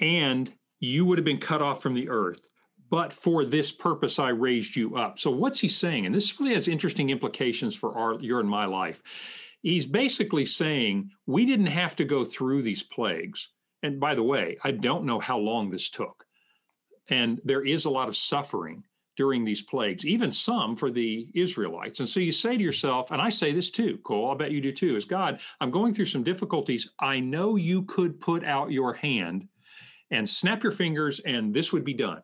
And 0.00 0.52
you 0.78 1.04
would 1.04 1.18
have 1.18 1.24
been 1.24 1.38
cut 1.38 1.62
off 1.62 1.82
from 1.82 1.94
the 1.94 2.08
earth 2.08 2.46
but 2.90 3.12
for 3.12 3.44
this 3.44 3.72
purpose 3.72 4.18
I 4.18 4.30
raised 4.30 4.76
you 4.76 4.96
up. 4.96 5.18
So 5.18 5.30
what's 5.30 5.60
he 5.60 5.68
saying? 5.68 6.06
And 6.06 6.14
this 6.14 6.38
really 6.38 6.54
has 6.54 6.68
interesting 6.68 7.10
implications 7.10 7.74
for 7.74 7.96
our 7.96 8.20
your 8.20 8.40
and 8.40 8.48
my 8.48 8.66
life. 8.66 9.02
He's 9.62 9.86
basically 9.86 10.46
saying 10.46 11.10
we 11.26 11.44
didn't 11.44 11.66
have 11.66 11.96
to 11.96 12.04
go 12.04 12.22
through 12.22 12.62
these 12.62 12.82
plagues. 12.82 13.48
And 13.82 13.98
by 13.98 14.14
the 14.14 14.22
way, 14.22 14.58
I 14.62 14.70
don't 14.70 15.04
know 15.04 15.18
how 15.18 15.38
long 15.38 15.70
this 15.70 15.90
took. 15.90 16.24
And 17.08 17.40
there 17.44 17.64
is 17.64 17.84
a 17.84 17.90
lot 17.90 18.08
of 18.08 18.16
suffering 18.16 18.84
during 19.16 19.44
these 19.44 19.62
plagues, 19.62 20.04
even 20.04 20.30
some 20.30 20.76
for 20.76 20.90
the 20.90 21.28
Israelites. 21.34 22.00
And 22.00 22.08
so 22.08 22.20
you 22.20 22.32
say 22.32 22.56
to 22.56 22.62
yourself, 22.62 23.10
and 23.10 23.20
I 23.20 23.30
say 23.30 23.52
this 23.52 23.70
too, 23.70 23.98
Cole, 24.04 24.28
I'll 24.28 24.36
bet 24.36 24.50
you 24.50 24.60
do 24.60 24.72
too, 24.72 24.96
is 24.96 25.04
God, 25.04 25.40
I'm 25.60 25.70
going 25.70 25.94
through 25.94 26.04
some 26.06 26.22
difficulties. 26.22 26.90
I 27.00 27.20
know 27.20 27.56
you 27.56 27.82
could 27.82 28.20
put 28.20 28.44
out 28.44 28.70
your 28.70 28.92
hand 28.92 29.48
and 30.10 30.28
snap 30.28 30.62
your 30.62 30.72
fingers 30.72 31.20
and 31.20 31.52
this 31.52 31.72
would 31.72 31.84
be 31.84 31.94
done 31.94 32.22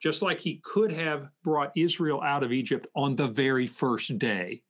just 0.00 0.22
like 0.22 0.40
he 0.40 0.60
could 0.64 0.92
have 0.92 1.28
brought 1.42 1.72
Israel 1.76 2.22
out 2.22 2.42
of 2.42 2.52
Egypt 2.52 2.86
on 2.94 3.16
the 3.16 3.26
very 3.26 3.66
first 3.66 4.18
day. 4.18 4.62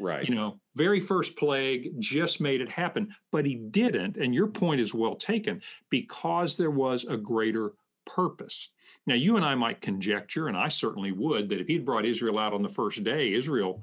Right. 0.00 0.28
You 0.28 0.34
know, 0.34 0.60
very 0.76 1.00
first 1.00 1.36
plague 1.36 1.92
just 1.98 2.40
made 2.40 2.60
it 2.60 2.70
happen, 2.70 3.14
but 3.32 3.44
he 3.44 3.56
didn't. 3.56 4.16
And 4.16 4.34
your 4.34 4.46
point 4.46 4.80
is 4.80 4.94
well 4.94 5.16
taken 5.16 5.60
because 5.90 6.56
there 6.56 6.70
was 6.70 7.04
a 7.04 7.16
greater 7.16 7.72
purpose. 8.08 8.70
Now, 9.06 9.14
you 9.14 9.36
and 9.36 9.44
I 9.44 9.54
might 9.54 9.80
conjecture, 9.80 10.48
and 10.48 10.56
I 10.56 10.68
certainly 10.68 11.12
would, 11.12 11.48
that 11.48 11.60
if 11.60 11.68
he'd 11.68 11.84
brought 11.84 12.04
Israel 12.04 12.38
out 12.38 12.52
on 12.52 12.62
the 12.62 12.68
first 12.68 13.04
day, 13.04 13.32
Israel 13.34 13.82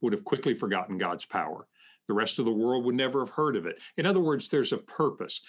would 0.00 0.12
have 0.12 0.24
quickly 0.24 0.54
forgotten 0.54 0.98
God's 0.98 1.24
power. 1.24 1.66
The 2.08 2.14
rest 2.14 2.38
of 2.38 2.44
the 2.44 2.52
world 2.52 2.84
would 2.84 2.94
never 2.94 3.20
have 3.20 3.34
heard 3.34 3.56
of 3.56 3.66
it. 3.66 3.78
In 3.96 4.06
other 4.06 4.20
words, 4.20 4.48
there's 4.48 4.72
a 4.72 4.78
purpose. 4.78 5.40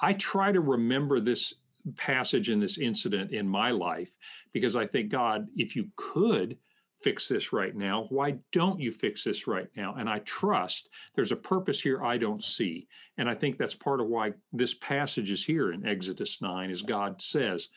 I 0.00 0.14
try 0.14 0.52
to 0.52 0.60
remember 0.60 1.20
this 1.20 1.54
passage 1.96 2.48
and 2.48 2.62
this 2.62 2.78
incident 2.78 3.32
in 3.32 3.46
my 3.46 3.70
life 3.70 4.10
because 4.52 4.76
I 4.76 4.86
think, 4.86 5.10
God, 5.10 5.48
if 5.56 5.76
you 5.76 5.88
could 5.96 6.56
fix 7.04 7.28
this 7.28 7.52
right 7.52 7.76
now, 7.76 8.06
why 8.08 8.34
don't 8.50 8.80
you 8.80 8.90
fix 8.90 9.22
this 9.22 9.46
right 9.46 9.68
now? 9.76 9.94
And 9.98 10.08
I 10.08 10.20
trust 10.20 10.88
there's 11.14 11.32
a 11.32 11.36
purpose 11.36 11.80
here 11.80 12.02
I 12.02 12.16
don't 12.16 12.42
see. 12.42 12.88
And 13.18 13.28
I 13.28 13.34
think 13.34 13.58
that's 13.58 13.74
part 13.74 14.00
of 14.00 14.06
why 14.06 14.32
this 14.54 14.72
passage 14.72 15.30
is 15.30 15.44
here 15.44 15.72
in 15.72 15.86
Exodus 15.86 16.40
9, 16.40 16.70
is 16.70 16.80
God 16.80 17.20
says, 17.20 17.68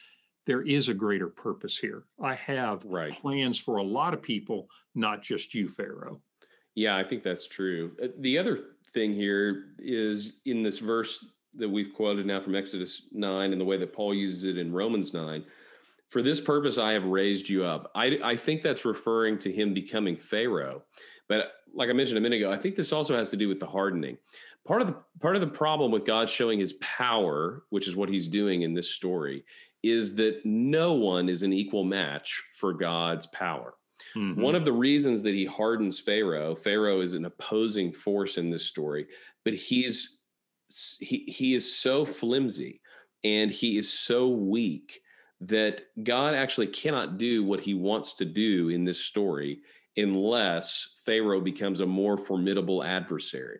there 0.45 0.61
is 0.61 0.88
a 0.88 0.93
greater 0.93 1.28
purpose 1.28 1.78
here. 1.78 2.05
I 2.23 2.36
have 2.36 2.86
right. 2.86 3.11
plans 3.19 3.59
for 3.59 3.78
a 3.78 3.84
lot 3.84 4.13
of 4.13 4.21
people, 4.21 4.69
not 4.95 5.21
just 5.21 5.53
you, 5.53 5.67
Pharaoh. 5.67 6.21
Yeah, 6.73 6.95
I 6.95 7.03
think 7.03 7.21
that's 7.21 7.47
true. 7.47 7.91
Uh, 8.01 8.07
the 8.19 8.38
other 8.38 8.59
thing 8.93 9.13
here 9.13 9.65
is 9.78 10.38
in 10.45 10.63
this 10.63 10.80
verse 10.80 11.28
that 11.55 11.67
we've 11.67 11.93
quoted 11.93 12.25
now 12.25 12.39
from 12.39 12.55
Exodus 12.55 13.09
9 13.11 13.51
and 13.51 13.59
the 13.59 13.65
way 13.65 13.78
that 13.78 13.91
Paul 13.91 14.13
uses 14.13 14.45
it 14.45 14.57
in 14.57 14.71
Romans 14.71 15.13
9. 15.13 15.43
For 16.10 16.22
this 16.22 16.39
purpose, 16.39 16.78
I 16.78 16.93
have 16.93 17.05
raised 17.05 17.49
you 17.49 17.66
up. 17.66 17.91
I, 17.93 18.20
I 18.24 18.36
think 18.36 18.62
that's 18.62 18.86
referring 18.86 19.39
to 19.39 19.51
him 19.51 19.74
becoming 19.74 20.16
Pharaoh. 20.16 20.84
But 21.28 21.51
like 21.74 21.89
I 21.89 21.93
mentioned 21.93 22.18
a 22.18 22.22
minute 22.22 22.38
ago, 22.38 22.51
I 22.51 22.58
think 22.58 22.76
this 22.76 22.93
also 22.93 23.16
has 23.16 23.30
to 23.32 23.38
do 23.38 23.47
with 23.47 23.60
the 23.60 23.68
hardening. 23.68 24.18
Part 24.66 24.82
of 24.82 24.88
the 24.88 24.97
part 25.22 25.36
of 25.36 25.41
the 25.41 25.47
problem 25.47 25.91
with 25.91 26.05
God 26.05 26.30
showing 26.30 26.60
his 26.60 26.74
power, 26.74 27.64
which 27.70 27.88
is 27.88 27.95
what 27.95 28.10
he's 28.10 28.28
doing 28.28 28.64
in 28.64 28.74
this 28.74 28.89
story, 28.89 29.43
is 29.84 30.16
that 30.16 30.41
no 30.45 30.93
one 30.93 31.30
is 31.30 31.43
an 31.43 31.53
equal 31.53 31.84
match 31.84 32.43
for 32.53 32.74
God's 32.74 33.28
power. 33.28 33.76
Mm-hmm. 34.16 34.41
One 34.41 34.55
of 34.55 34.66
the 34.66 34.74
reasons 34.74 35.24
that 35.24 35.34
he 35.34 35.45
hardens 35.45 35.99
Pharaoh, 35.99 36.55
Pharaoh 36.55 37.01
is 37.01 37.14
an 37.14 37.26
opposing 37.26 37.91
force 37.91 38.38
in 38.38 38.49
this 38.49 38.66
story, 38.66 39.08
but 39.43 39.53
he's 39.53 40.20
he 40.99 41.26
he 41.28 41.55
is 41.55 41.78
so 41.78 42.05
flimsy 42.05 42.82
and 43.24 43.51
he 43.51 43.78
is 43.78 43.91
so 43.91 44.28
weak 44.28 45.01
that 45.41 45.81
God 46.03 46.33
actually 46.33 46.67
cannot 46.67 47.17
do 47.17 47.43
what 47.43 47.61
he 47.61 47.73
wants 47.73 48.13
to 48.15 48.25
do 48.25 48.69
in 48.69 48.85
this 48.85 48.99
story 48.99 49.59
unless 49.95 50.95
Pharaoh 51.05 51.41
becomes 51.41 51.79
a 51.79 51.85
more 51.85 52.17
formidable 52.17 52.83
adversary. 52.83 53.59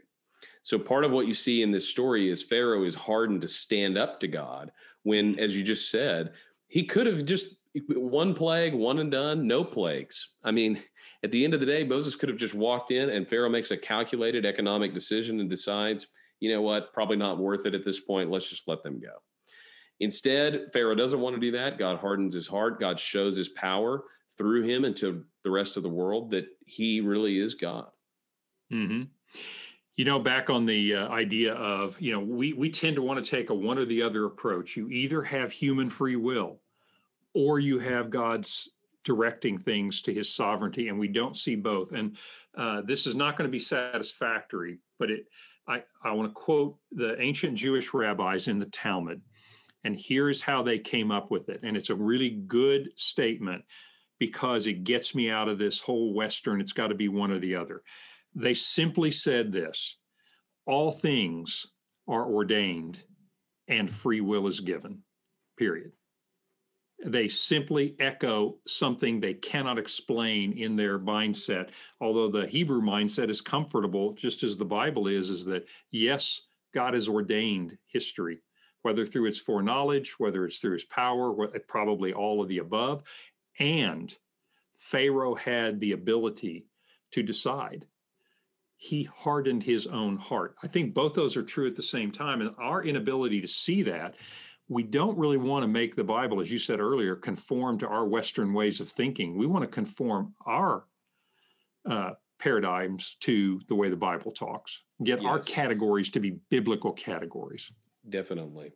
So 0.63 0.78
part 0.78 1.05
of 1.05 1.11
what 1.11 1.28
you 1.28 1.34
see 1.34 1.61
in 1.61 1.71
this 1.71 1.88
story 1.88 2.30
is 2.30 2.43
Pharaoh 2.43 2.84
is 2.84 2.93
hardened 2.93 3.41
to 3.41 3.47
stand 3.47 3.97
up 3.97 4.19
to 4.19 4.28
God 4.28 4.71
when, 5.03 5.39
as 5.39 5.55
you 5.55 5.63
just 5.63 5.89
said, 5.89 6.34
he 6.67 6.84
could 6.84 7.07
have 7.07 7.25
just 7.25 7.55
one 7.88 8.34
plague, 8.34 8.73
one 8.73 8.99
and 8.99 9.11
done, 9.11 9.47
no 9.47 9.63
plagues. 9.63 10.32
I 10.43 10.51
mean, 10.51 10.82
at 11.23 11.32
the 11.32 11.43
end 11.43 11.53
of 11.53 11.59
the 11.59 11.65
day, 11.65 11.84
Moses 11.84 12.15
could 12.15 12.30
have 12.30 12.38
just 12.38 12.53
walked 12.53 12.91
in 12.91 13.09
and 13.09 13.28
Pharaoh 13.28 13.49
makes 13.49 13.71
a 13.71 13.78
calculated 13.78 14.45
economic 14.45 14.93
decision 14.93 15.39
and 15.39 15.49
decides, 15.49 16.07
you 16.39 16.51
know 16.51 16.61
what, 16.61 16.93
probably 16.93 17.17
not 17.17 17.38
worth 17.38 17.65
it 17.65 17.73
at 17.73 17.86
this 17.86 17.99
point. 17.99 18.30
Let's 18.30 18.49
just 18.49 18.67
let 18.67 18.84
them 18.84 18.99
go. 18.99 19.13
Instead, 20.00 20.68
Pharaoh 20.74 20.95
doesn't 20.95 21.20
want 21.20 21.36
to 21.36 21.39
do 21.39 21.52
that. 21.52 21.80
God 21.80 21.98
hardens 21.98 22.34
his 22.34 22.48
heart. 22.48 22.80
God 22.80 23.00
shows 23.00 23.36
his 23.36 23.50
power 23.50 24.04
through 24.38 24.64
him 24.64 24.86
and 24.86 24.95
to 24.98 25.26
the 25.43 25.52
rest 25.52 25.78
of 25.78 25.84
the 25.84 25.89
world 25.89 26.30
that 26.32 26.48
he 26.66 27.02
really 27.02 27.39
is 27.39 27.56
God. 27.56 27.88
Mm-hmm. 28.72 29.04
You 29.95 30.06
know, 30.06 30.20
back 30.20 30.52
on 30.52 30.68
the 30.68 30.95
uh, 30.95 31.08
idea 31.08 31.54
of, 31.54 32.00
you 32.00 32.12
know, 32.12 32.20
we, 32.20 32.54
we 32.54 32.70
tend 32.70 32.95
to 32.98 33.02
want 33.02 33.24
to 33.24 33.30
take 33.30 33.50
a 33.50 33.54
one 33.54 33.80
or 33.80 33.86
the 33.86 34.04
other 34.04 34.26
approach. 34.26 34.78
You 34.78 34.89
either 34.89 35.24
have 35.24 35.52
human 35.52 35.89
free 35.89 36.16
will 36.16 36.60
or 37.34 37.60
you 37.60 37.80
have 37.80 38.12
God's 38.12 38.70
directing 39.04 39.58
things 39.58 40.02
to 40.04 40.14
his 40.14 40.32
sovereignty, 40.32 40.89
and 40.89 41.00
we 41.00 41.08
don't 41.08 41.36
see 41.36 41.56
both. 41.56 41.93
And 41.93 42.18
uh, 42.56 42.82
this 42.82 43.08
is 43.08 43.16
not 43.16 43.38
going 43.38 43.48
to 43.48 43.52
be 43.52 43.60
satisfactory, 43.60 44.80
but 45.00 45.10
it, 45.10 45.26
I, 45.68 45.84
I 46.04 46.12
want 46.12 46.30
to 46.30 46.34
quote 46.34 46.78
the 46.91 47.20
ancient 47.22 47.56
Jewish 47.56 47.93
rabbis 47.93 48.48
in 48.48 48.60
the 48.60 48.66
Talmud, 48.66 49.22
and 49.88 49.98
here's 49.98 50.42
how 50.42 50.64
they 50.64 50.80
came 50.80 51.12
up 51.12 51.32
with 51.32 51.48
it. 51.48 51.62
And 51.64 51.78
it's 51.78 51.90
a 51.90 51.96
really 51.96 52.30
good 52.30 52.90
statement 52.98 53.64
because 54.20 54.68
it 54.68 54.84
gets 54.84 55.16
me 55.16 55.32
out 55.32 55.48
of 55.48 55.58
this 55.58 55.80
whole 55.80 56.14
Western, 56.14 56.60
it's 56.60 56.74
got 56.74 56.88
to 56.88 56.96
be 56.96 57.08
one 57.08 57.32
or 57.32 57.40
the 57.40 57.56
other. 57.56 57.84
They 58.36 58.54
simply 58.54 59.12
said 59.12 59.54
this 59.54 59.96
all 60.66 60.92
things 60.92 61.68
are 62.06 62.30
ordained 62.30 63.00
and 63.70 63.90
free 63.90 64.20
will 64.20 64.48
is 64.48 64.60
given, 64.60 65.04
period. 65.58 65.94
They 67.06 67.30
simply 67.30 67.96
echo 67.98 68.58
something 68.68 69.22
they 69.22 69.36
cannot 69.36 69.80
explain 69.80 70.52
in 70.52 70.76
their 70.76 71.00
mindset. 71.00 71.70
Although 72.02 72.30
the 72.30 72.46
Hebrew 72.46 72.82
mindset 72.82 73.30
is 73.30 73.40
comfortable, 73.40 74.12
just 74.16 74.44
as 74.44 74.58
the 74.58 74.66
Bible 74.66 75.08
is, 75.08 75.30
is 75.30 75.46
that 75.46 75.66
yes, 75.92 76.42
God 76.74 76.94
has 76.94 77.08
ordained 77.08 77.78
history, 77.88 78.42
whether 78.82 79.05
through 79.05 79.28
its 79.28 79.39
foreknowledge, 79.39 80.15
whether 80.19 80.45
it's 80.45 80.57
through 80.57 80.73
his 80.73 80.86
power, 80.86 81.47
probably 81.67 82.13
all 82.13 82.41
of 82.41 82.47
the 82.47 82.59
above. 82.59 83.03
And 83.59 84.15
Pharaoh 84.71 85.36
had 85.36 85.80
the 85.80 85.93
ability 85.93 86.67
to 87.11 87.23
decide. 87.23 87.86
He 88.78 89.03
hardened 89.03 89.63
his 89.63 89.88
own 89.88 90.17
heart. 90.17 90.55
I 90.63 90.67
think 90.67 90.93
both 90.93 91.13
those 91.13 91.36
are 91.36 91.43
true 91.43 91.67
at 91.67 91.75
the 91.75 91.82
same 91.82 92.11
time. 92.11 92.41
And 92.41 92.51
our 92.59 92.84
inability 92.84 93.41
to 93.41 93.47
see 93.47 93.84
that, 93.84 94.15
we 94.69 94.84
don't 94.84 95.17
really 95.17 95.38
want 95.38 95.63
to 95.63 95.67
make 95.67 95.95
the 95.95 96.03
Bible, 96.03 96.41
as 96.41 96.51
you 96.51 96.59
said 96.59 96.80
earlier, 96.80 97.15
conform 97.15 97.80
to 97.80 97.88
our 97.88 98.05
Western 98.05 98.53
ways 98.53 98.80
of 98.80 98.89
thinking. 98.89 99.38
We 99.38 99.47
want 99.47 99.63
to 99.63 99.67
conform 99.67 100.36
our 100.45 100.84
uh, 101.89 102.11
paradigms 102.38 103.15
to 103.21 103.61
the 103.67 103.75
way 103.75 103.89
the 103.89 103.95
Bible 103.95 104.32
talks, 104.32 104.84
get 105.03 105.21
yes. 105.21 105.28
our 105.28 105.39
categories 105.39 106.11
to 106.11 106.19
be 106.19 106.38
biblical 106.49 106.91
categories. 106.91 107.71
Definitely. 108.10 108.72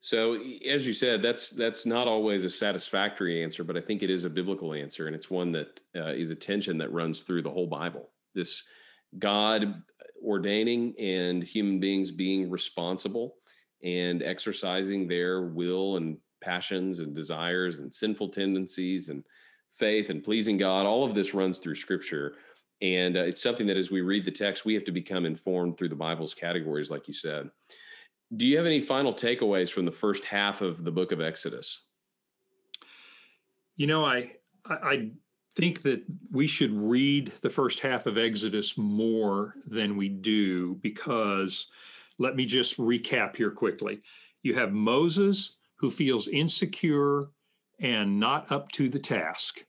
So, 0.00 0.40
as 0.68 0.86
you 0.86 0.92
said, 0.92 1.22
that's 1.22 1.50
that's 1.50 1.84
not 1.84 2.06
always 2.06 2.44
a 2.44 2.50
satisfactory 2.50 3.42
answer, 3.42 3.64
but 3.64 3.76
I 3.76 3.80
think 3.80 4.02
it 4.02 4.10
is 4.10 4.24
a 4.24 4.30
biblical 4.30 4.72
answer, 4.72 5.08
and 5.08 5.16
it's 5.16 5.30
one 5.30 5.50
that 5.52 5.80
uh, 5.96 6.12
is 6.12 6.30
a 6.30 6.36
tension 6.36 6.78
that 6.78 6.92
runs 6.92 7.22
through 7.22 7.42
the 7.42 7.50
whole 7.50 7.66
Bible. 7.66 8.10
This 8.34 8.62
God 9.18 9.82
ordaining 10.24 10.94
and 10.98 11.42
human 11.42 11.80
beings 11.80 12.10
being 12.10 12.50
responsible 12.50 13.36
and 13.82 14.22
exercising 14.22 15.06
their 15.06 15.42
will 15.42 15.96
and 15.96 16.18
passions 16.40 17.00
and 17.00 17.14
desires 17.14 17.78
and 17.78 17.92
sinful 17.92 18.28
tendencies 18.28 19.08
and 19.08 19.24
faith 19.72 20.10
and 20.10 20.22
pleasing 20.22 20.56
God. 20.56 20.86
All 20.86 21.04
of 21.04 21.14
this 21.14 21.34
runs 21.34 21.58
through 21.58 21.74
Scripture, 21.74 22.34
and 22.82 23.16
uh, 23.16 23.20
it's 23.20 23.42
something 23.42 23.66
that 23.66 23.76
as 23.76 23.90
we 23.90 24.02
read 24.02 24.24
the 24.24 24.30
text, 24.30 24.64
we 24.64 24.74
have 24.74 24.84
to 24.84 24.92
become 24.92 25.26
informed 25.26 25.76
through 25.76 25.88
the 25.88 25.96
Bible's 25.96 26.34
categories, 26.34 26.90
like 26.92 27.08
you 27.08 27.14
said. 27.14 27.50
Do 28.36 28.46
you 28.46 28.56
have 28.56 28.66
any 28.66 28.80
final 28.80 29.14
takeaways 29.14 29.70
from 29.70 29.84
the 29.84 29.92
first 29.92 30.24
half 30.24 30.60
of 30.60 30.84
the 30.84 30.90
book 30.90 31.12
of 31.12 31.20
Exodus? 31.20 31.80
You 33.76 33.86
know, 33.86 34.04
I 34.04 34.32
I 34.66 35.10
think 35.56 35.82
that 35.82 36.02
we 36.30 36.46
should 36.46 36.72
read 36.72 37.32
the 37.40 37.48
first 37.48 37.80
half 37.80 38.06
of 38.06 38.18
Exodus 38.18 38.76
more 38.76 39.54
than 39.66 39.96
we 39.96 40.08
do 40.08 40.74
because 40.82 41.68
let 42.18 42.36
me 42.36 42.44
just 42.44 42.76
recap 42.76 43.36
here 43.36 43.50
quickly. 43.50 44.00
You 44.42 44.54
have 44.54 44.72
Moses 44.72 45.56
who 45.76 45.90
feels 45.90 46.28
insecure 46.28 47.24
and 47.80 48.20
not 48.20 48.50
up 48.52 48.70
to 48.72 48.88
the 48.88 48.98
task. 48.98 49.64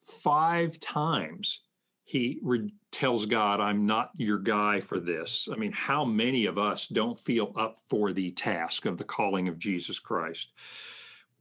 Five 0.00 0.78
times 0.80 1.60
he 2.12 2.38
re- 2.42 2.74
tells 2.90 3.24
God, 3.24 3.58
I'm 3.58 3.86
not 3.86 4.10
your 4.18 4.36
guy 4.36 4.80
for 4.80 5.00
this. 5.00 5.48
I 5.50 5.56
mean, 5.56 5.72
how 5.72 6.04
many 6.04 6.44
of 6.44 6.58
us 6.58 6.86
don't 6.86 7.18
feel 7.18 7.54
up 7.56 7.78
for 7.88 8.12
the 8.12 8.32
task 8.32 8.84
of 8.84 8.98
the 8.98 9.04
calling 9.04 9.48
of 9.48 9.58
Jesus 9.58 9.98
Christ? 9.98 10.52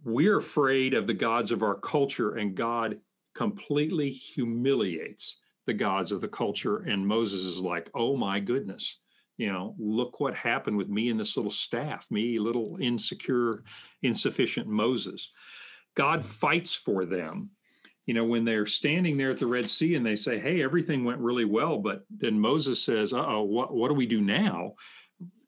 We're 0.06 0.38
afraid 0.38 0.94
of 0.94 1.08
the 1.08 1.14
gods 1.14 1.52
of 1.52 1.62
our 1.62 1.76
culture, 1.76 2.36
and 2.36 2.56
God 2.56 3.02
completely 3.36 4.12
humiliates 4.12 5.42
the 5.66 5.74
gods 5.74 6.14
of 6.14 6.22
the 6.22 6.30
culture. 6.30 6.78
And 6.78 7.06
Moses 7.06 7.42
is 7.42 7.60
like, 7.60 7.90
oh 7.94 8.16
my 8.16 8.40
goodness, 8.40 9.00
you 9.36 9.52
know, 9.52 9.76
look 9.78 10.22
what 10.22 10.36
happened 10.36 10.78
with 10.78 10.88
me 10.88 11.10
and 11.10 11.20
this 11.20 11.36
little 11.36 11.52
staff, 11.52 12.10
me, 12.10 12.40
little 12.40 12.78
insecure, 12.80 13.66
insufficient 14.04 14.68
Moses. 14.68 15.32
God 15.96 16.26
fights 16.26 16.74
for 16.74 17.04
them 17.04 17.50
you 18.06 18.14
know, 18.14 18.26
when 18.26 18.44
they're 18.44 18.66
standing 18.66 19.18
there 19.18 19.32
at 19.32 19.40
the 19.40 19.48
Red 19.48 19.70
Sea 19.70 19.96
and 19.96 20.06
they 20.06 20.16
say, 20.16 20.40
"Hey, 20.40 20.64
everything 20.64 21.04
went 21.04 21.20
really 21.20 21.46
well," 21.46 21.78
but 21.78 22.06
then 22.10 22.40
Moses 22.40 22.82
says, 22.82 23.14
"Uh-oh, 23.14 23.44
what 23.44 23.74
what 23.74 23.90
do 23.90 23.94
we 23.94 24.06
do 24.06 24.22
now?" 24.22 24.74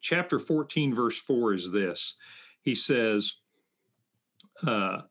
Chapter 0.01 0.37
14 0.37 0.93
verse 0.93 1.17
4 1.17 1.53
is 1.53 1.71
this. 1.71 2.15
He 2.61 2.75
says 2.75 3.35
uh 4.65 5.01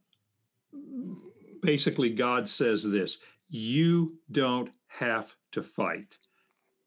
basically 1.63 2.11
God 2.11 2.47
says 2.47 2.85
this, 2.85 3.19
"You 3.49 4.19
don't 4.31 4.71
have 4.87 5.35
to 5.53 5.63
fight." 5.63 6.19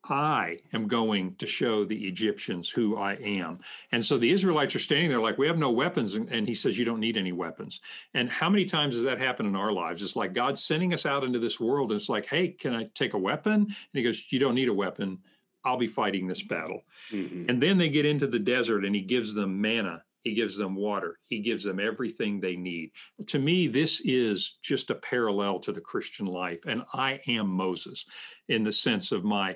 I 0.10 0.60
am 0.74 0.88
going 0.88 1.36
to 1.36 1.48
show 1.48 1.84
the 1.84 2.08
Egyptians 2.08 2.70
who 2.70 2.98
I 2.98 3.14
am. 3.16 3.60
And 3.92 4.06
so 4.06 4.18
the 4.18 4.32
Israelites 4.32 4.76
are 4.76 4.80
standing 4.80 5.10
there 5.10 5.20
like, 5.20 5.38
we 5.38 5.48
have 5.48 5.58
no 5.58 5.72
weapons. 5.72 6.16
And, 6.16 6.32
and, 6.32 6.48
he 6.48 6.54
says, 6.54 6.78
You 6.78 6.86
don't 6.86 7.00
need 7.00 7.18
any 7.18 7.32
weapons. 7.32 7.82
And 8.14 8.30
how 8.30 8.50
many 8.50 8.66
times 8.66 8.96
does 8.96 9.04
that 9.04 9.20
happen 9.20 9.46
in 9.46 9.56
our 9.56 9.72
lives? 9.72 10.04
It's 10.04 10.16
like 10.16 10.34
God 10.34 10.58
sending 10.60 10.94
us 10.94 11.06
out 11.06 11.24
into 11.24 11.40
this 11.40 11.60
world. 11.60 11.92
And 11.92 12.00
it's 12.00 12.10
like, 12.10 12.26
Hey, 12.26 12.50
can 12.50 12.74
I 12.74 12.90
take 12.94 13.14
a 13.14 13.20
weapon? 13.20 13.54
And 13.54 13.74
he 13.94 14.04
goes, 14.04 14.32
You 14.32 14.40
don't 14.40 14.56
need 14.56 14.70
a 14.70 14.74
weapon. 14.74 15.20
I'll 15.64 15.78
be 15.78 15.88
fighting 15.88 16.28
this 16.28 16.44
battle. 16.44 16.82
Mm-hmm. 17.12 17.50
And 17.50 17.62
then 17.62 17.78
they 17.78 17.90
get 17.90 18.06
into 18.06 18.28
the 18.28 18.40
desert 18.40 18.86
and 18.86 18.96
he 18.96 19.02
gives 19.02 19.34
them 19.34 19.60
manna. 19.60 20.04
He 20.24 20.34
gives 20.34 20.58
them 20.58 20.76
water. 20.76 21.20
He 21.28 21.40
gives 21.40 21.64
them 21.64 21.80
everything 21.80 22.40
they 22.40 22.56
need. 22.56 22.92
To 23.28 23.38
me, 23.38 23.68
this 23.68 24.02
is 24.06 24.58
just 24.62 24.90
a 24.90 24.96
parallel 24.96 25.60
to 25.60 25.72
the 25.72 25.82
Christian 25.82 26.26
life. 26.26 26.66
And 26.66 26.84
I 26.94 27.20
am 27.28 27.48
Moses 27.48 28.06
in 28.48 28.64
the 28.64 28.74
sense 28.74 29.12
of 29.12 29.24
my 29.24 29.56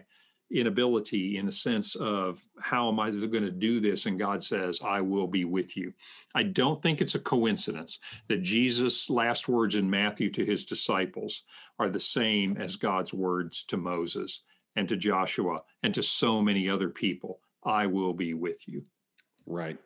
inability 0.52 1.38
in 1.38 1.48
a 1.48 1.52
sense 1.52 1.96
of 1.96 2.42
how 2.62 2.90
am 2.90 3.00
I 3.00 3.12
going 3.12 3.44
to 3.44 3.52
do 3.52 3.80
this? 3.80 4.06
And 4.06 4.18
God 4.18 4.42
says, 4.44 4.80
I 4.84 5.02
will 5.02 5.28
be 5.28 5.46
with 5.46 5.78
you. 5.78 5.94
I 6.36 6.44
don't 6.44 6.82
think 6.82 7.02
it's 7.02 7.16
a 7.16 7.20
coincidence 7.20 8.00
that 8.28 8.42
Jesus' 8.42 9.10
last 9.10 9.48
words 9.48 9.76
in 9.76 9.90
Matthew 9.90 10.32
to 10.32 10.46
his 10.46 10.66
disciples 10.66 11.44
are 11.78 11.90
the 11.90 12.00
same 12.00 12.58
as 12.58 12.76
God's 12.76 13.14
words 13.14 13.64
to 13.66 13.78
Moses 13.78 14.42
and 14.76 14.90
to 14.90 14.98
Joshua 14.98 15.62
and 15.84 15.94
to 15.94 16.04
so 16.04 16.42
many 16.42 16.70
other 16.70 16.90
people. 16.90 17.40
I 17.64 17.86
will 17.86 18.14
be 18.14 18.34
with 18.34 18.68
you. 18.68 18.84
Right. 19.46 19.78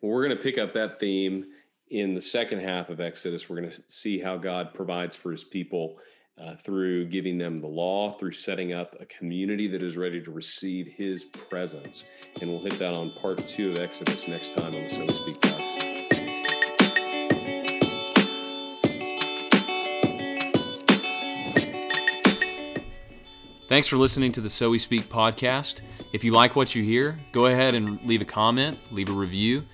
Well, 0.00 0.12
we're 0.12 0.24
going 0.24 0.36
to 0.36 0.42
pick 0.42 0.58
up 0.58 0.72
that 0.74 1.00
theme 1.00 1.46
in 1.90 2.14
the 2.14 2.20
second 2.20 2.60
half 2.60 2.90
of 2.90 3.00
Exodus. 3.00 3.48
We're 3.48 3.60
going 3.60 3.72
to 3.72 3.82
see 3.86 4.20
how 4.20 4.36
God 4.36 4.74
provides 4.74 5.16
for 5.16 5.32
his 5.32 5.44
people 5.44 5.98
uh, 6.38 6.54
through 6.56 7.06
giving 7.06 7.38
them 7.38 7.58
the 7.58 7.66
law, 7.66 8.12
through 8.12 8.32
setting 8.32 8.72
up 8.72 8.94
a 9.00 9.06
community 9.06 9.68
that 9.68 9.82
is 9.82 9.96
ready 9.96 10.20
to 10.22 10.30
receive 10.30 10.86
His 10.86 11.24
presence. 11.24 12.04
And 12.40 12.50
we'll 12.50 12.62
hit 12.62 12.78
that 12.78 12.92
on 12.92 13.10
part 13.10 13.38
two 13.38 13.70
of 13.70 13.78
Exodus 13.78 14.28
next 14.28 14.56
time 14.56 14.74
on 14.74 14.82
the 14.82 14.88
So 14.88 15.06
to 15.06 15.12
Speak 15.12 15.40
podcast. 15.40 15.86
Thanks 23.68 23.88
for 23.88 23.96
listening 23.96 24.30
to 24.32 24.40
the 24.40 24.48
So 24.48 24.70
We 24.70 24.78
Speak 24.78 25.02
podcast. 25.08 25.80
If 26.12 26.22
you 26.22 26.32
like 26.32 26.54
what 26.54 26.74
you 26.74 26.84
hear, 26.84 27.18
go 27.32 27.46
ahead 27.46 27.74
and 27.74 28.00
leave 28.04 28.22
a 28.22 28.24
comment, 28.24 28.80
leave 28.92 29.08
a 29.08 29.12
review, 29.12 29.64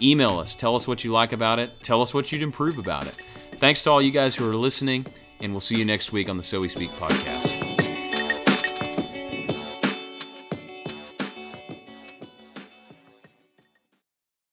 email 0.00 0.38
us, 0.38 0.54
tell 0.54 0.74
us 0.74 0.88
what 0.88 1.04
you 1.04 1.12
like 1.12 1.32
about 1.32 1.58
it, 1.58 1.70
tell 1.82 2.00
us 2.00 2.14
what 2.14 2.32
you'd 2.32 2.40
improve 2.40 2.78
about 2.78 3.06
it. 3.06 3.22
Thanks 3.56 3.82
to 3.84 3.90
all 3.90 4.00
you 4.00 4.10
guys 4.10 4.34
who 4.34 4.48
are 4.50 4.56
listening, 4.56 5.04
and 5.42 5.52
we'll 5.52 5.60
see 5.60 5.76
you 5.76 5.84
next 5.84 6.12
week 6.12 6.28
on 6.28 6.36
the 6.36 6.42
So 6.42 6.60
We 6.60 6.68
Speak 6.68 6.90
podcast. 6.90 7.41